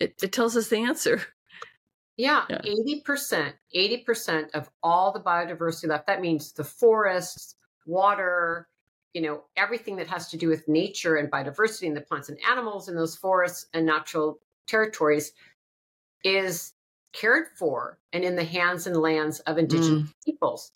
It 0.00 0.14
it 0.22 0.32
tells 0.32 0.56
us 0.56 0.68
the 0.68 0.78
answer. 0.78 1.22
Yeah, 2.16 2.44
eighty 2.62 3.02
percent, 3.04 3.56
eighty 3.72 3.98
percent 3.98 4.50
of 4.54 4.70
all 4.82 5.12
the 5.12 5.20
biodiversity 5.20 5.88
left. 5.88 6.06
That 6.06 6.20
means 6.20 6.52
the 6.52 6.62
forests, 6.62 7.56
water, 7.86 8.68
you 9.14 9.22
know, 9.22 9.42
everything 9.56 9.96
that 9.96 10.06
has 10.08 10.28
to 10.28 10.36
do 10.36 10.48
with 10.48 10.68
nature 10.68 11.16
and 11.16 11.30
biodiversity 11.30 11.88
and 11.88 11.96
the 11.96 12.02
plants 12.02 12.28
and 12.28 12.38
animals 12.48 12.88
in 12.88 12.94
those 12.94 13.16
forests 13.16 13.66
and 13.74 13.84
natural 13.84 14.38
territories 14.66 15.32
is 16.24 16.72
cared 17.12 17.46
for 17.56 17.98
and 18.12 18.24
in 18.24 18.36
the 18.36 18.44
hands 18.44 18.86
and 18.86 18.96
lands 18.96 19.40
of 19.40 19.58
indigenous 19.58 20.08
mm. 20.08 20.12
peoples. 20.24 20.72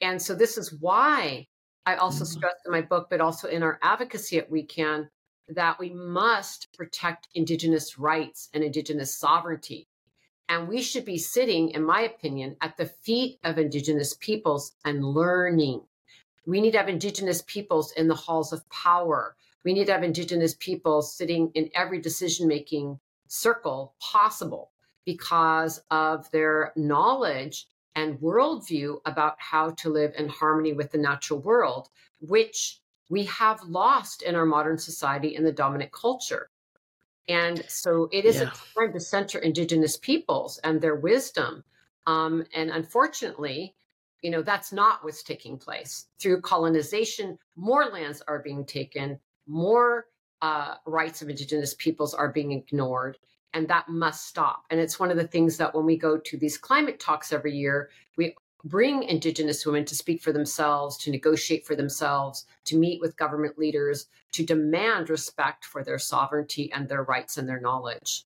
And 0.00 0.20
so 0.20 0.34
this 0.34 0.58
is 0.58 0.72
why 0.72 1.46
I 1.88 1.96
also 1.96 2.24
mm. 2.24 2.28
stress 2.28 2.54
in 2.66 2.72
my 2.72 2.82
book, 2.82 3.08
but 3.10 3.20
also 3.20 3.48
in 3.48 3.62
our 3.62 3.78
advocacy 3.82 4.38
at 4.38 4.50
WECAN, 4.50 5.08
that 5.48 5.78
we 5.78 5.90
must 5.90 6.72
protect 6.76 7.28
indigenous 7.34 7.98
rights 7.98 8.48
and 8.52 8.62
indigenous 8.62 9.16
sovereignty. 9.16 9.88
And 10.48 10.68
we 10.68 10.82
should 10.82 11.04
be 11.04 11.18
sitting, 11.18 11.70
in 11.70 11.82
my 11.82 12.02
opinion, 12.02 12.56
at 12.60 12.76
the 12.76 12.86
feet 12.86 13.38
of 13.44 13.58
indigenous 13.58 14.14
peoples 14.14 14.72
and 14.84 15.04
learning 15.04 15.82
we 16.48 16.62
need 16.62 16.70
to 16.70 16.78
have 16.78 16.88
Indigenous 16.88 17.42
peoples 17.46 17.92
in 17.92 18.08
the 18.08 18.14
halls 18.14 18.54
of 18.54 18.66
power. 18.70 19.36
We 19.64 19.74
need 19.74 19.84
to 19.86 19.92
have 19.92 20.02
Indigenous 20.02 20.54
peoples 20.54 21.14
sitting 21.14 21.50
in 21.54 21.68
every 21.74 22.00
decision 22.00 22.48
making 22.48 22.98
circle 23.26 23.94
possible 24.00 24.72
because 25.04 25.82
of 25.90 26.30
their 26.30 26.72
knowledge 26.74 27.66
and 27.98 28.20
worldview 28.20 29.00
about 29.04 29.34
how 29.38 29.70
to 29.70 29.88
live 29.88 30.12
in 30.16 30.28
harmony 30.28 30.72
with 30.72 30.92
the 30.92 30.98
natural 30.98 31.40
world, 31.40 31.88
which 32.20 32.78
we 33.10 33.24
have 33.24 33.60
lost 33.64 34.22
in 34.22 34.36
our 34.36 34.46
modern 34.46 34.78
society 34.78 35.34
in 35.34 35.42
the 35.42 35.50
dominant 35.50 35.90
culture. 35.90 36.48
And 37.28 37.64
so 37.68 38.08
it 38.12 38.24
is 38.24 38.36
yeah. 38.36 38.42
a 38.42 38.78
time 38.78 38.92
to 38.92 39.00
center 39.00 39.40
Indigenous 39.40 39.96
peoples 39.96 40.60
and 40.62 40.80
their 40.80 40.94
wisdom. 40.94 41.64
Um, 42.06 42.44
and 42.54 42.70
unfortunately, 42.70 43.74
you 44.22 44.30
know 44.30 44.42
that's 44.42 44.72
not 44.72 45.04
what's 45.04 45.22
taking 45.22 45.58
place 45.58 46.06
through 46.20 46.40
colonization 46.40 47.38
more 47.54 47.84
lands 47.84 48.20
are 48.26 48.40
being 48.40 48.64
taken 48.64 49.16
more 49.46 50.06
uh, 50.42 50.74
rights 50.86 51.22
of 51.22 51.28
indigenous 51.28 51.74
peoples 51.74 52.14
are 52.14 52.32
being 52.32 52.50
ignored 52.50 53.16
and 53.58 53.68
that 53.68 53.88
must 53.88 54.26
stop 54.26 54.64
and 54.70 54.80
it's 54.80 54.98
one 54.98 55.10
of 55.10 55.16
the 55.16 55.26
things 55.26 55.56
that 55.56 55.74
when 55.74 55.84
we 55.84 55.96
go 55.96 56.16
to 56.16 56.36
these 56.36 56.56
climate 56.56 57.00
talks 57.00 57.32
every 57.32 57.54
year 57.54 57.90
we 58.16 58.34
bring 58.64 59.02
indigenous 59.02 59.64
women 59.66 59.84
to 59.84 59.94
speak 59.94 60.22
for 60.22 60.32
themselves 60.32 60.96
to 60.96 61.10
negotiate 61.10 61.66
for 61.66 61.76
themselves 61.76 62.46
to 62.64 62.78
meet 62.78 63.00
with 63.00 63.16
government 63.16 63.58
leaders 63.58 64.06
to 64.32 64.44
demand 64.44 65.10
respect 65.10 65.64
for 65.64 65.82
their 65.84 65.98
sovereignty 65.98 66.70
and 66.72 66.88
their 66.88 67.02
rights 67.02 67.36
and 67.36 67.48
their 67.48 67.60
knowledge 67.60 68.24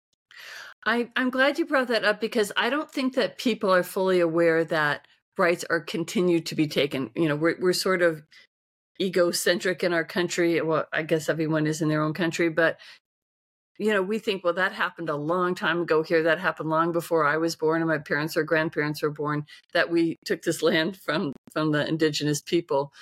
I, 0.85 1.09
i'm 1.17 1.31
glad 1.31 1.59
you 1.59 1.67
brought 1.67 1.89
that 1.89 2.05
up 2.05 2.21
because 2.21 2.53
i 2.57 2.71
don't 2.71 2.91
think 2.91 3.15
that 3.15 3.39
people 3.39 3.73
are 3.73 3.83
fully 3.83 4.21
aware 4.21 4.65
that 4.65 5.07
rights 5.39 5.65
are 5.71 5.81
continued 5.81 6.47
to 6.47 6.55
be 6.55 6.67
taken. 6.67 7.11
You 7.15 7.29
know, 7.29 7.37
we're 7.37 7.57
we're 7.59 7.73
sort 7.73 8.03
of 8.03 8.23
egocentric 9.01 9.83
in 9.83 9.93
our 9.93 10.05
country. 10.05 10.61
Well, 10.61 10.87
I 10.93 11.03
guess 11.03 11.29
everyone 11.29 11.67
is 11.67 11.81
in 11.81 11.89
their 11.89 12.03
own 12.03 12.15
country, 12.15 12.49
but 12.49 12.79
you 13.79 13.93
know, 13.93 14.03
we 14.03 14.19
think, 14.19 14.45
well, 14.45 14.53
that 14.55 14.73
happened 14.73 15.09
a 15.09 15.17
long 15.17 15.55
time 15.55 15.83
ago 15.83 16.03
here. 16.03 16.23
That 16.23 16.39
happened 16.39 16.69
long 16.69 16.93
before 16.93 17.25
I 17.25 17.37
was 17.37 17.57
born 17.57 17.81
and 17.81 17.89
my 17.89 17.99
parents 17.99 18.37
or 18.37 18.45
grandparents 18.45 19.03
were 19.03 19.11
born, 19.11 19.47
that 19.73 19.91
we 19.91 20.19
took 20.25 20.43
this 20.43 20.63
land 20.63 20.97
from 20.97 21.33
from 21.53 21.73
the 21.73 21.87
indigenous 21.87 22.41
people. 22.41 22.93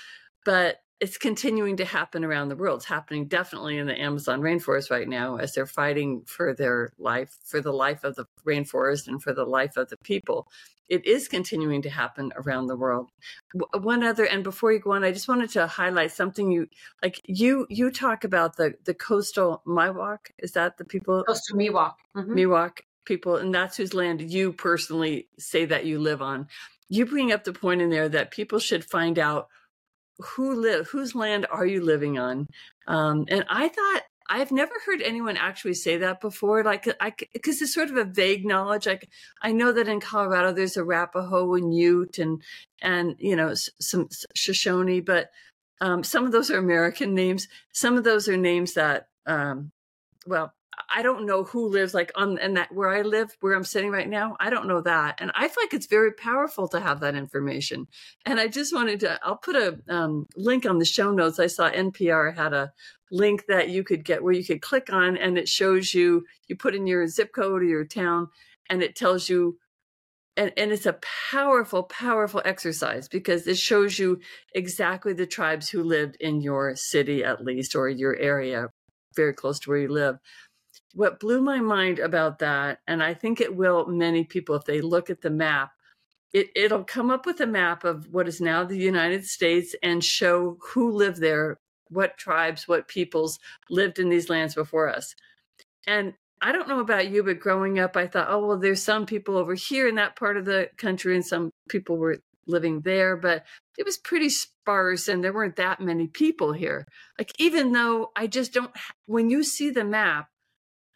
But 0.45 0.81
it's 1.01 1.17
continuing 1.17 1.79
to 1.79 1.85
happen 1.85 2.25
around 2.25 2.51
the 2.51 2.57
world. 2.57 2.81
It's 2.81 2.87
happening 2.87 3.27
definitely 3.27 3.79
in 3.79 3.87
the 3.87 3.99
Amazon 3.99 4.43
rainforest 4.43 4.91
right 4.91 5.09
now 5.09 5.37
as 5.37 5.55
they're 5.55 5.67
fighting 5.67 6.23
for 6.27 6.55
their 6.55 6.93
life, 6.99 7.37
for 7.45 7.63
the 7.63 7.73
life 7.73 8.05
of 8.05 8.17
the 8.17 8.27
rainforest 8.47 9.09
and 9.09 9.23
for 9.23 9.33
the 9.33 9.45
life 9.45 9.79
of 9.79 9.89
the 9.89 9.97
people. 9.99 10.47
It 10.91 11.07
is 11.07 11.29
continuing 11.29 11.83
to 11.83 11.91
happen 11.91 12.33
around 12.37 12.67
the 12.67 12.77
world. 12.77 13.11
One 13.73 14.03
other, 14.03 14.25
and 14.25 14.45
before 14.45 14.73
you 14.73 14.81
go 14.81 14.93
on, 14.93 15.05
I 15.05 15.13
just 15.13 15.29
wanted 15.29 15.51
to 15.51 15.67
highlight 15.67 16.11
something 16.11 16.51
you 16.51 16.67
like. 17.01 17.21
You 17.25 17.67
you 17.71 17.93
talk 17.93 18.25
about 18.25 18.57
the 18.57 18.75
the 18.85 18.93
coastal 18.93 19.63
Miwok. 19.65 20.19
Is 20.39 20.53
that 20.53 20.79
the 20.79 20.85
people? 20.85 21.23
Coastal 21.23 21.57
Miwok. 21.57 21.95
Mm-hmm. 22.17 22.35
Miwok 22.35 22.81
people, 23.05 23.37
and 23.37 23.55
that's 23.55 23.77
whose 23.77 23.95
land 23.95 24.21
you 24.21 24.53
personally 24.53 25.29
say 25.39 25.65
that 25.65 25.87
you 25.87 26.01
live 26.01 26.21
on. 26.21 26.49
You 26.89 27.07
bring 27.07 27.31
up 27.31 27.45
the 27.45 27.53
point 27.53 27.81
in 27.81 27.91
there 27.91 28.09
that 28.09 28.33
people 28.33 28.59
should 28.59 28.85
find 28.85 29.17
out 29.17 29.47
who 30.23 30.55
live 30.55 30.89
whose 30.89 31.15
land 31.15 31.47
are 31.51 31.67
you 31.67 31.83
living 31.85 32.19
on? 32.19 32.47
Um, 32.87 33.27
and 33.29 33.45
i 33.49 33.69
thought 33.69 34.03
i've 34.29 34.51
never 34.51 34.73
heard 34.85 35.03
anyone 35.03 35.37
actually 35.37 35.75
say 35.75 35.97
that 35.99 36.21
before 36.21 36.65
like 36.65 36.89
i 37.01 37.13
because 37.33 37.61
it's 37.63 37.75
sort 37.75 37.91
of 37.91 37.97
a 37.97 38.05
vague 38.05 38.45
knowledge 38.45 38.87
like 38.87 39.09
i 39.43 39.53
know 39.53 39.73
that 39.73 39.89
in 39.89 40.01
colorado 40.01 40.53
there's 40.53 40.77
arapaho 40.77 41.55
and 41.55 41.75
ute 41.75 42.19
and 42.19 42.43
and 42.83 43.15
you 43.19 43.37
know 43.37 43.55
some 43.81 44.09
shoshone 44.35 45.01
but 45.01 45.31
um, 45.81 46.05
some 46.05 46.27
of 46.27 46.33
those 46.33 46.51
are 46.51 46.59
american 46.59 47.15
names. 47.15 47.49
Some 47.73 47.97
of 47.97 48.05
those 48.05 48.29
are 48.29 48.37
names 48.37 48.75
that 48.75 49.09
um, 49.27 49.73
well 50.27 50.53
I 50.89 51.03
don't 51.03 51.27
know 51.27 51.45
who 51.45 51.69
lives 51.69 51.95
like 51.95 52.13
on 52.15 52.39
and 52.39 52.57
that 52.57 52.73
where 52.73 52.89
I 52.89 53.03
live, 53.03 53.37
where 53.41 53.55
I'm 53.55 53.65
sitting 53.65 53.91
right 53.91 54.09
now. 54.09 54.37
I 54.41 54.51
don't 54.51 54.69
know 54.69 54.81
that, 54.83 55.21
and 55.21 55.31
I 55.35 55.49
feel 55.49 55.65
like 55.65 55.75
it's 55.75 55.87
very 55.87 56.13
powerful 56.13 56.69
to 56.69 56.81
have 56.81 57.01
that 57.01 57.15
information. 57.15 57.87
And 58.27 58.41
I 58.41 58.49
just 58.49 58.75
wanted 58.75 59.01
to. 59.01 59.19
I'll 59.25 59.37
put 59.37 59.57
a 59.57 59.79
um, 59.89 60.27
link 60.37 60.67
on 60.67 60.79
the 60.79 60.85
show 60.85 61.11
notes. 61.13 61.39
I 61.39 61.47
saw 61.47 61.71
NPR 61.71 62.37
had 62.37 62.53
a 62.53 62.73
link 63.11 63.45
that 63.49 63.69
you 63.71 63.83
could 63.85 64.05
get 64.05 64.23
where 64.23 64.33
you 64.33 64.45
could 64.45 64.63
click 64.63 64.93
on, 64.93 65.17
and 65.17 65.39
it 65.39 65.49
shows 65.49 65.95
you. 65.95 66.25
You 66.49 66.57
put 66.57 66.75
in 66.75 66.87
your 66.87 67.07
zip 67.09 67.33
code 67.35 67.63
or 67.63 67.67
your 67.67 67.85
town, 67.85 68.29
and 68.69 68.83
it 68.83 68.97
tells 68.97 69.29
you. 69.29 69.59
And, 70.37 70.53
and 70.57 70.71
it's 70.71 70.87
a 70.87 70.99
powerful, 71.33 71.83
powerful 71.83 72.41
exercise 72.45 73.09
because 73.09 73.47
it 73.47 73.59
shows 73.59 73.99
you 73.99 74.21
exactly 74.55 75.13
the 75.13 75.27
tribes 75.27 75.69
who 75.69 75.83
lived 75.83 76.17
in 76.21 76.41
your 76.41 76.77
city, 76.77 77.25
at 77.25 77.45
least, 77.45 77.75
or 77.75 77.91
your 77.91 78.17
area, 78.17 78.69
very 79.17 79.35
close 79.35 79.59
to 79.61 79.71
where 79.71 79.81
you 79.81 79.89
live 79.89 80.17
what 80.95 81.21
blew 81.21 81.41
my 81.41 81.61
mind 81.61 81.99
about 81.99 82.41
that, 82.41 82.81
and 82.87 83.03
I 83.03 83.15
think 83.15 83.41
it 83.41 83.55
will 83.55 83.87
many 83.87 84.25
people 84.25 84.55
if 84.55 84.65
they 84.65 84.81
look 84.81 85.11
at 85.11 85.21
the 85.21 85.31
map, 85.31 85.73
it, 86.33 86.49
it'll 86.55 86.85
come 86.85 87.11
up 87.11 87.27
with 87.27 87.41
a 87.41 87.47
map 87.47 87.85
of 87.85 88.09
what 88.13 88.29
is 88.29 88.41
now 88.41 88.65
the 88.65 88.79
United 88.79 89.25
States 89.25 89.75
and 89.83 90.03
show 90.03 90.59
who 90.61 90.91
lived 90.91 91.21
there, 91.21 91.59
what 91.89 92.19
tribes, 92.19 92.69
what 92.69 92.89
peoples 92.89 93.39
lived 93.69 93.99
in 93.99 94.09
these 94.09 94.29
lands 94.29 94.55
before 94.55 94.89
us. 94.89 95.15
And 95.87 96.15
I 96.41 96.53
don't 96.53 96.69
know 96.69 96.81
about 96.81 97.11
you, 97.11 97.23
but 97.23 97.41
growing 97.41 97.79
up, 97.79 97.97
I 97.97 98.07
thought, 98.07 98.29
oh, 98.31 98.47
well, 98.47 98.59
there's 98.59 98.83
some 98.83 99.07
people 99.07 99.37
over 99.37 99.55
here 99.55 99.89
in 99.89 99.97
that 99.97 100.17
part 100.17 100.37
of 100.37 100.45
the 100.45 100.71
country, 100.77 101.15
and 101.15 101.27
some 101.27 101.51
people 101.69 101.99
were 101.99 102.19
living 102.47 102.81
there, 102.81 103.17
but 103.17 103.45
it 103.79 103.85
was 103.87 103.99
pretty 103.99 104.29
sparse 104.29 105.09
and 105.09 105.23
there 105.23 105.33
weren't 105.33 105.57
that 105.57 105.81
many 105.81 106.07
people 106.07 106.53
here. 106.53 106.87
Like, 107.19 107.33
even 107.39 107.73
though 107.73 108.11
I 108.17 108.27
just 108.27 108.53
don't, 108.53 108.71
when 109.07 109.31
you 109.31 109.43
see 109.45 109.71
the 109.71 109.85
map, 109.85 110.29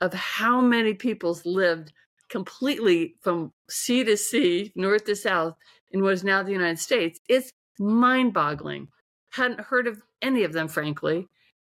of 0.04 0.12
how 0.12 0.60
many 0.60 0.92
peoples 0.92 1.46
lived 1.46 1.92
completely 2.28 3.16
from 3.22 3.52
sea 3.70 4.04
to 4.04 4.16
sea, 4.16 4.70
north 4.76 5.04
to 5.06 5.16
south, 5.16 5.56
in 5.92 6.02
what 6.02 6.12
is 6.12 6.22
now 6.22 6.42
the 6.42 6.52
United 6.52 6.78
States. 6.78 7.20
It's 7.28 7.50
mind 7.78 8.34
boggling. 8.34 8.88
Hadn't 9.30 9.60
heard 9.60 9.86
of 9.86 10.02
any 10.20 10.44
of 10.44 10.52
them, 10.52 10.68
frankly. 10.68 11.28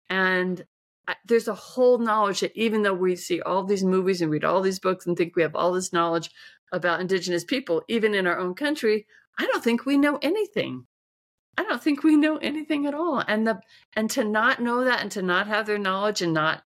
And 0.10 0.66
there's 1.26 1.48
a 1.48 1.54
whole 1.54 1.98
knowledge 1.98 2.42
that 2.42 2.56
even 2.56 2.82
though 2.82 2.94
we 2.94 3.16
see 3.16 3.42
all 3.42 3.64
these 3.64 3.84
movies 3.84 4.22
and 4.22 4.30
read 4.30 4.44
all 4.44 4.62
these 4.62 4.80
books 4.80 5.06
and 5.06 5.16
think 5.16 5.36
we 5.36 5.42
have 5.42 5.56
all 5.56 5.72
this 5.72 5.94
knowledge 5.94 6.30
about 6.74 7.00
indigenous 7.00 7.46
people, 7.46 7.84
even 7.88 8.14
in 8.14 8.28
our 8.28 8.38
own 8.38 8.54
country, 8.54 9.06
I 9.40 9.46
don't 9.46 9.64
think 9.64 9.86
we 9.86 9.98
know 9.98 10.20
anything. 10.22 10.88
I 11.58 11.64
don't 11.64 11.82
think 11.82 12.04
we 12.04 12.18
know 12.18 12.36
anything 12.38 12.86
at 12.86 12.94
all. 12.94 13.24
And 13.26 13.48
the 13.48 13.62
and 13.96 14.10
to 14.12 14.26
not 14.26 14.62
know 14.62 14.84
that 14.84 15.02
and 15.02 15.12
to 15.14 15.22
not 15.22 15.48
have 15.48 15.68
their 15.68 15.78
knowledge 15.78 16.22
and 16.22 16.34
not 16.34 16.64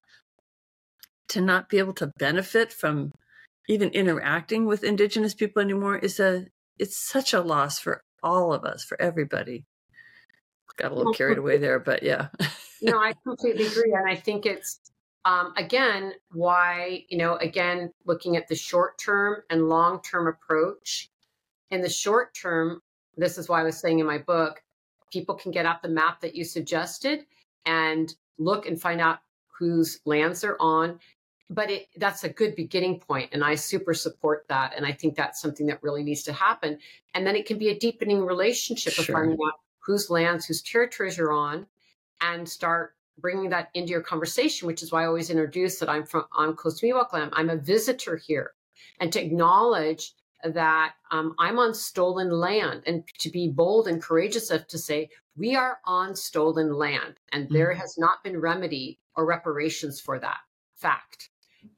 to 1.30 1.40
not 1.40 1.68
be 1.68 1.78
able 1.78 1.94
to 1.94 2.12
benefit 2.18 2.72
from 2.72 3.12
even 3.68 3.88
interacting 3.90 4.66
with 4.66 4.84
indigenous 4.84 5.34
people 5.34 5.62
anymore 5.62 5.96
is 5.96 6.18
a 6.20 6.46
it's 6.78 6.96
such 6.96 7.32
a 7.32 7.40
loss 7.40 7.78
for 7.78 8.02
all 8.22 8.52
of 8.52 8.64
us 8.64 8.84
for 8.84 9.00
everybody. 9.00 9.64
Got 10.76 10.92
a 10.92 10.94
little 10.94 11.12
carried 11.12 11.38
away 11.38 11.58
there 11.58 11.78
but 11.78 12.02
yeah. 12.02 12.28
No 12.82 12.98
i 12.98 13.12
completely 13.24 13.66
agree 13.66 13.92
and 13.92 14.08
i 14.08 14.16
think 14.16 14.46
it's 14.46 14.80
um, 15.26 15.52
again 15.58 16.14
why 16.32 17.04
you 17.10 17.18
know 17.18 17.36
again 17.36 17.92
looking 18.06 18.36
at 18.36 18.48
the 18.48 18.54
short 18.54 18.98
term 18.98 19.42
and 19.50 19.68
long 19.68 20.00
term 20.02 20.26
approach. 20.26 21.10
In 21.70 21.82
the 21.82 21.90
short 21.90 22.34
term 22.34 22.80
this 23.16 23.36
is 23.38 23.48
why 23.48 23.60
i 23.60 23.64
was 23.64 23.78
saying 23.78 23.98
in 23.98 24.06
my 24.06 24.18
book 24.18 24.62
people 25.12 25.34
can 25.34 25.52
get 25.52 25.66
out 25.66 25.82
the 25.82 25.88
map 25.88 26.20
that 26.22 26.34
you 26.34 26.44
suggested 26.44 27.26
and 27.66 28.14
look 28.38 28.66
and 28.66 28.80
find 28.80 29.00
out 29.00 29.18
whose 29.58 30.00
lands 30.06 30.40
they're 30.40 30.60
on 30.60 30.98
but 31.50 31.68
it, 31.68 31.88
that's 31.96 32.22
a 32.22 32.28
good 32.28 32.54
beginning 32.54 32.98
point 32.98 33.28
and 33.32 33.44
i 33.44 33.54
super 33.54 33.92
support 33.92 34.46
that 34.48 34.72
and 34.76 34.86
i 34.86 34.92
think 34.92 35.14
that's 35.14 35.42
something 35.42 35.66
that 35.66 35.82
really 35.82 36.02
needs 36.02 36.22
to 36.22 36.32
happen 36.32 36.78
and 37.14 37.26
then 37.26 37.36
it 37.36 37.44
can 37.44 37.58
be 37.58 37.68
a 37.68 37.78
deepening 37.78 38.24
relationship 38.24 38.92
sure. 38.94 39.02
of 39.02 39.20
finding 39.20 39.38
out 39.46 39.60
whose 39.80 40.08
lands 40.08 40.46
whose 40.46 40.62
territories 40.62 41.18
you're 41.18 41.32
on 41.32 41.66
and 42.20 42.48
start 42.48 42.94
bringing 43.18 43.50
that 43.50 43.68
into 43.74 43.90
your 43.90 44.00
conversation 44.00 44.66
which 44.66 44.82
is 44.82 44.92
why 44.92 45.02
i 45.02 45.06
always 45.06 45.28
introduce 45.28 45.78
that 45.78 45.90
i'm 45.90 46.06
from 46.06 46.24
on 46.32 46.54
coast 46.54 46.82
miwok 46.82 47.12
land 47.12 47.30
i'm 47.34 47.50
a 47.50 47.56
visitor 47.56 48.16
here 48.16 48.52
and 49.00 49.12
to 49.12 49.22
acknowledge 49.22 50.14
that 50.44 50.94
um, 51.10 51.34
i'm 51.38 51.58
on 51.58 51.74
stolen 51.74 52.30
land 52.30 52.82
and 52.86 53.06
to 53.18 53.28
be 53.28 53.48
bold 53.48 53.88
and 53.88 54.02
courageous 54.02 54.50
enough 54.50 54.66
to 54.66 54.78
say 54.78 55.08
we 55.36 55.54
are 55.54 55.78
on 55.84 56.14
stolen 56.14 56.72
land 56.72 57.14
and 57.32 57.44
mm-hmm. 57.44 57.54
there 57.54 57.74
has 57.74 57.98
not 57.98 58.22
been 58.22 58.40
remedy 58.40 58.98
or 59.16 59.26
reparations 59.26 60.00
for 60.00 60.18
that 60.18 60.38
fact 60.76 61.29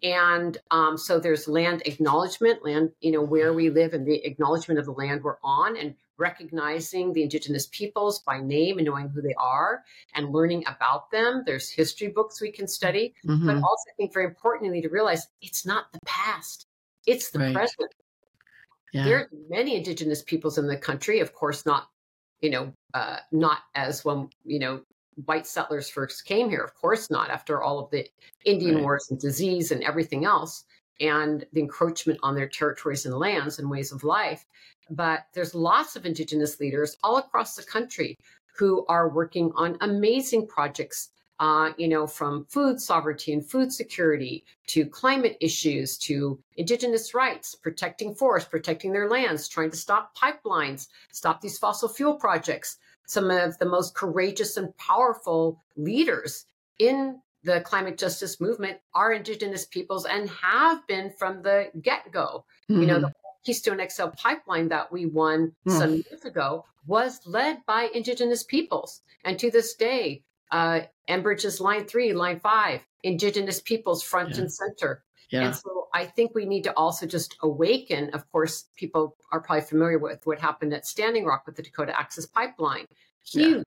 and 0.02 0.58
um, 0.70 0.96
so 0.96 1.18
there's 1.18 1.48
land 1.48 1.82
acknowledgement, 1.86 2.64
land, 2.64 2.90
you 3.00 3.12
know, 3.12 3.22
where 3.22 3.52
we 3.52 3.70
live 3.70 3.94
and 3.94 4.06
the 4.06 4.24
acknowledgement 4.24 4.78
of 4.78 4.86
the 4.86 4.92
land 4.92 5.22
we're 5.22 5.36
on 5.42 5.76
and 5.76 5.94
recognizing 6.18 7.12
the 7.12 7.22
indigenous 7.22 7.66
peoples 7.66 8.20
by 8.20 8.40
name 8.40 8.78
and 8.78 8.86
knowing 8.86 9.08
who 9.08 9.20
they 9.22 9.34
are 9.38 9.82
and 10.14 10.30
learning 10.30 10.64
about 10.66 11.10
them. 11.10 11.42
There's 11.44 11.70
history 11.70 12.08
books 12.08 12.40
we 12.40 12.52
can 12.52 12.68
study, 12.68 13.14
mm-hmm. 13.26 13.46
but 13.46 13.56
also 13.56 13.90
I 13.90 13.94
think 13.96 14.12
very 14.12 14.26
importantly 14.26 14.82
to 14.82 14.88
realize 14.88 15.26
it's 15.40 15.66
not 15.66 15.92
the 15.92 16.00
past, 16.06 16.66
it's 17.06 17.30
the 17.30 17.40
right. 17.40 17.54
present. 17.54 17.92
Yeah. 18.92 19.04
There 19.04 19.18
are 19.18 19.28
many 19.48 19.76
indigenous 19.76 20.22
peoples 20.22 20.58
in 20.58 20.66
the 20.66 20.76
country, 20.76 21.20
of 21.20 21.32
course, 21.32 21.64
not, 21.64 21.88
you 22.40 22.50
know, 22.50 22.72
uh, 22.92 23.16
not 23.32 23.58
as 23.74 24.04
when, 24.04 24.28
you 24.44 24.58
know, 24.58 24.82
white 25.24 25.46
settlers 25.46 25.88
first 25.88 26.24
came 26.24 26.48
here. 26.48 26.62
Of 26.62 26.74
course 26.74 27.10
not, 27.10 27.30
after 27.30 27.62
all 27.62 27.78
of 27.78 27.90
the 27.90 28.08
Indian 28.44 28.76
right. 28.76 28.84
wars 28.84 29.08
and 29.10 29.18
disease 29.18 29.70
and 29.70 29.82
everything 29.82 30.24
else, 30.24 30.64
and 31.00 31.44
the 31.52 31.60
encroachment 31.60 32.18
on 32.22 32.34
their 32.34 32.48
territories 32.48 33.06
and 33.06 33.14
lands 33.14 33.58
and 33.58 33.70
ways 33.70 33.92
of 33.92 34.04
life. 34.04 34.46
But 34.90 35.26
there's 35.34 35.54
lots 35.54 35.96
of 35.96 36.06
Indigenous 36.06 36.60
leaders 36.60 36.96
all 37.02 37.16
across 37.16 37.56
the 37.56 37.62
country 37.62 38.18
who 38.56 38.84
are 38.88 39.08
working 39.08 39.52
on 39.54 39.78
amazing 39.80 40.46
projects. 40.46 41.10
Uh, 41.40 41.72
you 41.76 41.88
know, 41.88 42.06
from 42.06 42.44
food 42.44 42.80
sovereignty 42.80 43.32
and 43.32 43.44
food 43.44 43.72
security 43.72 44.44
to 44.68 44.86
climate 44.86 45.36
issues 45.40 45.98
to 45.98 46.38
indigenous 46.56 47.14
rights, 47.14 47.56
protecting 47.56 48.14
forests, 48.14 48.48
protecting 48.48 48.92
their 48.92 49.08
lands, 49.08 49.48
trying 49.48 49.70
to 49.70 49.76
stop 49.76 50.16
pipelines, 50.16 50.86
stop 51.10 51.40
these 51.40 51.58
fossil 51.58 51.88
fuel 51.88 52.14
projects 52.14 52.78
some 53.06 53.30
of 53.30 53.58
the 53.58 53.66
most 53.66 53.94
courageous 53.94 54.56
and 54.56 54.76
powerful 54.76 55.60
leaders 55.76 56.46
in 56.78 57.20
the 57.44 57.60
climate 57.60 57.98
justice 57.98 58.40
movement 58.40 58.78
are 58.94 59.12
indigenous 59.12 59.66
peoples 59.66 60.06
and 60.06 60.30
have 60.30 60.86
been 60.86 61.10
from 61.18 61.42
the 61.42 61.70
get-go 61.80 62.44
mm-hmm. 62.70 62.80
you 62.80 62.86
know 62.86 63.00
the 63.00 63.06
mm-hmm. 63.08 63.44
keystone 63.44 63.80
xl 63.88 64.06
pipeline 64.16 64.68
that 64.68 64.92
we 64.92 65.06
won 65.06 65.52
mm. 65.66 65.78
some 65.78 65.94
years 65.94 66.24
ago 66.24 66.64
was 66.86 67.20
led 67.26 67.64
by 67.66 67.88
indigenous 67.94 68.42
peoples 68.42 69.02
and 69.24 69.38
to 69.38 69.50
this 69.50 69.74
day 69.74 70.22
uh 70.50 70.80
enbridge's 71.08 71.60
line 71.60 71.84
three 71.84 72.12
line 72.12 72.38
five 72.40 72.80
indigenous 73.02 73.60
peoples 73.60 74.02
front 74.02 74.30
yeah. 74.30 74.42
and 74.42 74.52
center 74.52 75.02
yeah. 75.32 75.46
And 75.46 75.56
so 75.56 75.88
I 75.94 76.04
think 76.04 76.34
we 76.34 76.44
need 76.44 76.64
to 76.64 76.76
also 76.76 77.06
just 77.06 77.36
awaken. 77.42 78.10
Of 78.10 78.30
course, 78.30 78.66
people 78.76 79.16
are 79.32 79.40
probably 79.40 79.62
familiar 79.62 79.98
with 79.98 80.26
what 80.26 80.38
happened 80.38 80.74
at 80.74 80.86
Standing 80.86 81.24
Rock 81.24 81.44
with 81.46 81.56
the 81.56 81.62
Dakota 81.62 81.98
Access 81.98 82.26
Pipeline. 82.26 82.86
Huge. 83.24 83.56
Yeah. 83.56 83.62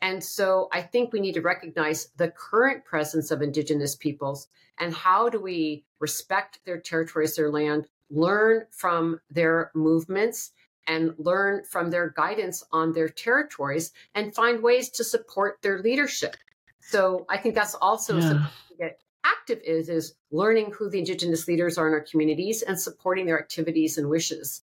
And 0.00 0.22
so 0.22 0.68
I 0.72 0.80
think 0.82 1.12
we 1.12 1.20
need 1.20 1.34
to 1.34 1.40
recognize 1.40 2.08
the 2.16 2.28
current 2.30 2.84
presence 2.84 3.30
of 3.30 3.42
Indigenous 3.42 3.94
peoples 3.96 4.48
and 4.78 4.94
how 4.94 5.28
do 5.28 5.40
we 5.40 5.84
respect 6.00 6.60
their 6.64 6.80
territories, 6.80 7.36
their 7.36 7.50
land, 7.50 7.86
learn 8.10 8.66
from 8.70 9.20
their 9.30 9.70
movements, 9.74 10.52
and 10.88 11.14
learn 11.18 11.62
from 11.64 11.90
their 11.90 12.10
guidance 12.10 12.64
on 12.72 12.92
their 12.92 13.08
territories 13.08 13.92
and 14.14 14.34
find 14.34 14.62
ways 14.62 14.90
to 14.90 15.04
support 15.04 15.58
their 15.62 15.78
leadership. 15.78 16.36
So 16.80 17.24
I 17.28 17.38
think 17.38 17.54
that's 17.54 17.74
also 17.74 18.16
yeah. 18.16 18.28
something 18.28 18.46
to 18.68 18.76
get 18.76 19.00
active 19.42 19.60
is 19.64 19.88
is 19.88 20.14
learning 20.30 20.72
who 20.72 20.88
the 20.88 20.98
indigenous 20.98 21.48
leaders 21.48 21.76
are 21.76 21.88
in 21.88 21.94
our 21.94 22.00
communities 22.08 22.62
and 22.62 22.80
supporting 22.80 23.26
their 23.26 23.38
activities 23.38 23.98
and 23.98 24.08
wishes. 24.08 24.62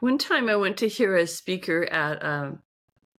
One 0.00 0.16
time 0.16 0.48
I 0.48 0.56
went 0.56 0.78
to 0.78 0.88
hear 0.88 1.16
a 1.16 1.26
speaker 1.26 1.84
at 1.84 2.24
um, 2.24 2.62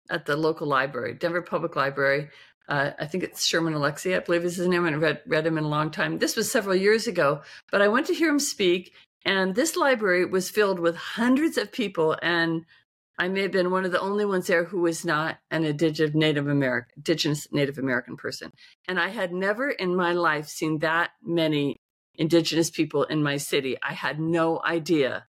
at 0.08 0.24
the 0.24 0.36
local 0.36 0.66
library, 0.66 1.14
Denver 1.14 1.42
Public 1.42 1.76
Library. 1.76 2.30
Uh, 2.68 2.92
I 2.98 3.06
think 3.06 3.24
it's 3.24 3.44
Sherman 3.44 3.74
Alexie, 3.74 4.16
I 4.16 4.20
believe 4.20 4.44
is 4.44 4.56
his 4.56 4.68
name. 4.68 4.84
Haven't 4.84 5.00
read, 5.00 5.20
read 5.26 5.46
him 5.46 5.58
in 5.58 5.64
a 5.64 5.68
long 5.68 5.90
time. 5.90 6.18
This 6.18 6.36
was 6.36 6.50
several 6.50 6.76
years 6.76 7.06
ago, 7.06 7.42
but 7.70 7.82
I 7.82 7.88
went 7.88 8.06
to 8.06 8.14
hear 8.14 8.30
him 8.30 8.38
speak, 8.38 8.94
and 9.26 9.54
this 9.54 9.76
library 9.76 10.24
was 10.24 10.48
filled 10.48 10.78
with 10.78 10.96
hundreds 10.96 11.58
of 11.58 11.72
people, 11.72 12.16
and 12.22 12.64
I 13.18 13.28
may 13.28 13.42
have 13.42 13.52
been 13.52 13.70
one 13.70 13.84
of 13.84 13.92
the 13.92 14.00
only 14.00 14.24
ones 14.24 14.46
there 14.46 14.64
who 14.64 14.80
was 14.80 15.04
not 15.04 15.38
an 15.50 15.64
indigenous 15.64 16.14
Native 16.14 16.48
American, 16.48 16.92
indigenous 16.96 17.46
Native 17.52 17.78
American 17.78 18.16
person. 18.16 18.50
And 18.88 18.98
I 18.98 19.08
had 19.08 19.32
never 19.32 19.70
in 19.70 19.94
my 19.94 20.12
life 20.12 20.48
seen 20.48 20.78
that 20.78 21.10
many 21.22 21.76
indigenous 22.14 22.70
people 22.70 23.04
in 23.04 23.22
my 23.22 23.36
city. 23.36 23.76
I 23.82 23.92
had 23.92 24.18
no 24.18 24.60
idea. 24.64 25.26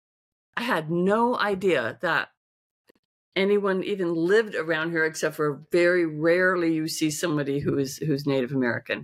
I 0.58 0.64
had 0.64 0.92
no 0.92 1.38
idea 1.38 1.98
that 2.02 2.30
anyone 3.36 3.84
even 3.84 4.14
lived 4.14 4.56
around 4.56 4.92
here 4.92 5.06
except 5.06 5.36
for 5.36 5.62
very 5.72 6.06
rarely 6.06 6.74
you 6.74 6.88
see 6.88 7.10
somebody 7.10 7.60
who 7.60 7.78
is 7.78 7.98
who's 7.98 8.26
Native 8.26 8.52
American. 8.52 9.04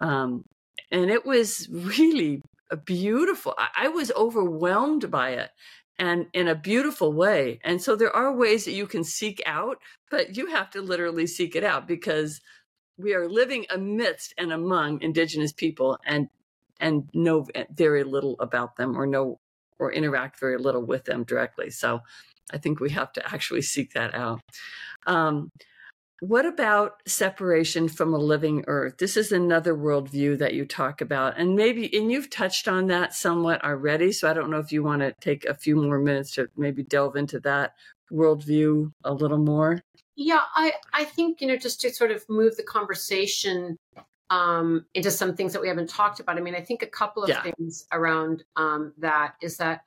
Um, 0.00 0.42
and 0.90 1.10
it 1.10 1.24
was 1.24 1.68
really 1.70 2.42
beautiful. 2.84 3.54
I, 3.56 3.68
I 3.76 3.88
was 3.88 4.10
overwhelmed 4.12 5.10
by 5.10 5.30
it 5.30 5.50
and 5.98 6.26
in 6.32 6.48
a 6.48 6.54
beautiful 6.54 7.12
way. 7.12 7.58
And 7.64 7.82
so 7.82 7.96
there 7.96 8.14
are 8.14 8.32
ways 8.32 8.64
that 8.64 8.72
you 8.72 8.86
can 8.86 9.04
seek 9.04 9.42
out, 9.46 9.78
but 10.10 10.36
you 10.36 10.46
have 10.46 10.70
to 10.70 10.80
literally 10.80 11.26
seek 11.26 11.56
it 11.56 11.64
out 11.64 11.88
because 11.88 12.40
we 12.96 13.14
are 13.14 13.28
living 13.28 13.66
amidst 13.70 14.34
and 14.38 14.52
among 14.52 15.02
indigenous 15.02 15.52
people 15.52 15.98
and 16.04 16.28
and 16.80 17.08
know 17.12 17.46
very 17.72 18.04
little 18.04 18.36
about 18.38 18.76
them 18.76 18.96
or 18.96 19.06
know 19.06 19.40
or 19.80 19.92
interact 19.92 20.38
very 20.38 20.58
little 20.58 20.84
with 20.84 21.04
them 21.04 21.24
directly. 21.24 21.70
So 21.70 22.00
I 22.52 22.58
think 22.58 22.80
we 22.80 22.90
have 22.90 23.12
to 23.14 23.34
actually 23.34 23.62
seek 23.62 23.92
that 23.94 24.14
out. 24.14 24.40
Um, 25.06 25.50
what 26.20 26.46
about 26.46 27.00
separation 27.06 27.88
from 27.88 28.12
a 28.12 28.18
living 28.18 28.64
earth? 28.66 28.98
This 28.98 29.16
is 29.16 29.30
another 29.30 29.74
worldview 29.74 30.38
that 30.38 30.54
you 30.54 30.64
talk 30.64 31.00
about. 31.00 31.38
And 31.38 31.54
maybe, 31.54 31.94
and 31.96 32.10
you've 32.10 32.30
touched 32.30 32.66
on 32.66 32.88
that 32.88 33.14
somewhat 33.14 33.64
already. 33.64 34.10
So 34.12 34.28
I 34.28 34.34
don't 34.34 34.50
know 34.50 34.58
if 34.58 34.72
you 34.72 34.82
want 34.82 35.02
to 35.02 35.14
take 35.20 35.44
a 35.44 35.54
few 35.54 35.76
more 35.76 35.98
minutes 35.98 36.32
to 36.34 36.48
maybe 36.56 36.82
delve 36.82 37.16
into 37.16 37.38
that 37.40 37.74
worldview 38.12 38.92
a 39.04 39.12
little 39.14 39.38
more. 39.38 39.80
Yeah, 40.16 40.40
I, 40.56 40.72
I 40.92 41.04
think, 41.04 41.40
you 41.40 41.46
know, 41.46 41.56
just 41.56 41.80
to 41.82 41.90
sort 41.90 42.10
of 42.10 42.24
move 42.28 42.56
the 42.56 42.64
conversation 42.64 43.76
um, 44.30 44.86
into 44.94 45.12
some 45.12 45.36
things 45.36 45.52
that 45.52 45.62
we 45.62 45.68
haven't 45.68 45.88
talked 45.88 46.18
about. 46.18 46.36
I 46.36 46.40
mean, 46.40 46.56
I 46.56 46.60
think 46.60 46.82
a 46.82 46.86
couple 46.86 47.22
of 47.22 47.28
yeah. 47.28 47.42
things 47.42 47.86
around 47.92 48.42
um, 48.56 48.92
that 48.98 49.34
is 49.40 49.58
that 49.58 49.82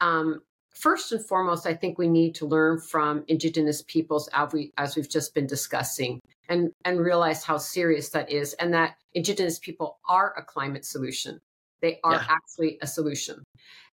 um, 0.00 0.40
first 0.74 1.12
and 1.12 1.24
foremost, 1.24 1.66
I 1.66 1.74
think 1.74 1.98
we 1.98 2.08
need 2.08 2.34
to 2.36 2.46
learn 2.46 2.80
from 2.80 3.24
Indigenous 3.28 3.82
peoples 3.82 4.28
as, 4.32 4.52
we, 4.52 4.72
as 4.78 4.96
we've 4.96 5.08
just 5.08 5.34
been 5.34 5.46
discussing 5.46 6.20
and, 6.48 6.72
and 6.84 7.00
realize 7.00 7.44
how 7.44 7.58
serious 7.58 8.10
that 8.10 8.30
is 8.30 8.54
and 8.54 8.74
that 8.74 8.96
Indigenous 9.14 9.58
people 9.58 9.98
are 10.08 10.34
a 10.36 10.42
climate 10.42 10.84
solution. 10.84 11.40
They 11.80 11.98
are 12.04 12.14
yeah. 12.14 12.26
actually 12.28 12.78
a 12.82 12.86
solution. 12.86 13.42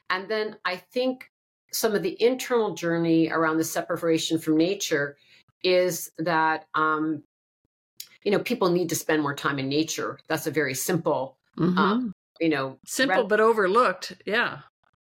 And 0.09 0.29
then 0.29 0.57
I 0.65 0.77
think 0.77 1.29
some 1.71 1.95
of 1.95 2.03
the 2.03 2.21
internal 2.21 2.75
journey 2.75 3.29
around 3.29 3.57
the 3.57 3.63
separation 3.63 4.39
from 4.39 4.57
nature 4.57 5.17
is 5.63 6.11
that 6.17 6.65
um, 6.75 7.23
you 8.23 8.31
know 8.31 8.39
people 8.39 8.69
need 8.69 8.89
to 8.89 8.95
spend 8.95 9.21
more 9.21 9.33
time 9.33 9.59
in 9.59 9.67
nature. 9.69 10.19
That's 10.27 10.47
a 10.47 10.51
very 10.51 10.73
simple, 10.73 11.37
mm-hmm. 11.57 11.77
um, 11.77 12.13
you 12.39 12.49
know, 12.49 12.77
simple 12.85 13.25
but 13.25 13.39
overlooked. 13.39 14.13
Yeah, 14.25 14.59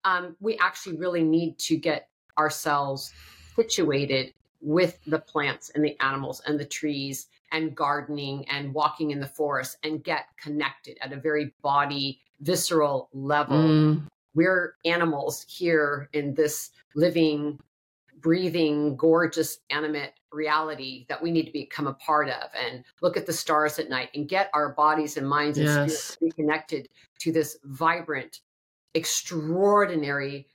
um, 0.04 0.36
we 0.40 0.58
actually 0.58 0.98
really 0.98 1.24
need 1.24 1.58
to 1.60 1.78
get 1.78 2.10
ourselves 2.38 3.14
situated 3.56 4.34
with 4.62 5.00
the 5.08 5.20
plants 5.20 5.72
and 5.74 5.84
the 5.84 6.00
animals 6.02 6.42
and 6.46 6.60
the 6.60 6.66
trees 6.66 7.28
and 7.52 7.76
gardening 7.76 8.48
and 8.50 8.74
walking 8.74 9.12
in 9.12 9.20
the 9.20 9.28
forest 9.28 9.78
and 9.84 10.04
get 10.04 10.26
connected 10.42 10.98
at 11.02 11.12
a 11.12 11.20
very 11.20 11.54
body 11.62 12.20
visceral 12.40 13.10
level 13.14 13.58
mm. 13.58 14.04
we're 14.34 14.76
animals 14.86 15.46
here 15.48 16.10
in 16.14 16.34
this 16.34 16.72
living 16.96 17.60
breathing 18.22 18.96
gorgeous 18.96 19.60
animate 19.72 20.14
reality 20.32 21.06
that 21.10 21.22
we 21.22 21.32
need 21.32 21.46
to 21.46 21.52
become 21.52 21.88
a 21.88 21.94
part 21.96 22.30
of 22.30 22.50
and 22.56 22.84
look 23.02 23.18
at 23.18 23.26
the 23.26 23.34
stars 23.34 23.80
at 23.80 23.90
night 23.90 24.10
and 24.16 24.30
get 24.30 24.50
our 24.54 24.74
bodies 24.74 25.18
and 25.18 25.28
minds 25.28 25.58
yes. 25.58 25.76
and 25.76 25.92
spirits 25.92 26.18
reconnected 26.22 26.88
to 27.20 27.32
this 27.32 27.58
vibrant 27.64 28.40
extraordinary 28.94 30.48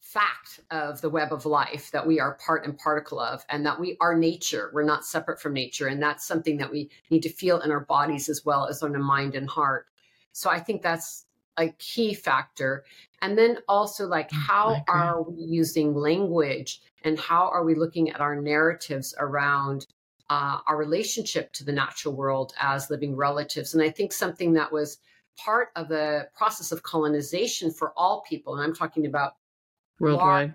fact 0.00 0.60
of 0.70 1.00
the 1.02 1.10
web 1.10 1.32
of 1.32 1.44
life 1.44 1.90
that 1.90 2.06
we 2.06 2.18
are 2.18 2.38
part 2.44 2.64
and 2.64 2.78
particle 2.78 3.20
of 3.20 3.44
and 3.50 3.66
that 3.66 3.78
we 3.78 3.96
are 4.00 4.16
nature. 4.16 4.70
We're 4.72 4.82
not 4.82 5.04
separate 5.04 5.38
from 5.40 5.52
nature 5.52 5.86
and 5.88 6.02
that's 6.02 6.26
something 6.26 6.56
that 6.58 6.70
we 6.70 6.90
need 7.10 7.22
to 7.24 7.28
feel 7.28 7.60
in 7.60 7.70
our 7.70 7.80
bodies 7.80 8.30
as 8.30 8.42
well 8.44 8.66
as 8.66 8.82
on 8.82 8.92
the 8.92 8.98
mind 8.98 9.34
and 9.34 9.48
heart. 9.48 9.86
So 10.32 10.48
i 10.48 10.58
think 10.60 10.80
that's 10.80 11.26
a 11.58 11.68
key 11.78 12.14
factor. 12.14 12.84
And 13.20 13.36
then 13.36 13.58
also 13.68 14.06
like 14.06 14.30
mm, 14.30 14.38
how 14.38 14.82
are 14.88 15.22
we 15.22 15.42
using 15.42 15.94
language 15.94 16.80
and 17.02 17.18
how 17.18 17.48
are 17.48 17.64
we 17.64 17.74
looking 17.74 18.10
at 18.10 18.20
our 18.20 18.40
narratives 18.40 19.14
around 19.18 19.86
uh, 20.30 20.60
our 20.66 20.76
relationship 20.76 21.52
to 21.54 21.64
the 21.64 21.72
natural 21.72 22.14
world 22.14 22.54
as 22.60 22.88
living 22.88 23.14
relatives? 23.14 23.74
And 23.74 23.82
i 23.82 23.90
think 23.90 24.12
something 24.12 24.54
that 24.54 24.72
was 24.72 24.98
part 25.38 25.68
of 25.76 25.88
the 25.88 26.28
process 26.36 26.72
of 26.72 26.82
colonization 26.82 27.70
for 27.70 27.92
all 27.96 28.22
people, 28.28 28.54
and 28.54 28.62
I'm 28.62 28.74
talking 28.74 29.06
about 29.06 29.34
worldwide 30.00 30.54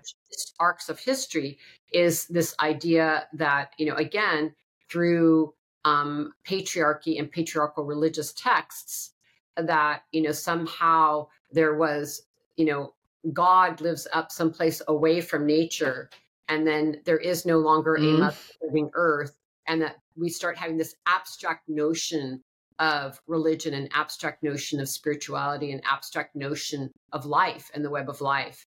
arcs 0.60 0.88
of 0.88 0.98
history, 0.98 1.58
is 1.92 2.26
this 2.26 2.54
idea 2.60 3.26
that, 3.34 3.72
you 3.78 3.86
know, 3.86 3.94
again, 3.96 4.54
through 4.90 5.54
um, 5.84 6.32
patriarchy 6.46 7.18
and 7.18 7.30
patriarchal 7.30 7.84
religious 7.84 8.32
texts, 8.32 9.12
that, 9.56 10.02
you 10.12 10.22
know, 10.22 10.32
somehow 10.32 11.26
there 11.50 11.76
was, 11.76 12.22
you 12.56 12.66
know, 12.66 12.94
God 13.32 13.80
lives 13.80 14.06
up 14.12 14.30
someplace 14.30 14.82
away 14.88 15.20
from 15.22 15.46
nature, 15.46 16.10
and 16.48 16.66
then 16.66 17.00
there 17.04 17.18
is 17.18 17.46
no 17.46 17.58
longer 17.58 17.96
mm. 17.98 18.20
a 18.20 18.34
living 18.66 18.90
earth, 18.94 19.34
and 19.66 19.80
that 19.80 19.96
we 20.14 20.28
start 20.28 20.58
having 20.58 20.76
this 20.76 20.94
abstract 21.06 21.68
notion 21.68 22.43
of 22.78 23.20
religion 23.26 23.74
and 23.74 23.88
abstract 23.94 24.42
notion 24.42 24.80
of 24.80 24.88
spirituality 24.88 25.72
and 25.72 25.82
abstract 25.84 26.34
notion 26.34 26.90
of 27.12 27.26
life 27.26 27.70
and 27.74 27.84
the 27.84 27.90
web 27.90 28.08
of 28.08 28.20
life. 28.20 28.66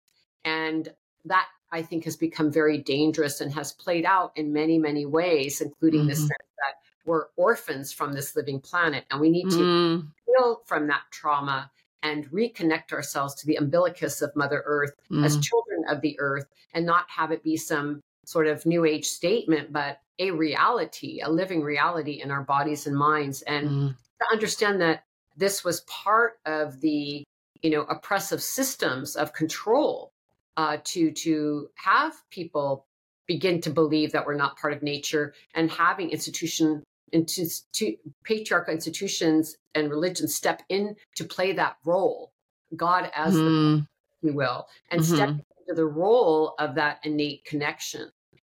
And 0.45 0.89
that 1.27 1.47
I 1.73 1.83
think 1.83 2.05
has 2.05 2.17
become 2.17 2.51
very 2.51 2.79
dangerous 2.79 3.41
and 3.41 3.53
has 3.53 3.73
played 3.73 4.05
out 4.05 4.33
in 4.37 4.53
many, 4.53 4.79
many 4.79 5.07
ways, 5.07 5.61
including 5.61 6.01
mm-hmm. 6.01 6.09
this 6.09 6.19
sense 6.19 6.31
that 6.31 6.75
we're 7.05 7.27
orphans 7.37 7.93
from 7.93 8.13
this 8.13 8.35
living 8.35 8.61
planet 8.61 9.05
and 9.11 9.21
we 9.21 9.31
need 9.31 9.51
to 9.51 9.57
mm. 9.57 10.09
heal 10.27 10.63
from 10.67 10.87
that 10.89 11.03
trauma 11.11 11.71
and 12.03 12.31
reconnect 12.31 12.93
ourselves 12.93 13.35
to 13.35 13.47
the 13.47 13.57
umbilicus 13.57 14.23
of 14.23 14.35
Mother 14.35 14.63
Earth 14.65 14.95
mm. 15.11 15.25
as 15.25 15.39
children 15.39 15.85
of 15.89 16.01
the 16.01 16.19
earth 16.19 16.47
and 16.73 16.87
not 16.87 17.05
have 17.09 17.31
it 17.31 17.43
be 17.43 17.57
some 17.57 18.01
sort 18.31 18.47
of 18.47 18.64
new 18.64 18.85
age 18.85 19.07
statement, 19.07 19.72
but 19.72 19.99
a 20.20 20.31
reality, 20.31 21.20
a 21.20 21.28
living 21.28 21.62
reality 21.62 22.20
in 22.22 22.31
our 22.31 22.43
bodies 22.43 22.87
and 22.87 22.97
minds. 22.97 23.43
And 23.43 23.68
mm. 23.68 23.89
to 23.89 24.26
understand 24.31 24.81
that 24.83 25.03
this 25.37 25.64
was 25.64 25.81
part 25.81 26.39
of 26.47 26.81
the, 26.81 27.24
you 27.61 27.70
know, 27.70 27.83
oppressive 27.83 28.41
systems 28.41 29.16
of 29.16 29.33
control 29.33 30.12
uh, 30.57 30.76
to 30.85 31.11
to 31.11 31.70
have 31.74 32.12
people 32.31 32.87
begin 33.26 33.61
to 33.62 33.70
believe 33.70 34.12
that 34.12 34.26
we're 34.26 34.35
not 34.35 34.59
part 34.59 34.72
of 34.72 34.83
nature 34.83 35.35
and 35.55 35.70
having 35.70 36.11
institution 36.11 36.83
into 37.12 37.47
to, 37.72 37.97
patriarchal 38.24 38.74
institutions 38.74 39.57
and 39.74 39.91
religions 39.91 40.35
step 40.35 40.62
in 40.68 40.95
to 41.16 41.24
play 41.24 41.53
that 41.53 41.76
role 41.85 42.33
god 42.76 43.11
as 43.14 43.35
mm. 43.35 43.39
the 43.39 43.87
if 44.16 44.28
you 44.28 44.33
will 44.35 44.66
and 44.91 45.01
mm-hmm. 45.01 45.14
step 45.14 45.28
into 45.28 45.74
the 45.74 45.85
role 45.85 46.55
of 46.59 46.74
that 46.74 46.99
innate 47.05 47.45
connection 47.45 48.11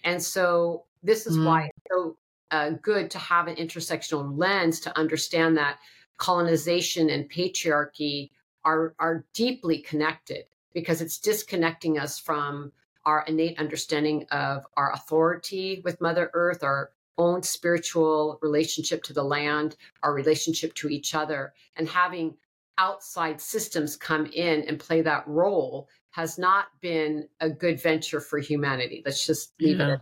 and 0.08 0.24
so 0.24 0.86
this 1.03 1.28
is 1.28 1.38
mm. 1.38 1.45
why 1.45 1.66
it's 1.66 1.86
so 1.91 2.18
uh, 2.51 2.70
good 2.82 3.12
to 3.12 3.18
have 3.18 3.47
an 3.47 3.58
intersectional 3.58 4.38
lens 4.38 4.80
to 4.80 4.97
understand 4.97 5.58
that 5.58 5.80
colonization 6.16 7.10
and 7.10 7.30
patriarchy 7.30 8.32
are 8.64 8.95
are 8.99 9.26
deeply 9.34 9.80
connected 9.80 10.45
because 10.74 11.01
it's 11.01 11.20
disconnecting 11.20 11.99
us 11.99 12.18
from 12.18 12.72
our 13.05 13.26
innate 13.28 13.60
understanding 13.60 14.26
of 14.32 14.66
our 14.78 14.93
authority 14.93 15.82
with 15.84 15.99
Mother 15.99 16.32
Earth, 16.34 16.64
our 16.64 16.91
own 17.18 17.43
spiritual 17.43 18.39
relationship 18.41 19.03
to 19.03 19.14
the 19.14 19.24
land, 19.24 19.76
our 20.03 20.14
relationship 20.14 20.74
to 20.76 20.88
each 20.88 21.16
other, 21.16 21.53
and 21.76 21.89
having 21.89 22.36
outside 22.78 23.41
systems 23.41 23.97
come 23.97 24.26
in 24.28 24.62
and 24.68 24.80
play 24.80 25.01
that 25.01 25.28
role 25.28 25.89
has 26.12 26.38
not 26.38 26.68
been 26.82 27.28
a 27.39 27.49
good 27.49 27.82
venture 27.82 28.20
for 28.20 28.39
humanity. 28.39 29.03
Let's 29.05 29.26
just 29.26 29.53
leave 29.60 29.80
yeah. 29.80 29.95
it 29.95 29.99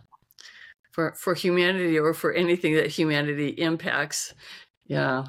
for 0.92 1.12
for 1.12 1.34
humanity 1.34 1.98
or 1.98 2.14
for 2.14 2.32
anything 2.32 2.74
that 2.74 2.86
humanity 2.86 3.48
impacts. 3.48 4.34
Yeah. 4.86 5.24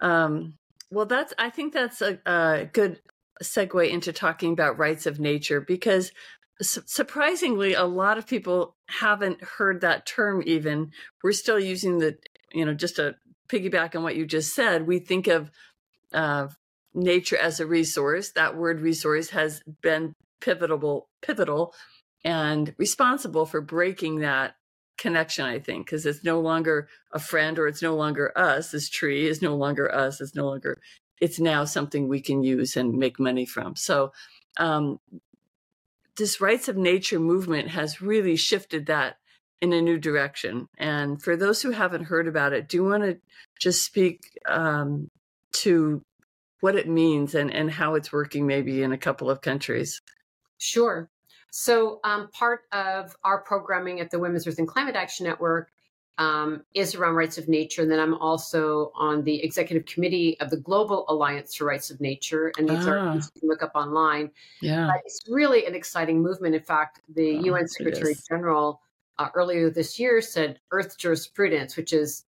Um, 0.00 0.54
well, 0.90 1.06
that's 1.06 1.32
I 1.38 1.50
think 1.50 1.72
that's 1.72 2.02
a, 2.02 2.18
a 2.26 2.68
good 2.72 3.00
segue 3.42 3.88
into 3.88 4.12
talking 4.12 4.52
about 4.52 4.78
rights 4.78 5.06
of 5.06 5.20
nature 5.20 5.60
because 5.60 6.10
su- 6.60 6.82
surprisingly, 6.86 7.74
a 7.74 7.84
lot 7.84 8.18
of 8.18 8.26
people 8.26 8.74
haven't 8.88 9.42
heard 9.42 9.82
that 9.82 10.06
term. 10.06 10.42
Even 10.46 10.90
we're 11.22 11.32
still 11.32 11.60
using 11.60 11.98
the 11.98 12.18
you 12.52 12.64
know 12.64 12.74
just 12.74 12.98
a 12.98 13.14
piggyback 13.48 13.94
on 13.94 14.02
what 14.02 14.16
you 14.16 14.26
just 14.26 14.54
said. 14.54 14.86
We 14.86 14.98
think 14.98 15.26
of 15.28 15.50
uh, 16.12 16.48
nature 16.98 17.36
as 17.36 17.60
a 17.60 17.66
resource. 17.66 18.30
That 18.32 18.56
word 18.56 18.80
resource 18.80 19.30
has 19.30 19.62
been 19.82 20.14
pivotal, 20.40 21.08
pivotal, 21.22 21.74
and 22.24 22.74
responsible 22.78 23.46
for 23.46 23.60
breaking 23.60 24.20
that 24.20 24.54
connection. 24.96 25.44
I 25.44 25.58
think 25.58 25.86
because 25.86 26.04
it's 26.06 26.24
no 26.24 26.40
longer 26.40 26.88
a 27.12 27.18
friend 27.18 27.58
or 27.58 27.66
it's 27.68 27.82
no 27.82 27.94
longer 27.94 28.32
us. 28.36 28.70
This 28.70 28.88
tree 28.88 29.26
is 29.26 29.40
no 29.40 29.56
longer 29.56 29.92
us. 29.92 30.20
It's 30.20 30.34
no 30.34 30.46
longer. 30.46 30.78
It's 31.20 31.40
now 31.40 31.64
something 31.64 32.08
we 32.08 32.20
can 32.20 32.42
use 32.42 32.76
and 32.76 32.94
make 32.94 33.18
money 33.18 33.46
from. 33.46 33.76
So, 33.76 34.12
um, 34.58 34.98
this 36.16 36.40
rights 36.40 36.68
of 36.68 36.76
nature 36.76 37.20
movement 37.20 37.68
has 37.68 38.02
really 38.02 38.34
shifted 38.34 38.86
that 38.86 39.18
in 39.60 39.72
a 39.72 39.82
new 39.82 39.98
direction. 39.98 40.68
And 40.76 41.22
for 41.22 41.36
those 41.36 41.62
who 41.62 41.70
haven't 41.70 42.04
heard 42.04 42.28
about 42.28 42.52
it, 42.52 42.68
do 42.68 42.76
you 42.76 42.84
want 42.84 43.04
to 43.04 43.18
just 43.60 43.84
speak 43.84 44.20
um, 44.46 45.08
to 45.52 46.02
what 46.60 46.74
it 46.74 46.88
means 46.88 47.34
and, 47.34 47.52
and 47.52 47.70
how 47.70 47.94
it's 47.94 48.12
working 48.12 48.46
maybe 48.46 48.82
in 48.82 48.92
a 48.92 48.98
couple 48.98 49.30
of 49.30 49.40
countries? 49.40 50.00
Sure. 50.58 51.08
So, 51.50 52.00
um, 52.04 52.28
part 52.32 52.62
of 52.72 53.16
our 53.24 53.40
programming 53.40 54.00
at 54.00 54.10
the 54.10 54.18
Women's 54.18 54.46
Earth 54.46 54.58
and 54.58 54.68
Climate 54.68 54.96
Action 54.96 55.24
Network 55.26 55.70
um, 56.18 56.64
is 56.74 56.94
around 56.94 57.14
rights 57.14 57.38
of 57.38 57.48
nature. 57.48 57.82
And 57.82 57.90
then 57.90 58.00
I'm 58.00 58.14
also 58.14 58.90
on 58.96 59.22
the 59.22 59.42
executive 59.42 59.86
committee 59.86 60.38
of 60.40 60.50
the 60.50 60.56
Global 60.56 61.04
Alliance 61.08 61.54
for 61.54 61.64
Rights 61.64 61.90
of 61.90 62.00
Nature. 62.00 62.52
And 62.58 62.68
these 62.68 62.86
ah. 62.86 62.90
are 62.90 63.14
you 63.14 63.20
can 63.20 63.48
look 63.48 63.62
up 63.62 63.72
online. 63.74 64.30
Yeah. 64.60 64.88
But 64.88 65.02
it's 65.04 65.20
really 65.28 65.64
an 65.64 65.74
exciting 65.74 66.20
movement. 66.20 66.54
In 66.54 66.62
fact, 66.62 67.00
the 67.14 67.38
oh, 67.38 67.44
UN 67.44 67.68
Secretary 67.68 68.16
General 68.28 68.80
uh, 69.18 69.28
earlier 69.34 69.70
this 69.70 69.98
year 69.98 70.20
said 70.20 70.58
Earth 70.72 70.98
jurisprudence, 70.98 71.76
which 71.76 71.92
is 71.92 72.24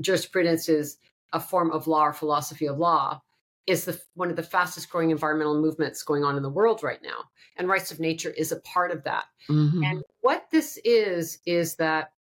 jurisprudence 0.00 0.68
is 0.68 0.98
a 1.32 1.40
form 1.40 1.70
of 1.70 1.86
law 1.86 2.06
or 2.06 2.12
philosophy 2.12 2.66
of 2.66 2.78
law 2.78 3.20
is 3.68 3.84
the, 3.84 4.00
one 4.14 4.30
of 4.30 4.36
the 4.36 4.42
fastest 4.42 4.88
growing 4.88 5.10
environmental 5.10 5.60
movements 5.60 6.02
going 6.02 6.24
on 6.24 6.36
in 6.36 6.42
the 6.42 6.48
world 6.48 6.82
right 6.82 7.02
now. 7.02 7.24
And 7.56 7.68
rights 7.68 7.92
of 7.92 8.00
nature 8.00 8.30
is 8.30 8.50
a 8.50 8.60
part 8.60 8.90
of 8.90 9.04
that. 9.04 9.26
Mm-hmm. 9.50 9.84
And 9.84 10.02
what 10.22 10.46
this 10.50 10.78
is, 10.84 11.38
is 11.44 11.76
that 11.76 12.12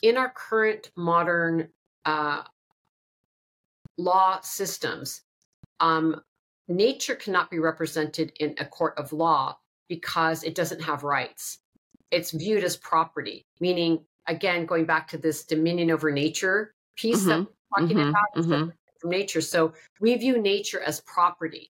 in 0.00 0.16
our 0.16 0.30
current 0.30 0.92
modern 0.96 1.68
uh, 2.04 2.42
law 3.98 4.40
systems, 4.42 5.22
um, 5.80 6.20
nature 6.68 7.16
cannot 7.16 7.50
be 7.50 7.58
represented 7.58 8.32
in 8.38 8.54
a 8.58 8.64
court 8.64 8.94
of 8.96 9.12
law 9.12 9.58
because 9.88 10.44
it 10.44 10.54
doesn't 10.54 10.82
have 10.82 11.02
rights. 11.02 11.58
It's 12.12 12.30
viewed 12.30 12.62
as 12.62 12.76
property, 12.76 13.46
meaning, 13.58 14.04
again, 14.28 14.66
going 14.66 14.84
back 14.84 15.08
to 15.08 15.18
this 15.18 15.44
dominion 15.44 15.90
over 15.90 16.12
nature 16.12 16.74
piece 16.96 17.20
mm-hmm. 17.20 17.28
that 17.28 17.38
we're 17.40 17.80
talking 17.80 17.96
mm-hmm. 17.96 18.52
about, 18.52 18.72
from 19.02 19.10
nature. 19.10 19.42
So 19.42 19.74
we 20.00 20.14
view 20.16 20.40
nature 20.40 20.80
as 20.80 21.00
property. 21.02 21.70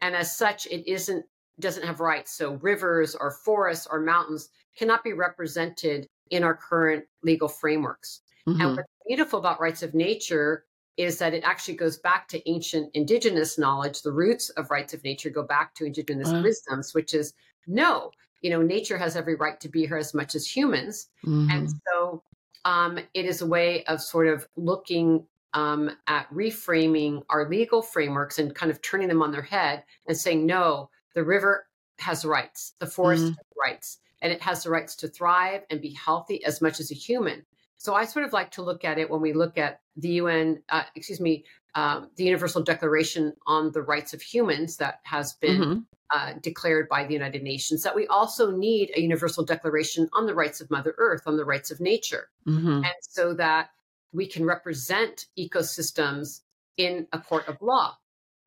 And 0.00 0.16
as 0.16 0.36
such, 0.36 0.66
it 0.66 0.88
isn't 0.90 1.26
doesn't 1.60 1.84
have 1.84 1.98
rights. 1.98 2.32
So 2.32 2.54
rivers 2.62 3.16
or 3.16 3.32
forests 3.32 3.88
or 3.90 4.00
mountains 4.00 4.48
cannot 4.76 5.02
be 5.02 5.12
represented 5.12 6.08
in 6.30 6.44
our 6.44 6.54
current 6.54 7.04
legal 7.24 7.48
frameworks. 7.48 8.20
Mm-hmm. 8.48 8.60
And 8.60 8.76
what's 8.76 8.88
beautiful 9.08 9.40
about 9.40 9.60
rights 9.60 9.82
of 9.82 9.92
nature 9.92 10.64
is 10.96 11.18
that 11.18 11.34
it 11.34 11.42
actually 11.44 11.74
goes 11.74 11.98
back 11.98 12.28
to 12.28 12.48
ancient 12.48 12.90
indigenous 12.94 13.58
knowledge. 13.58 14.02
The 14.02 14.12
roots 14.12 14.50
of 14.50 14.70
rights 14.70 14.94
of 14.94 15.02
nature 15.02 15.30
go 15.30 15.42
back 15.42 15.74
to 15.76 15.84
indigenous 15.84 16.28
uh. 16.28 16.40
wisdoms, 16.44 16.94
which 16.94 17.12
is 17.12 17.34
no, 17.66 18.12
you 18.40 18.50
know, 18.50 18.62
nature 18.62 18.96
has 18.96 19.16
every 19.16 19.34
right 19.34 19.60
to 19.60 19.68
be 19.68 19.84
here 19.84 19.96
as 19.96 20.14
much 20.14 20.36
as 20.36 20.46
humans. 20.46 21.08
Mm-hmm. 21.26 21.50
And 21.50 21.70
so 21.88 22.22
um, 22.64 22.98
it 23.14 23.24
is 23.24 23.42
a 23.42 23.46
way 23.46 23.84
of 23.84 24.00
sort 24.00 24.28
of 24.28 24.46
looking 24.56 25.26
um, 25.58 25.90
at 26.06 26.32
reframing 26.32 27.22
our 27.28 27.48
legal 27.48 27.82
frameworks 27.82 28.38
and 28.38 28.54
kind 28.54 28.70
of 28.70 28.80
turning 28.80 29.08
them 29.08 29.22
on 29.22 29.32
their 29.32 29.42
head 29.42 29.82
and 30.06 30.16
saying, 30.16 30.46
no, 30.46 30.88
the 31.14 31.24
river 31.24 31.66
has 31.98 32.24
rights, 32.24 32.74
the 32.78 32.86
forest 32.86 33.24
mm-hmm. 33.24 33.30
has 33.30 33.46
rights, 33.60 33.98
and 34.22 34.32
it 34.32 34.40
has 34.40 34.62
the 34.62 34.70
rights 34.70 34.94
to 34.96 35.08
thrive 35.08 35.62
and 35.68 35.80
be 35.80 35.90
healthy 35.90 36.44
as 36.44 36.60
much 36.60 36.78
as 36.78 36.92
a 36.92 36.94
human. 36.94 37.44
So 37.76 37.94
I 37.94 38.04
sort 38.04 38.24
of 38.24 38.32
like 38.32 38.52
to 38.52 38.62
look 38.62 38.84
at 38.84 38.98
it 38.98 39.10
when 39.10 39.20
we 39.20 39.32
look 39.32 39.58
at 39.58 39.80
the 39.96 40.10
UN, 40.10 40.62
uh, 40.68 40.84
excuse 40.94 41.20
me, 41.20 41.44
um, 41.74 42.08
the 42.16 42.24
Universal 42.24 42.62
Declaration 42.62 43.34
on 43.46 43.72
the 43.72 43.82
Rights 43.82 44.14
of 44.14 44.22
Humans 44.22 44.76
that 44.76 45.00
has 45.02 45.32
been 45.34 45.60
mm-hmm. 45.60 45.78
uh, 46.10 46.34
declared 46.40 46.88
by 46.88 47.04
the 47.04 47.14
United 47.14 47.42
Nations, 47.42 47.82
that 47.82 47.96
we 47.96 48.06
also 48.06 48.52
need 48.52 48.92
a 48.94 49.00
Universal 49.00 49.44
Declaration 49.44 50.08
on 50.12 50.26
the 50.26 50.34
rights 50.34 50.60
of 50.60 50.70
Mother 50.70 50.94
Earth, 50.98 51.22
on 51.26 51.36
the 51.36 51.44
rights 51.44 51.72
of 51.72 51.80
nature. 51.80 52.28
Mm-hmm. 52.46 52.84
And 52.84 52.94
so 53.00 53.34
that 53.34 53.70
we 54.12 54.26
can 54.26 54.44
represent 54.44 55.26
ecosystems 55.38 56.40
in 56.76 57.06
a 57.12 57.18
court 57.18 57.46
of 57.48 57.60
law. 57.60 57.96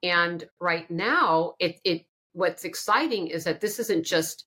And 0.03 0.47
right 0.59 0.89
now, 0.89 1.53
it, 1.59 1.79
it 1.83 2.05
what's 2.33 2.63
exciting 2.63 3.27
is 3.27 3.43
that 3.43 3.61
this 3.61 3.79
isn't 3.79 4.05
just 4.05 4.45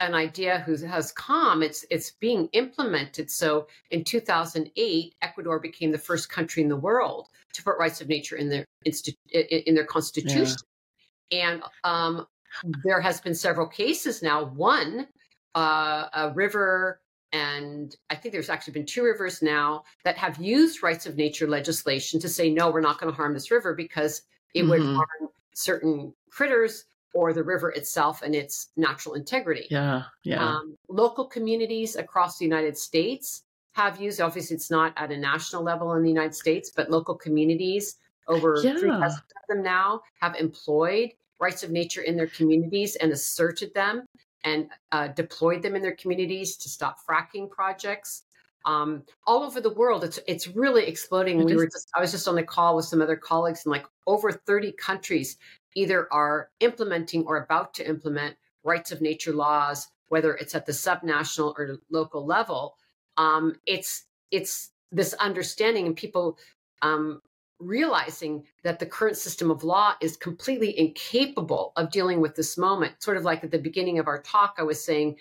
an 0.00 0.14
idea 0.14 0.60
who 0.60 0.74
has 0.86 1.12
come; 1.12 1.62
it's 1.62 1.84
it's 1.90 2.12
being 2.12 2.48
implemented. 2.52 3.30
So 3.30 3.66
in 3.90 4.04
2008, 4.04 5.14
Ecuador 5.22 5.58
became 5.58 5.92
the 5.92 5.98
first 5.98 6.28
country 6.30 6.62
in 6.62 6.68
the 6.68 6.76
world 6.76 7.28
to 7.54 7.62
put 7.62 7.78
rights 7.78 8.00
of 8.00 8.08
nature 8.08 8.36
in 8.36 8.48
their 8.48 8.64
in 8.84 9.74
their 9.74 9.86
constitution. 9.86 10.56
Yeah. 11.30 11.52
And 11.52 11.62
um, 11.84 12.26
there 12.84 13.00
has 13.00 13.20
been 13.20 13.34
several 13.34 13.68
cases 13.68 14.22
now. 14.22 14.44
One, 14.44 15.06
uh, 15.54 16.08
a 16.12 16.32
river 16.34 17.00
and 17.32 17.94
I 18.08 18.16
think 18.16 18.32
there's 18.32 18.50
actually 18.50 18.72
been 18.72 18.86
two 18.86 19.04
rivers 19.04 19.40
now 19.42 19.84
that 20.04 20.16
have 20.16 20.38
used 20.38 20.82
rights 20.82 21.06
of 21.06 21.16
nature 21.16 21.46
legislation 21.46 22.18
to 22.20 22.28
say, 22.28 22.50
no, 22.50 22.70
we're 22.70 22.80
not 22.80 22.98
going 22.98 23.12
to 23.12 23.16
harm 23.16 23.34
this 23.34 23.50
river 23.50 23.74
because 23.74 24.22
it 24.54 24.62
mm-hmm. 24.62 24.70
would 24.70 24.82
harm 24.82 25.30
certain 25.54 26.12
critters 26.30 26.86
or 27.14 27.32
the 27.32 27.42
river 27.42 27.70
itself 27.70 28.22
and 28.22 28.34
its 28.34 28.70
natural 28.76 29.14
integrity. 29.14 29.66
Yeah, 29.70 30.04
yeah. 30.22 30.44
Um, 30.44 30.76
local 30.88 31.24
communities 31.24 31.96
across 31.96 32.38
the 32.38 32.44
United 32.44 32.76
States 32.76 33.44
have 33.72 34.00
used, 34.00 34.20
obviously, 34.20 34.56
it's 34.56 34.70
not 34.70 34.92
at 34.96 35.12
a 35.12 35.16
national 35.16 35.62
level 35.62 35.92
in 35.94 36.02
the 36.02 36.08
United 36.08 36.34
States, 36.34 36.72
but 36.74 36.90
local 36.90 37.14
communities, 37.14 37.96
over 38.28 38.60
yeah. 38.62 38.76
3,000 38.78 38.92
of 39.06 39.22
them 39.48 39.62
now, 39.62 40.00
have 40.20 40.34
employed 40.36 41.10
rights 41.40 41.62
of 41.62 41.70
nature 41.70 42.02
in 42.02 42.16
their 42.16 42.26
communities 42.26 42.96
and 42.96 43.12
asserted 43.12 43.72
them 43.74 44.04
and 44.44 44.68
uh, 44.92 45.08
deployed 45.08 45.62
them 45.62 45.76
in 45.76 45.82
their 45.82 45.96
communities 45.96 46.56
to 46.56 46.68
stop 46.68 46.98
fracking 47.06 47.50
projects. 47.50 48.24
Um, 48.66 49.04
all 49.26 49.42
over 49.42 49.60
the 49.60 49.72
world, 49.72 50.04
it's 50.04 50.18
it's 50.26 50.48
really 50.48 50.86
exploding. 50.86 51.40
It 51.40 51.44
we 51.46 51.52
is. 51.52 51.58
were 51.58 51.66
just, 51.66 51.88
I 51.94 52.00
was 52.00 52.10
just 52.10 52.28
on 52.28 52.34
the 52.34 52.42
call 52.42 52.76
with 52.76 52.84
some 52.84 53.00
other 53.00 53.16
colleagues, 53.16 53.64
and 53.64 53.72
like 53.72 53.86
over 54.06 54.30
30 54.32 54.72
countries 54.72 55.38
either 55.74 56.12
are 56.12 56.50
implementing 56.60 57.24
or 57.24 57.38
about 57.38 57.72
to 57.74 57.88
implement 57.88 58.36
rights 58.62 58.92
of 58.92 59.00
nature 59.00 59.32
laws, 59.32 59.88
whether 60.08 60.34
it's 60.34 60.54
at 60.54 60.66
the 60.66 60.72
subnational 60.72 61.54
or 61.56 61.78
local 61.90 62.26
level. 62.26 62.76
Um, 63.16 63.56
it's 63.66 64.04
it's 64.30 64.72
this 64.92 65.14
understanding, 65.14 65.86
and 65.86 65.96
people 65.96 66.36
um, 66.82 67.22
realizing 67.60 68.44
that 68.62 68.78
the 68.78 68.86
current 68.86 69.16
system 69.16 69.50
of 69.50 69.62
law 69.62 69.94
is 70.00 70.16
completely 70.16 70.78
incapable 70.78 71.72
of 71.76 71.90
dealing 71.90 72.20
with 72.20 72.34
this 72.34 72.56
moment. 72.58 73.02
Sort 73.02 73.16
of 73.16 73.24
like 73.24 73.44
at 73.44 73.50
the 73.50 73.58
beginning 73.58 73.98
of 73.98 74.06
our 74.06 74.20
talk, 74.22 74.56
I 74.58 74.62
was 74.62 74.82
saying, 74.82 75.16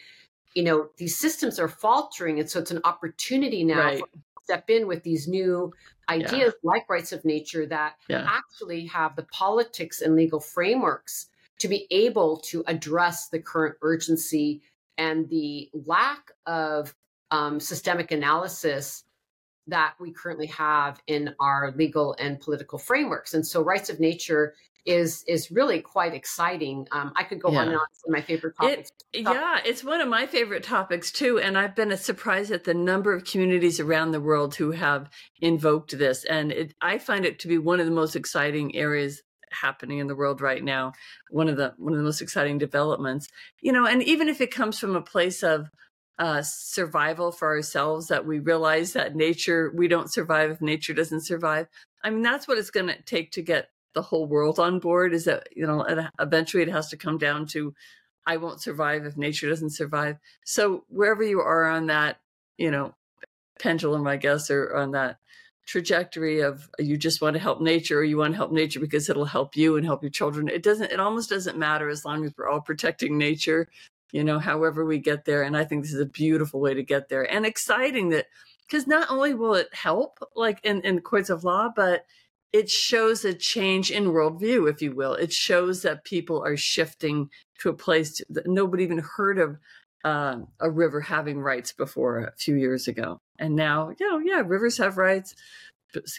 you 0.56 0.64
know, 0.64 0.90
these 0.98 1.18
systems 1.18 1.60
are 1.60 1.68
faltering. 1.68 2.40
And 2.40 2.50
so 2.50 2.60
it's 2.60 2.72
an 2.72 2.82
opportunity 2.84 3.64
now 3.64 3.80
right. 3.80 3.98
to 4.00 4.06
step 4.44 4.70
in 4.70 4.88
with 4.88 5.04
these 5.04 5.28
new 5.28 5.72
ideas 6.10 6.54
yeah. 6.64 6.70
like 6.70 6.90
rights 6.90 7.12
of 7.12 7.24
nature 7.24 7.66
that 7.68 7.96
yeah. 8.08 8.28
actually 8.28 8.86
have 8.88 9.16
the 9.16 9.24
politics 9.24 10.02
and 10.02 10.16
legal 10.16 10.40
frameworks 10.40 11.28
to 11.60 11.68
be 11.68 11.86
able 11.92 12.38
to 12.38 12.64
address 12.68 13.28
the 13.28 13.40
current 13.40 13.76
urgency 13.82 14.62
and 14.98 15.30
the 15.30 15.70
lack 15.86 16.32
of 16.46 16.96
um, 17.32 17.60
systemic 17.60 18.12
analysis 18.12 19.04
that 19.68 19.94
we 20.00 20.12
currently 20.12 20.48
have 20.48 21.02
in 21.08 21.36
our 21.40 21.74
legal 21.76 22.16
and 22.20 22.40
political 22.40 22.80
frameworks. 22.80 23.34
And 23.34 23.46
so 23.46 23.62
rights 23.62 23.90
of 23.90 24.00
nature 24.00 24.56
is 24.86 25.24
is 25.28 25.52
really 25.52 25.82
quite 25.82 26.14
exciting. 26.14 26.88
Um, 26.92 27.12
I 27.16 27.24
could 27.24 27.42
go 27.42 27.52
yeah. 27.52 27.60
on 27.60 27.68
and 27.68 27.78
on. 27.78 27.86
It's 27.92 28.04
my 28.08 28.22
favorite 28.22 28.56
topics. 28.60 28.92
It, 29.14 29.22
yeah, 29.22 29.60
it's 29.66 29.84
one 29.84 30.02
of 30.02 30.08
my 30.08 30.26
favorite 30.26 30.64
topics 30.64 31.12
too. 31.12 31.40
And 31.40 31.58
I've 31.58 31.76
been 31.76 31.96
surprised 31.98 32.52
at 32.52 32.64
the 32.64 32.74
number 32.74 33.14
of 33.14 33.26
communities 33.26 33.80
around 33.80 34.12
the 34.12 34.22
world 34.22 34.56
who 34.56 34.72
have 34.72 35.10
invoked 35.42 35.98
this. 35.98 36.24
And 36.26 36.52
it, 36.52 36.74
I 36.82 36.98
find 36.98 37.26
it 37.26 37.40
to 37.40 37.48
be 37.48 37.58
one 37.58 37.80
of 37.80 37.86
the 37.86 37.92
most 37.92 38.16
exciting 38.16 38.76
areas 38.76 39.22
happening 39.52 40.00
in 40.00 40.08
the 40.08 40.16
world 40.16 40.42
right 40.42 40.64
now. 40.64 40.94
One 41.30 41.50
of 41.50 41.58
the 41.58 41.74
one 41.78 41.94
of 41.94 42.00
the 42.00 42.06
most 42.06 42.22
exciting 42.22 42.58
developments, 42.58 43.28
you 43.62 43.72
know, 43.72 43.86
and 43.86 44.02
even 44.04 44.30
if 44.30 44.42
it 44.42 44.52
comes 44.52 44.80
from 44.80 44.96
a 44.96 45.02
place 45.02 45.44
of 45.44 45.70
uh, 46.20 46.42
survival 46.44 47.32
for 47.32 47.48
ourselves, 47.48 48.08
that 48.08 48.26
we 48.26 48.40
realize 48.40 48.94
that 48.94 49.16
nature 49.16 49.72
we 49.76 49.88
don't 49.88 50.12
survive 50.12 50.52
if 50.52 50.62
nature 50.62 50.94
doesn't 50.94 51.26
survive. 51.26 51.68
I 52.04 52.10
mean, 52.10 52.22
that's 52.22 52.48
what 52.48 52.58
it's 52.58 52.72
going 52.72 52.88
to 52.88 53.02
take 53.04 53.32
to 53.32 53.42
get 53.42 53.70
the 53.96 54.02
whole 54.02 54.28
world 54.28 54.60
on 54.60 54.80
board. 54.80 55.14
Is 55.14 55.26
that 55.26 55.48
you 55.56 55.66
know, 55.66 55.86
eventually 56.20 56.62
it 56.62 56.70
has 56.70 56.90
to 56.90 56.98
come 56.98 57.18
down 57.18 57.48
to 57.48 57.74
I 58.28 58.38
won't 58.38 58.62
survive 58.62 59.06
if 59.06 59.18
nature 59.18 59.50
doesn't 59.50 59.72
survive. 59.72 60.18
So 60.46 60.84
wherever 60.90 61.24
you 61.24 61.40
are 61.40 61.66
on 61.66 61.88
that, 61.88 62.20
you 62.58 62.70
know, 62.70 62.94
pendulum, 63.60 64.06
I 64.06 64.18
guess, 64.18 64.52
or 64.52 64.76
on 64.76 64.92
that 64.92 65.18
trajectory 65.66 66.42
of 66.42 66.70
you 66.80 66.98
just 66.98 67.22
want 67.22 67.36
to 67.36 67.40
help 67.40 67.62
nature 67.62 68.00
or 68.00 68.04
you 68.04 68.18
want 68.18 68.34
to 68.34 68.38
help 68.38 68.52
nature 68.52 68.80
because 68.80 69.08
it'll 69.08 69.26
help 69.26 69.56
you 69.56 69.78
and 69.78 69.86
help 69.86 70.02
your 70.02 70.10
children. 70.10 70.50
It 70.50 70.64
doesn't, 70.64 70.92
it 70.92 71.00
almost 71.00 71.30
doesn't 71.30 71.58
matter 71.58 71.90
as 71.90 72.04
long 72.04 72.26
as 72.26 72.34
we're 72.36 72.50
all 72.50 72.62
protecting 72.62 73.18
nature, 73.18 73.68
you 74.12 74.24
know, 74.24 74.40
however 74.40 74.86
we 74.86 74.98
get 74.98 75.26
there. 75.26 75.44
And 75.44 75.56
I 75.56 75.66
think 75.66 75.84
this 75.84 75.94
is 75.94 76.02
a 76.02 76.06
beautiful 76.06 76.60
way 76.60 76.74
to 76.74 76.84
get 76.84 77.10
there 77.10 77.24
and 77.32 77.46
exciting 77.46 78.10
that 78.10 78.28
because 78.68 78.88
not 78.88 79.10
only 79.10 79.34
will 79.34 79.56
it 79.56 79.74
help 79.74 80.20
like 80.36 80.60
in, 80.64 80.82
in 80.82 81.02
courts 81.02 81.30
of 81.30 81.44
law, 81.44 81.70
but 81.76 82.06
it 82.52 82.70
shows 82.70 83.26
a 83.26 83.34
change 83.34 83.92
in 83.92 84.06
worldview, 84.06 84.70
if 84.70 84.82
you 84.82 84.96
will. 84.96 85.14
It 85.14 85.32
shows 85.32 85.84
that 85.84 86.04
people 86.04 86.44
are 86.44 86.58
shifting 86.58 87.30
to 87.60 87.70
a 87.70 87.74
place 87.74 88.22
that 88.30 88.48
nobody 88.48 88.84
even 88.84 89.00
heard 89.00 89.38
of 89.38 89.58
uh, 90.04 90.38
a 90.60 90.70
river 90.70 91.02
having 91.02 91.42
rights 91.42 91.74
before 91.74 92.20
a 92.20 92.34
few 92.38 92.56
years 92.56 92.88
ago. 92.88 93.20
And 93.38 93.56
now, 93.56 93.92
you 94.00 94.10
know, 94.10 94.20
yeah, 94.20 94.42
rivers 94.46 94.78
have 94.78 94.98
rights, 94.98 95.36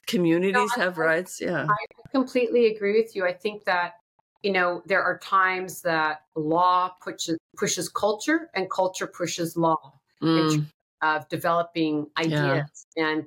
communities 0.06 0.70
no, 0.76 0.82
have 0.82 0.98
I, 0.98 1.02
rights. 1.02 1.40
Yeah. 1.40 1.66
I 1.68 2.08
completely 2.12 2.66
agree 2.66 3.00
with 3.00 3.16
you. 3.16 3.26
I 3.26 3.32
think 3.32 3.64
that, 3.64 3.94
you 4.42 4.52
know, 4.52 4.82
there 4.86 5.02
are 5.02 5.18
times 5.18 5.82
that 5.82 6.22
law 6.34 6.90
pushes, 7.02 7.38
pushes 7.56 7.88
culture 7.88 8.50
and 8.54 8.70
culture 8.70 9.06
pushes 9.06 9.56
law 9.56 9.92
mm. 10.22 10.64
of 11.02 11.28
developing 11.28 12.06
ideas. 12.16 12.86
Yeah. 12.96 13.08
And 13.08 13.26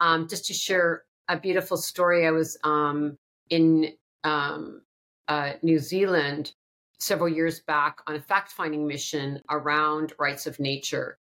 um, 0.00 0.28
just 0.28 0.46
to 0.46 0.54
share 0.54 1.02
a 1.28 1.38
beautiful 1.38 1.76
story, 1.76 2.26
I 2.26 2.30
was 2.30 2.56
um, 2.64 3.18
in 3.50 3.92
um, 4.24 4.82
uh, 5.28 5.52
New 5.62 5.78
Zealand 5.78 6.52
several 6.98 7.28
years 7.28 7.60
back 7.60 7.98
on 8.06 8.14
a 8.14 8.20
fact 8.20 8.52
finding 8.52 8.86
mission 8.86 9.42
around 9.50 10.14
rights 10.18 10.46
of 10.46 10.58
nature. 10.58 11.18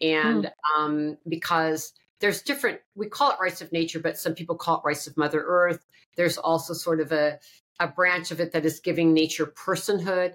And 0.00 0.44
mm. 0.44 0.50
um, 0.78 1.16
because 1.28 1.94
there's 2.20 2.42
different, 2.42 2.80
we 2.94 3.08
call 3.08 3.30
it 3.30 3.38
rights 3.40 3.62
of 3.62 3.72
nature, 3.72 4.00
but 4.00 4.18
some 4.18 4.34
people 4.34 4.56
call 4.56 4.78
it 4.78 4.84
rights 4.84 5.06
of 5.06 5.16
Mother 5.16 5.42
Earth. 5.44 5.84
There's 6.16 6.38
also 6.38 6.74
sort 6.74 7.00
of 7.00 7.10
a, 7.10 7.38
a 7.80 7.88
branch 7.88 8.30
of 8.30 8.40
it 8.40 8.52
that 8.52 8.64
is 8.64 8.80
giving 8.80 9.12
nature 9.12 9.46
personhood. 9.46 10.34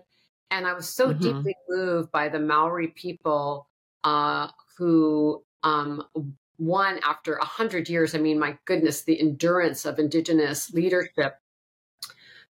And 0.51 0.65
I 0.65 0.73
was 0.73 0.87
so 0.87 1.09
mm-hmm. 1.09 1.21
deeply 1.21 1.55
moved 1.69 2.11
by 2.11 2.29
the 2.29 2.39
Maori 2.39 2.89
people 2.89 3.67
uh, 4.03 4.47
who, 4.77 5.43
um, 5.63 6.03
one, 6.57 6.99
after 7.05 7.35
a 7.35 7.45
hundred 7.45 7.89
years, 7.89 8.15
I 8.15 8.19
mean, 8.19 8.39
my 8.39 8.57
goodness, 8.65 9.03
the 9.03 9.19
endurance 9.19 9.85
of 9.85 9.99
Indigenous 9.99 10.71
leadership 10.73 11.37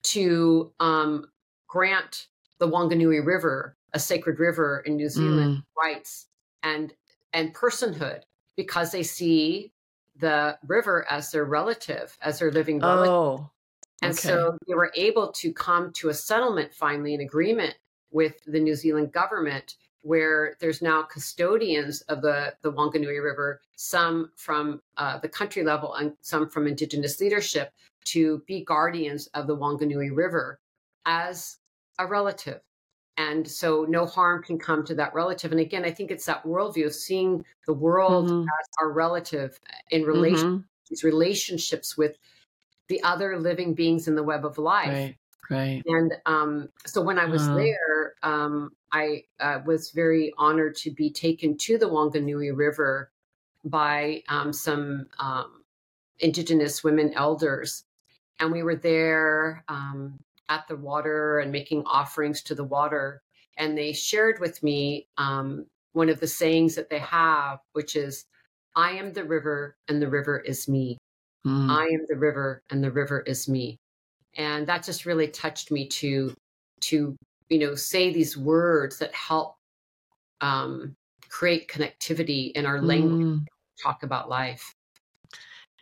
to 0.04 0.72
um, 0.80 1.28
grant 1.68 2.28
the 2.60 2.68
Wanganui 2.68 3.26
River, 3.26 3.76
a 3.94 4.00
sacred 4.00 4.40
river 4.40 4.84
in 4.86 4.96
New 4.96 5.10
Zealand, 5.10 5.58
mm. 5.58 5.64
rights 5.78 6.28
and 6.64 6.94
and 7.34 7.54
personhood 7.54 8.22
because 8.56 8.92
they 8.92 9.04
see 9.04 9.72
the 10.18 10.58
river 10.68 11.06
as 11.10 11.32
their 11.32 11.46
relative, 11.46 12.18
as 12.22 12.40
their 12.40 12.52
living 12.52 12.80
relative. 12.80 13.10
Oh, 13.10 13.50
and 14.02 14.14
okay. 14.14 14.28
so 14.28 14.58
they 14.68 14.74
were 14.74 14.92
able 14.96 15.32
to 15.34 15.54
come 15.54 15.92
to 15.94 16.10
a 16.10 16.14
settlement 16.14 16.74
finally, 16.74 17.14
an 17.14 17.22
agreement 17.22 17.76
with 18.12 18.36
the 18.46 18.60
New 18.60 18.76
Zealand 18.76 19.12
government 19.12 19.76
where 20.04 20.56
there's 20.60 20.82
now 20.82 21.04
custodians 21.04 22.02
of 22.02 22.22
the, 22.22 22.54
the 22.64 22.72
Wanganui 22.72 23.24
River, 23.24 23.62
some 23.76 24.32
from 24.36 24.82
uh, 24.98 25.20
the 25.20 25.30
country 25.30 25.64
level 25.64 25.94
and 25.94 26.14
some 26.22 26.50
from 26.50 26.68
Indigenous 26.68 27.20
leadership, 27.20 27.72
to 28.06 28.42
be 28.48 28.64
guardians 28.64 29.28
of 29.36 29.46
the 29.46 29.56
Wanganui 29.56 30.10
River 30.16 30.60
as 31.06 31.58
a 32.00 32.08
relative. 32.08 32.62
And 33.18 33.48
so 33.48 33.86
no 33.88 34.08
harm 34.08 34.42
can 34.42 34.58
come 34.58 34.84
to 34.86 34.96
that 34.96 35.14
relative. 35.14 35.52
And 35.52 35.62
again, 35.62 35.86
I 35.86 35.92
think 35.92 36.10
it's 36.10 36.26
that 36.26 36.44
worldview 36.44 36.88
of 36.88 36.96
seeing 36.96 37.46
the 37.68 37.74
world 37.74 38.30
mm-hmm. 38.30 38.42
as 38.42 38.68
our 38.80 38.92
relative 38.92 39.60
in 39.92 40.04
relation 40.04 40.48
mm-hmm. 40.48 40.62
these 40.90 41.04
relationships 41.04 41.96
with 41.96 42.18
the 42.92 43.02
other 43.04 43.40
living 43.40 43.74
beings 43.74 44.10
in 44.10 44.16
the 44.16 44.24
web 44.24 44.46
of 44.46 44.58
life. 44.58 44.90
Right. 44.90 45.16
Right. 45.50 45.82
And 45.86 46.14
um, 46.26 46.70
so 46.86 47.02
when 47.02 47.18
I 47.18 47.26
was 47.26 47.48
uh. 47.48 47.56
there, 47.56 48.14
um, 48.22 48.72
I 48.92 49.24
uh, 49.40 49.60
was 49.66 49.92
very 49.92 50.34
honored 50.38 50.76
to 50.78 50.92
be 50.92 51.10
taken 51.10 51.58
to 51.58 51.78
the 51.78 51.88
Wanganui 51.88 52.56
River 52.56 53.12
by 53.66 54.24
um, 54.30 54.54
some 54.54 55.08
um, 55.20 55.64
Indigenous 56.20 56.84
women 56.84 57.14
elders. 57.16 57.84
And 58.40 58.52
we 58.52 58.64
were 58.64 58.78
there 58.78 59.64
um, 59.68 60.20
at 60.48 60.68
the 60.68 60.78
water 60.78 61.40
and 61.40 61.52
making 61.52 61.84
offerings 61.86 62.42
to 62.44 62.56
the 62.56 62.64
water. 62.64 63.22
And 63.58 63.78
they 63.78 63.94
shared 63.94 64.40
with 64.40 64.62
me 64.64 65.08
um, 65.18 65.66
one 65.94 66.10
of 66.10 66.20
the 66.20 66.28
sayings 66.28 66.76
that 66.76 66.90
they 66.90 67.00
have, 67.00 67.60
which 67.74 67.96
is, 67.96 68.26
I 68.76 68.92
am 68.92 69.12
the 69.12 69.26
river 69.26 69.76
and 69.90 70.02
the 70.02 70.10
river 70.10 70.40
is 70.40 70.70
me. 70.70 70.98
Mm. 71.46 71.70
I 71.70 71.86
am 71.86 72.06
the 72.08 72.18
river 72.18 72.62
and 72.70 72.84
the 72.84 72.92
river 72.92 73.22
is 73.22 73.50
me. 73.50 73.78
And 74.36 74.68
that 74.68 74.84
just 74.84 75.06
really 75.06 75.28
touched 75.28 75.72
me 75.72 75.88
to, 75.88 76.34
to, 76.82 77.16
you 77.50 77.60
know, 77.60 77.76
say 77.76 78.14
these 78.14 78.38
words 78.38 79.00
that 79.00 79.14
help 79.14 79.56
um, 80.40 80.96
create 81.30 81.68
connectivity 81.68 82.52
in 82.54 82.66
our 82.66 82.82
language, 82.82 83.26
mm. 83.26 83.46
talk 83.82 84.04
about 84.04 84.30
life 84.30 84.74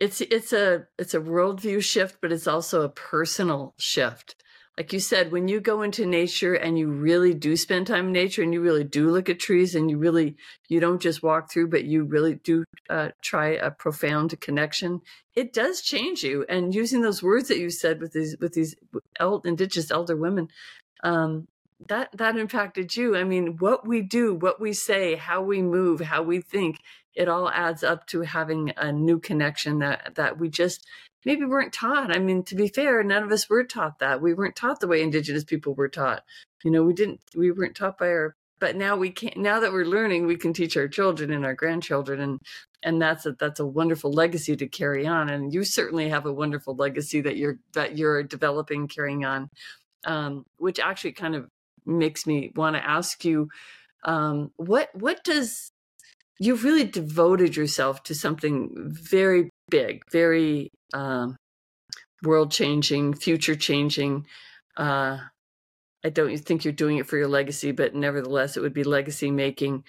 it's 0.00 0.20
it's 0.22 0.52
a 0.52 0.86
it's 0.98 1.14
a 1.14 1.20
worldview 1.20 1.82
shift 1.82 2.16
but 2.20 2.32
it's 2.32 2.46
also 2.46 2.82
a 2.82 2.88
personal 2.88 3.74
shift 3.78 4.34
like 4.80 4.94
you 4.94 4.98
said, 4.98 5.30
when 5.30 5.46
you 5.46 5.60
go 5.60 5.82
into 5.82 6.06
nature 6.06 6.54
and 6.54 6.78
you 6.78 6.90
really 6.90 7.34
do 7.34 7.54
spend 7.54 7.86
time 7.86 8.06
in 8.06 8.12
nature 8.12 8.42
and 8.42 8.54
you 8.54 8.62
really 8.62 8.82
do 8.82 9.10
look 9.10 9.28
at 9.28 9.38
trees 9.38 9.74
and 9.74 9.90
you 9.90 9.98
really, 9.98 10.36
you 10.70 10.80
don't 10.80 11.02
just 11.02 11.22
walk 11.22 11.52
through, 11.52 11.68
but 11.68 11.84
you 11.84 12.04
really 12.04 12.36
do 12.36 12.64
uh, 12.88 13.10
try 13.20 13.48
a 13.48 13.70
profound 13.70 14.40
connection, 14.40 15.02
it 15.36 15.52
does 15.52 15.82
change 15.82 16.22
you. 16.22 16.46
And 16.48 16.74
using 16.74 17.02
those 17.02 17.22
words 17.22 17.48
that 17.48 17.58
you 17.58 17.68
said 17.68 18.00
with 18.00 18.14
these, 18.14 18.38
with 18.40 18.54
these 18.54 18.74
indigenous 19.44 19.90
elder 19.90 20.16
women, 20.16 20.48
um, 21.04 21.46
that, 21.86 22.08
that 22.16 22.38
impacted 22.38 22.96
you. 22.96 23.14
I 23.18 23.24
mean, 23.24 23.58
what 23.58 23.86
we 23.86 24.00
do, 24.00 24.34
what 24.34 24.62
we 24.62 24.72
say, 24.72 25.14
how 25.14 25.42
we 25.42 25.60
move, 25.60 26.00
how 26.00 26.22
we 26.22 26.40
think, 26.40 26.78
it 27.14 27.28
all 27.28 27.50
adds 27.50 27.84
up 27.84 28.06
to 28.06 28.22
having 28.22 28.72
a 28.78 28.90
new 28.92 29.18
connection 29.18 29.80
that, 29.80 30.14
that 30.14 30.38
we 30.38 30.48
just 30.48 30.86
maybe 31.24 31.44
weren't 31.44 31.72
taught. 31.72 32.14
I 32.14 32.18
mean, 32.18 32.44
to 32.44 32.54
be 32.54 32.68
fair, 32.68 33.02
none 33.02 33.22
of 33.22 33.32
us 33.32 33.48
were 33.48 33.64
taught 33.64 33.98
that. 33.98 34.20
We 34.20 34.34
weren't 34.34 34.56
taught 34.56 34.80
the 34.80 34.88
way 34.88 35.02
indigenous 35.02 35.44
people 35.44 35.74
were 35.74 35.88
taught. 35.88 36.24
You 36.64 36.70
know, 36.70 36.82
we 36.82 36.94
didn't 36.94 37.20
we 37.34 37.50
weren't 37.50 37.76
taught 37.76 37.98
by 37.98 38.08
our 38.08 38.36
but 38.60 38.76
now 38.76 38.94
we 38.94 39.10
can 39.10 39.32
now 39.36 39.60
that 39.60 39.72
we're 39.72 39.84
learning, 39.84 40.26
we 40.26 40.36
can 40.36 40.52
teach 40.52 40.76
our 40.76 40.88
children 40.88 41.32
and 41.32 41.44
our 41.44 41.54
grandchildren 41.54 42.20
and 42.20 42.40
and 42.82 43.00
that's 43.00 43.26
a 43.26 43.32
that's 43.32 43.60
a 43.60 43.66
wonderful 43.66 44.12
legacy 44.12 44.56
to 44.56 44.66
carry 44.66 45.06
on. 45.06 45.28
And 45.28 45.52
you 45.52 45.64
certainly 45.64 46.08
have 46.10 46.26
a 46.26 46.32
wonderful 46.32 46.74
legacy 46.74 47.20
that 47.22 47.36
you're 47.36 47.58
that 47.74 47.98
you're 47.98 48.22
developing, 48.22 48.88
carrying 48.88 49.24
on. 49.24 49.48
Um, 50.04 50.46
which 50.56 50.78
actually 50.78 51.12
kind 51.12 51.34
of 51.34 51.46
makes 51.84 52.26
me 52.26 52.52
want 52.56 52.74
to 52.76 52.86
ask 52.86 53.22
you 53.24 53.48
um, 54.04 54.50
what 54.56 54.88
what 54.94 55.22
does 55.24 55.72
you've 56.38 56.64
really 56.64 56.84
devoted 56.84 57.54
yourself 57.54 58.02
to 58.04 58.14
something 58.14 58.70
very 58.74 59.50
big, 59.68 60.02
very 60.10 60.70
um, 60.92 61.36
world 62.22 62.50
changing, 62.50 63.14
future 63.14 63.56
changing. 63.56 64.26
Uh, 64.76 65.18
I 66.04 66.08
don't 66.08 66.36
think 66.38 66.64
you're 66.64 66.72
doing 66.72 66.98
it 66.98 67.06
for 67.06 67.16
your 67.16 67.28
legacy, 67.28 67.72
but 67.72 67.94
nevertheless, 67.94 68.56
it 68.56 68.60
would 68.60 68.72
be 68.72 68.84
legacy 68.84 69.30
making. 69.30 69.84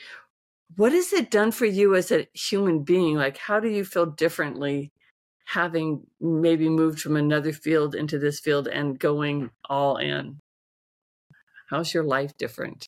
What 0.75 0.91
has 0.91 1.13
it 1.13 1.31
done 1.31 1.51
for 1.51 1.65
you 1.65 1.95
as 1.95 2.11
a 2.11 2.27
human 2.33 2.83
being? 2.83 3.15
Like, 3.15 3.37
how 3.37 3.59
do 3.59 3.69
you 3.69 3.83
feel 3.85 4.05
differently 4.05 4.91
having 5.45 6.07
maybe 6.19 6.69
moved 6.69 7.01
from 7.01 7.15
another 7.17 7.51
field 7.51 7.95
into 7.95 8.19
this 8.19 8.39
field 8.39 8.67
and 8.67 8.99
going 8.99 9.51
all 9.69 9.97
in? 9.97 10.39
How's 11.69 11.93
your 11.93 12.03
life 12.03 12.37
different? 12.37 12.87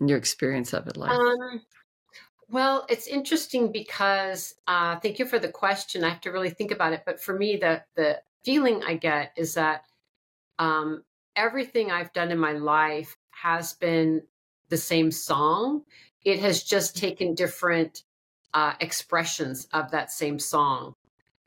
Your 0.00 0.18
experience 0.18 0.72
of 0.72 0.86
it 0.86 0.96
like? 0.96 1.10
Um, 1.10 1.60
well, 2.52 2.84
it's 2.90 3.06
interesting 3.06 3.72
because 3.72 4.54
uh, 4.68 4.96
thank 5.00 5.18
you 5.18 5.24
for 5.24 5.38
the 5.38 5.48
question. 5.48 6.04
I 6.04 6.10
have 6.10 6.20
to 6.20 6.30
really 6.30 6.50
think 6.50 6.70
about 6.70 6.92
it. 6.92 7.02
But 7.06 7.18
for 7.20 7.36
me, 7.36 7.56
the 7.56 7.82
the 7.96 8.20
feeling 8.44 8.82
I 8.86 8.94
get 8.94 9.32
is 9.38 9.54
that 9.54 9.84
um, 10.58 11.02
everything 11.34 11.90
I've 11.90 12.12
done 12.12 12.30
in 12.30 12.38
my 12.38 12.52
life 12.52 13.16
has 13.30 13.72
been 13.72 14.22
the 14.68 14.76
same 14.76 15.10
song. 15.10 15.84
It 16.26 16.40
has 16.40 16.62
just 16.62 16.94
taken 16.94 17.34
different 17.34 18.02
uh, 18.52 18.74
expressions 18.80 19.66
of 19.72 19.90
that 19.92 20.12
same 20.12 20.38
song. 20.38 20.94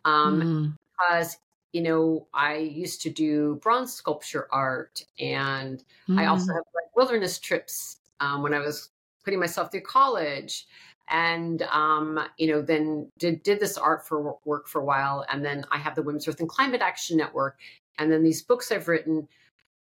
Um, 0.06 0.42
mm. 0.42 0.78
Because 0.98 1.38
you 1.72 1.84
know, 1.84 2.26
I 2.34 2.56
used 2.56 3.02
to 3.04 3.12
do 3.12 3.60
bronze 3.62 3.94
sculpture 3.94 4.48
art, 4.52 5.04
and 5.20 5.84
mm. 6.10 6.20
I 6.20 6.26
also 6.26 6.52
mm. 6.52 6.56
have 6.56 6.64
like 6.74 6.96
wilderness 6.96 7.38
trips 7.38 7.98
um, 8.20 8.42
when 8.42 8.56
I 8.56 8.60
was 8.60 8.90
putting 9.26 9.40
myself 9.40 9.72
through 9.72 9.82
college, 9.82 10.68
and 11.10 11.62
um, 11.64 12.20
you 12.38 12.48
know, 12.48 12.62
then 12.62 13.12
did 13.18 13.44
did 13.44 13.60
this 13.60 13.78
art 13.78 14.08
for 14.08 14.38
work 14.46 14.68
for 14.68 14.82
a 14.82 14.86
while, 14.86 15.26
and 15.32 15.44
then 15.44 15.66
I 15.72 15.78
have 15.78 15.96
the 15.96 16.02
Women's 16.02 16.28
Earth 16.28 16.40
and 16.40 16.50
Climate 16.50 16.82
Action 16.82 17.18
Network, 17.18 17.58
and 17.98 18.12
then 18.12 18.24
these 18.24 18.42
books 18.42 18.72
I've 18.72 18.88
written. 18.88 19.28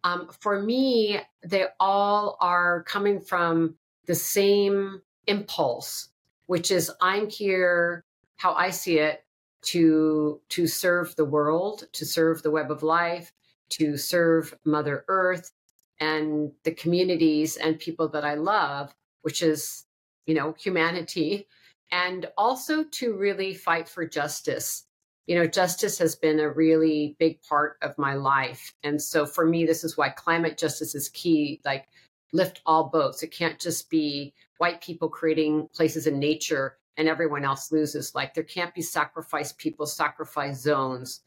Um, 0.03 0.29
for 0.39 0.61
me, 0.61 1.19
they 1.43 1.65
all 1.79 2.37
are 2.39 2.83
coming 2.83 3.19
from 3.19 3.75
the 4.05 4.13
same 4.13 5.01
impulse, 5.25 6.09
which 6.45 6.69
is 6.69 6.91
I'm 7.01 7.27
here, 7.27 8.03
how 8.37 8.53
I 8.53 8.69
see 8.69 8.99
it, 8.99 9.23
to 9.63 10.39
to 10.49 10.67
serve 10.67 11.15
the 11.15 11.25
world, 11.25 11.87
to 11.93 12.05
serve 12.05 12.43
the 12.43 12.51
web 12.51 12.69
of 12.69 12.83
life, 12.83 13.31
to 13.69 13.97
serve 13.97 14.55
Mother 14.63 15.05
Earth 15.07 15.51
and 15.99 16.51
the 16.63 16.71
communities 16.71 17.57
and 17.57 17.79
people 17.79 18.07
that 18.09 18.25
I 18.25 18.35
love, 18.35 18.93
which 19.21 19.41
is, 19.41 19.84
you 20.25 20.33
know, 20.33 20.53
humanity, 20.57 21.47
and 21.91 22.27
also 22.37 22.83
to 22.83 23.15
really 23.15 23.53
fight 23.53 23.87
for 23.87 24.07
justice. 24.07 24.85
You 25.27 25.35
know, 25.35 25.47
justice 25.47 25.97
has 25.99 26.15
been 26.15 26.39
a 26.39 26.51
really 26.51 27.15
big 27.19 27.41
part 27.41 27.77
of 27.81 27.97
my 27.97 28.13
life. 28.13 28.73
And 28.83 29.01
so 29.01 29.25
for 29.25 29.45
me, 29.45 29.65
this 29.65 29.83
is 29.83 29.97
why 29.97 30.09
climate 30.09 30.57
justice 30.57 30.93
is 30.93 31.09
key. 31.09 31.61
Like, 31.65 31.87
lift 32.33 32.61
all 32.65 32.89
boats. 32.89 33.23
It 33.23 33.31
can't 33.31 33.59
just 33.59 33.89
be 33.89 34.33
white 34.57 34.81
people 34.81 35.09
creating 35.09 35.69
places 35.73 36.05
in 36.05 36.19
nature 36.19 36.77
and 36.97 37.07
everyone 37.07 37.45
else 37.45 37.71
loses. 37.71 38.13
Like 38.13 38.33
there 38.33 38.43
can't 38.43 38.73
be 38.73 38.81
sacrifice 38.81 39.53
people, 39.53 39.85
sacrifice 39.85 40.61
zones. 40.61 41.21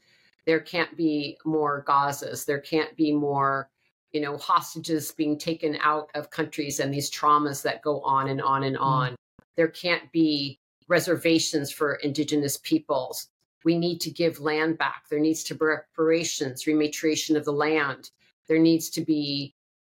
There 0.45 0.59
can't 0.59 0.95
be 0.95 1.37
more 1.45 1.83
Gazas. 1.85 2.45
There 2.45 2.59
can't 2.59 2.95
be 2.95 3.11
more, 3.11 3.69
you 4.11 4.21
know, 4.21 4.37
hostages 4.37 5.11
being 5.11 5.37
taken 5.37 5.77
out 5.81 6.09
of 6.15 6.29
countries 6.29 6.79
and 6.79 6.93
these 6.93 7.11
traumas 7.11 7.61
that 7.63 7.81
go 7.81 8.01
on 8.01 8.29
and 8.29 8.41
on 8.41 8.63
and 8.63 8.77
mm. 8.77 8.81
on. 8.81 9.15
There 9.55 9.67
can't 9.67 10.11
be 10.11 10.59
reservations 10.87 11.71
for 11.71 11.95
indigenous 11.95 12.57
peoples. 12.57 13.27
We 13.63 13.77
need 13.77 13.99
to 14.01 14.11
give 14.11 14.39
land 14.39 14.77
back. 14.77 15.03
There 15.09 15.19
needs 15.19 15.43
to 15.45 15.55
be 15.55 15.65
reparations, 15.65 16.63
rematriation 16.63 17.35
of 17.35 17.45
the 17.45 17.51
land. 17.51 18.09
There 18.47 18.59
needs 18.59 18.89
to 18.91 19.01
be, 19.01 19.53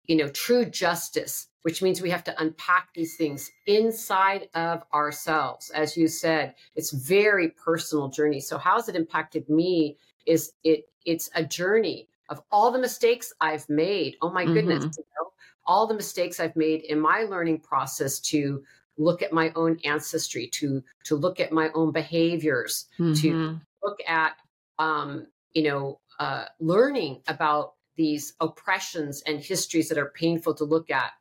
you 0.07 0.17
know, 0.17 0.29
true 0.29 0.65
justice 0.65 1.47
which 1.63 1.81
means 1.81 2.03
we 2.03 2.11
have 2.11 2.25
to 2.25 2.43
unpack 2.43 2.93
these 2.95 3.17
things 3.17 3.51
inside 3.67 4.49
of 4.55 4.83
ourselves. 4.93 5.71
As 5.71 5.97
you 5.97 6.09
said, 6.09 6.55
it's 6.75 6.93
very 6.93 7.51
personal 7.51 8.09
journey. 8.09 8.41
So 8.41 8.59
how 8.59 8.75
has 8.77 8.89
it 8.89 8.97
impacted 8.97 9.49
me? 9.49 9.97
Is 10.27 10.53
it 10.65 10.89
it's 11.05 11.31
a 11.35 11.45
journey 11.45 12.09
of 12.33 12.43
all 12.51 12.73
the 12.73 12.79
mistakes 12.79 13.33
I've 13.41 13.69
made. 13.69 14.17
Oh 14.23 14.33
my 14.33 14.45
goodness, 14.45 14.85
mm-hmm. 14.85 15.01
you 15.01 15.05
know, 15.21 15.33
all 15.67 15.87
the 15.87 15.95
mistakes 15.95 16.41
I've 16.41 16.57
made 16.57 16.81
in 16.83 16.99
my 16.99 17.25
learning 17.25 17.61
process 17.61 18.19
to 18.21 18.65
look 18.97 19.23
at 19.23 19.33
my 19.33 19.53
own 19.55 19.79
ancestry, 19.85 20.49
to 20.55 20.83
to 21.05 21.15
look 21.15 21.39
at 21.41 21.53
my 21.53 21.71
own 21.75 21.93
behaviors, 21.93 22.87
mm-hmm. 22.99 23.13
to 23.21 23.61
look 23.83 23.99
at 24.09 24.33
um, 24.79 25.27
you 25.53 25.65
know, 25.65 26.01
uh, 26.19 26.47
learning 26.59 27.21
about 27.29 27.75
these 27.97 28.33
oppressions 28.41 29.23
and 29.27 29.39
histories 29.39 29.89
that 29.91 29.99
are 29.99 30.13
painful 30.17 30.55
to 30.55 30.65
look 30.65 30.91
at 30.91 31.13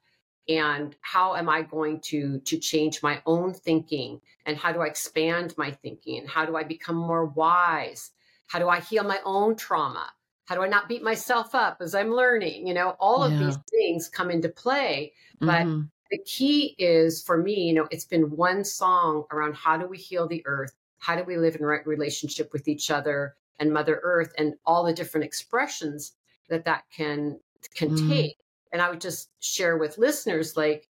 and 0.50 0.96
how 1.02 1.36
am 1.36 1.50
i 1.50 1.62
going 1.62 2.00
to 2.00 2.40
to 2.40 2.58
change 2.58 3.04
my 3.04 3.22
own 3.26 3.54
thinking 3.54 4.20
and 4.46 4.58
how 4.58 4.72
do 4.72 4.82
i 4.82 4.88
expand 4.88 5.54
my 5.58 5.70
thinking 5.70 6.18
and 6.18 6.30
how 6.30 6.46
do 6.46 6.56
i 6.56 6.64
become 6.64 6.96
more 6.96 7.26
wise 7.26 8.12
how 8.48 8.58
do 8.58 8.68
i 8.68 8.80
heal 8.80 9.04
my 9.04 9.20
own 9.24 9.56
trauma 9.56 10.10
how 10.46 10.56
do 10.56 10.62
i 10.62 10.68
not 10.68 10.88
beat 10.88 11.04
myself 11.04 11.54
up 11.56 11.78
as 11.82 11.96
i'm 11.96 12.12
learning 12.12 12.68
you 12.68 12.74
know 12.74 12.96
all 13.00 13.24
of 13.24 13.34
yeah. 13.34 13.46
these 13.46 13.58
things 13.70 14.08
come 14.08 14.30
into 14.30 14.50
play 14.50 15.12
but 15.40 15.66
mm-hmm. 15.66 15.82
the 16.12 16.20
key 16.26 16.76
is 16.78 17.22
for 17.22 17.38
me 17.38 17.68
you 17.68 17.74
know 17.74 17.88
it's 17.92 18.06
been 18.06 18.36
one 18.36 18.64
song 18.64 19.24
around 19.32 19.56
how 19.56 19.78
do 19.78 19.88
we 19.88 19.98
heal 19.98 20.28
the 20.28 20.44
earth 20.46 20.74
how 21.00 21.16
do 21.16 21.24
we 21.24 21.38
live 21.38 21.56
in 21.56 21.66
right 21.66 21.86
relationship 21.86 22.52
with 22.54 22.68
each 22.68 22.92
other 22.92 23.36
and 23.60 23.72
mother 23.72 24.00
earth 24.04 24.34
and 24.38 24.56
all 24.66 24.84
the 24.84 24.94
different 24.94 25.26
expressions 25.26 26.14
that 26.50 26.66
that 26.66 26.84
can 26.96 27.40
can 27.76 27.90
mm. 27.90 28.10
take 28.10 28.38
and 28.72 28.82
I 28.82 28.90
would 28.90 29.02
just 29.02 29.30
share 29.40 29.78
with 29.78 29.98
listeners 29.98 30.56
like, 30.56 30.88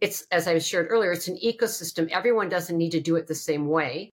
it's 0.00 0.26
as 0.30 0.48
I 0.48 0.58
shared 0.58 0.88
earlier, 0.90 1.12
it's 1.12 1.28
an 1.28 1.38
ecosystem. 1.42 2.10
Everyone 2.10 2.48
doesn't 2.48 2.76
need 2.76 2.90
to 2.90 3.00
do 3.00 3.16
it 3.16 3.26
the 3.26 3.34
same 3.34 3.68
way. 3.68 4.12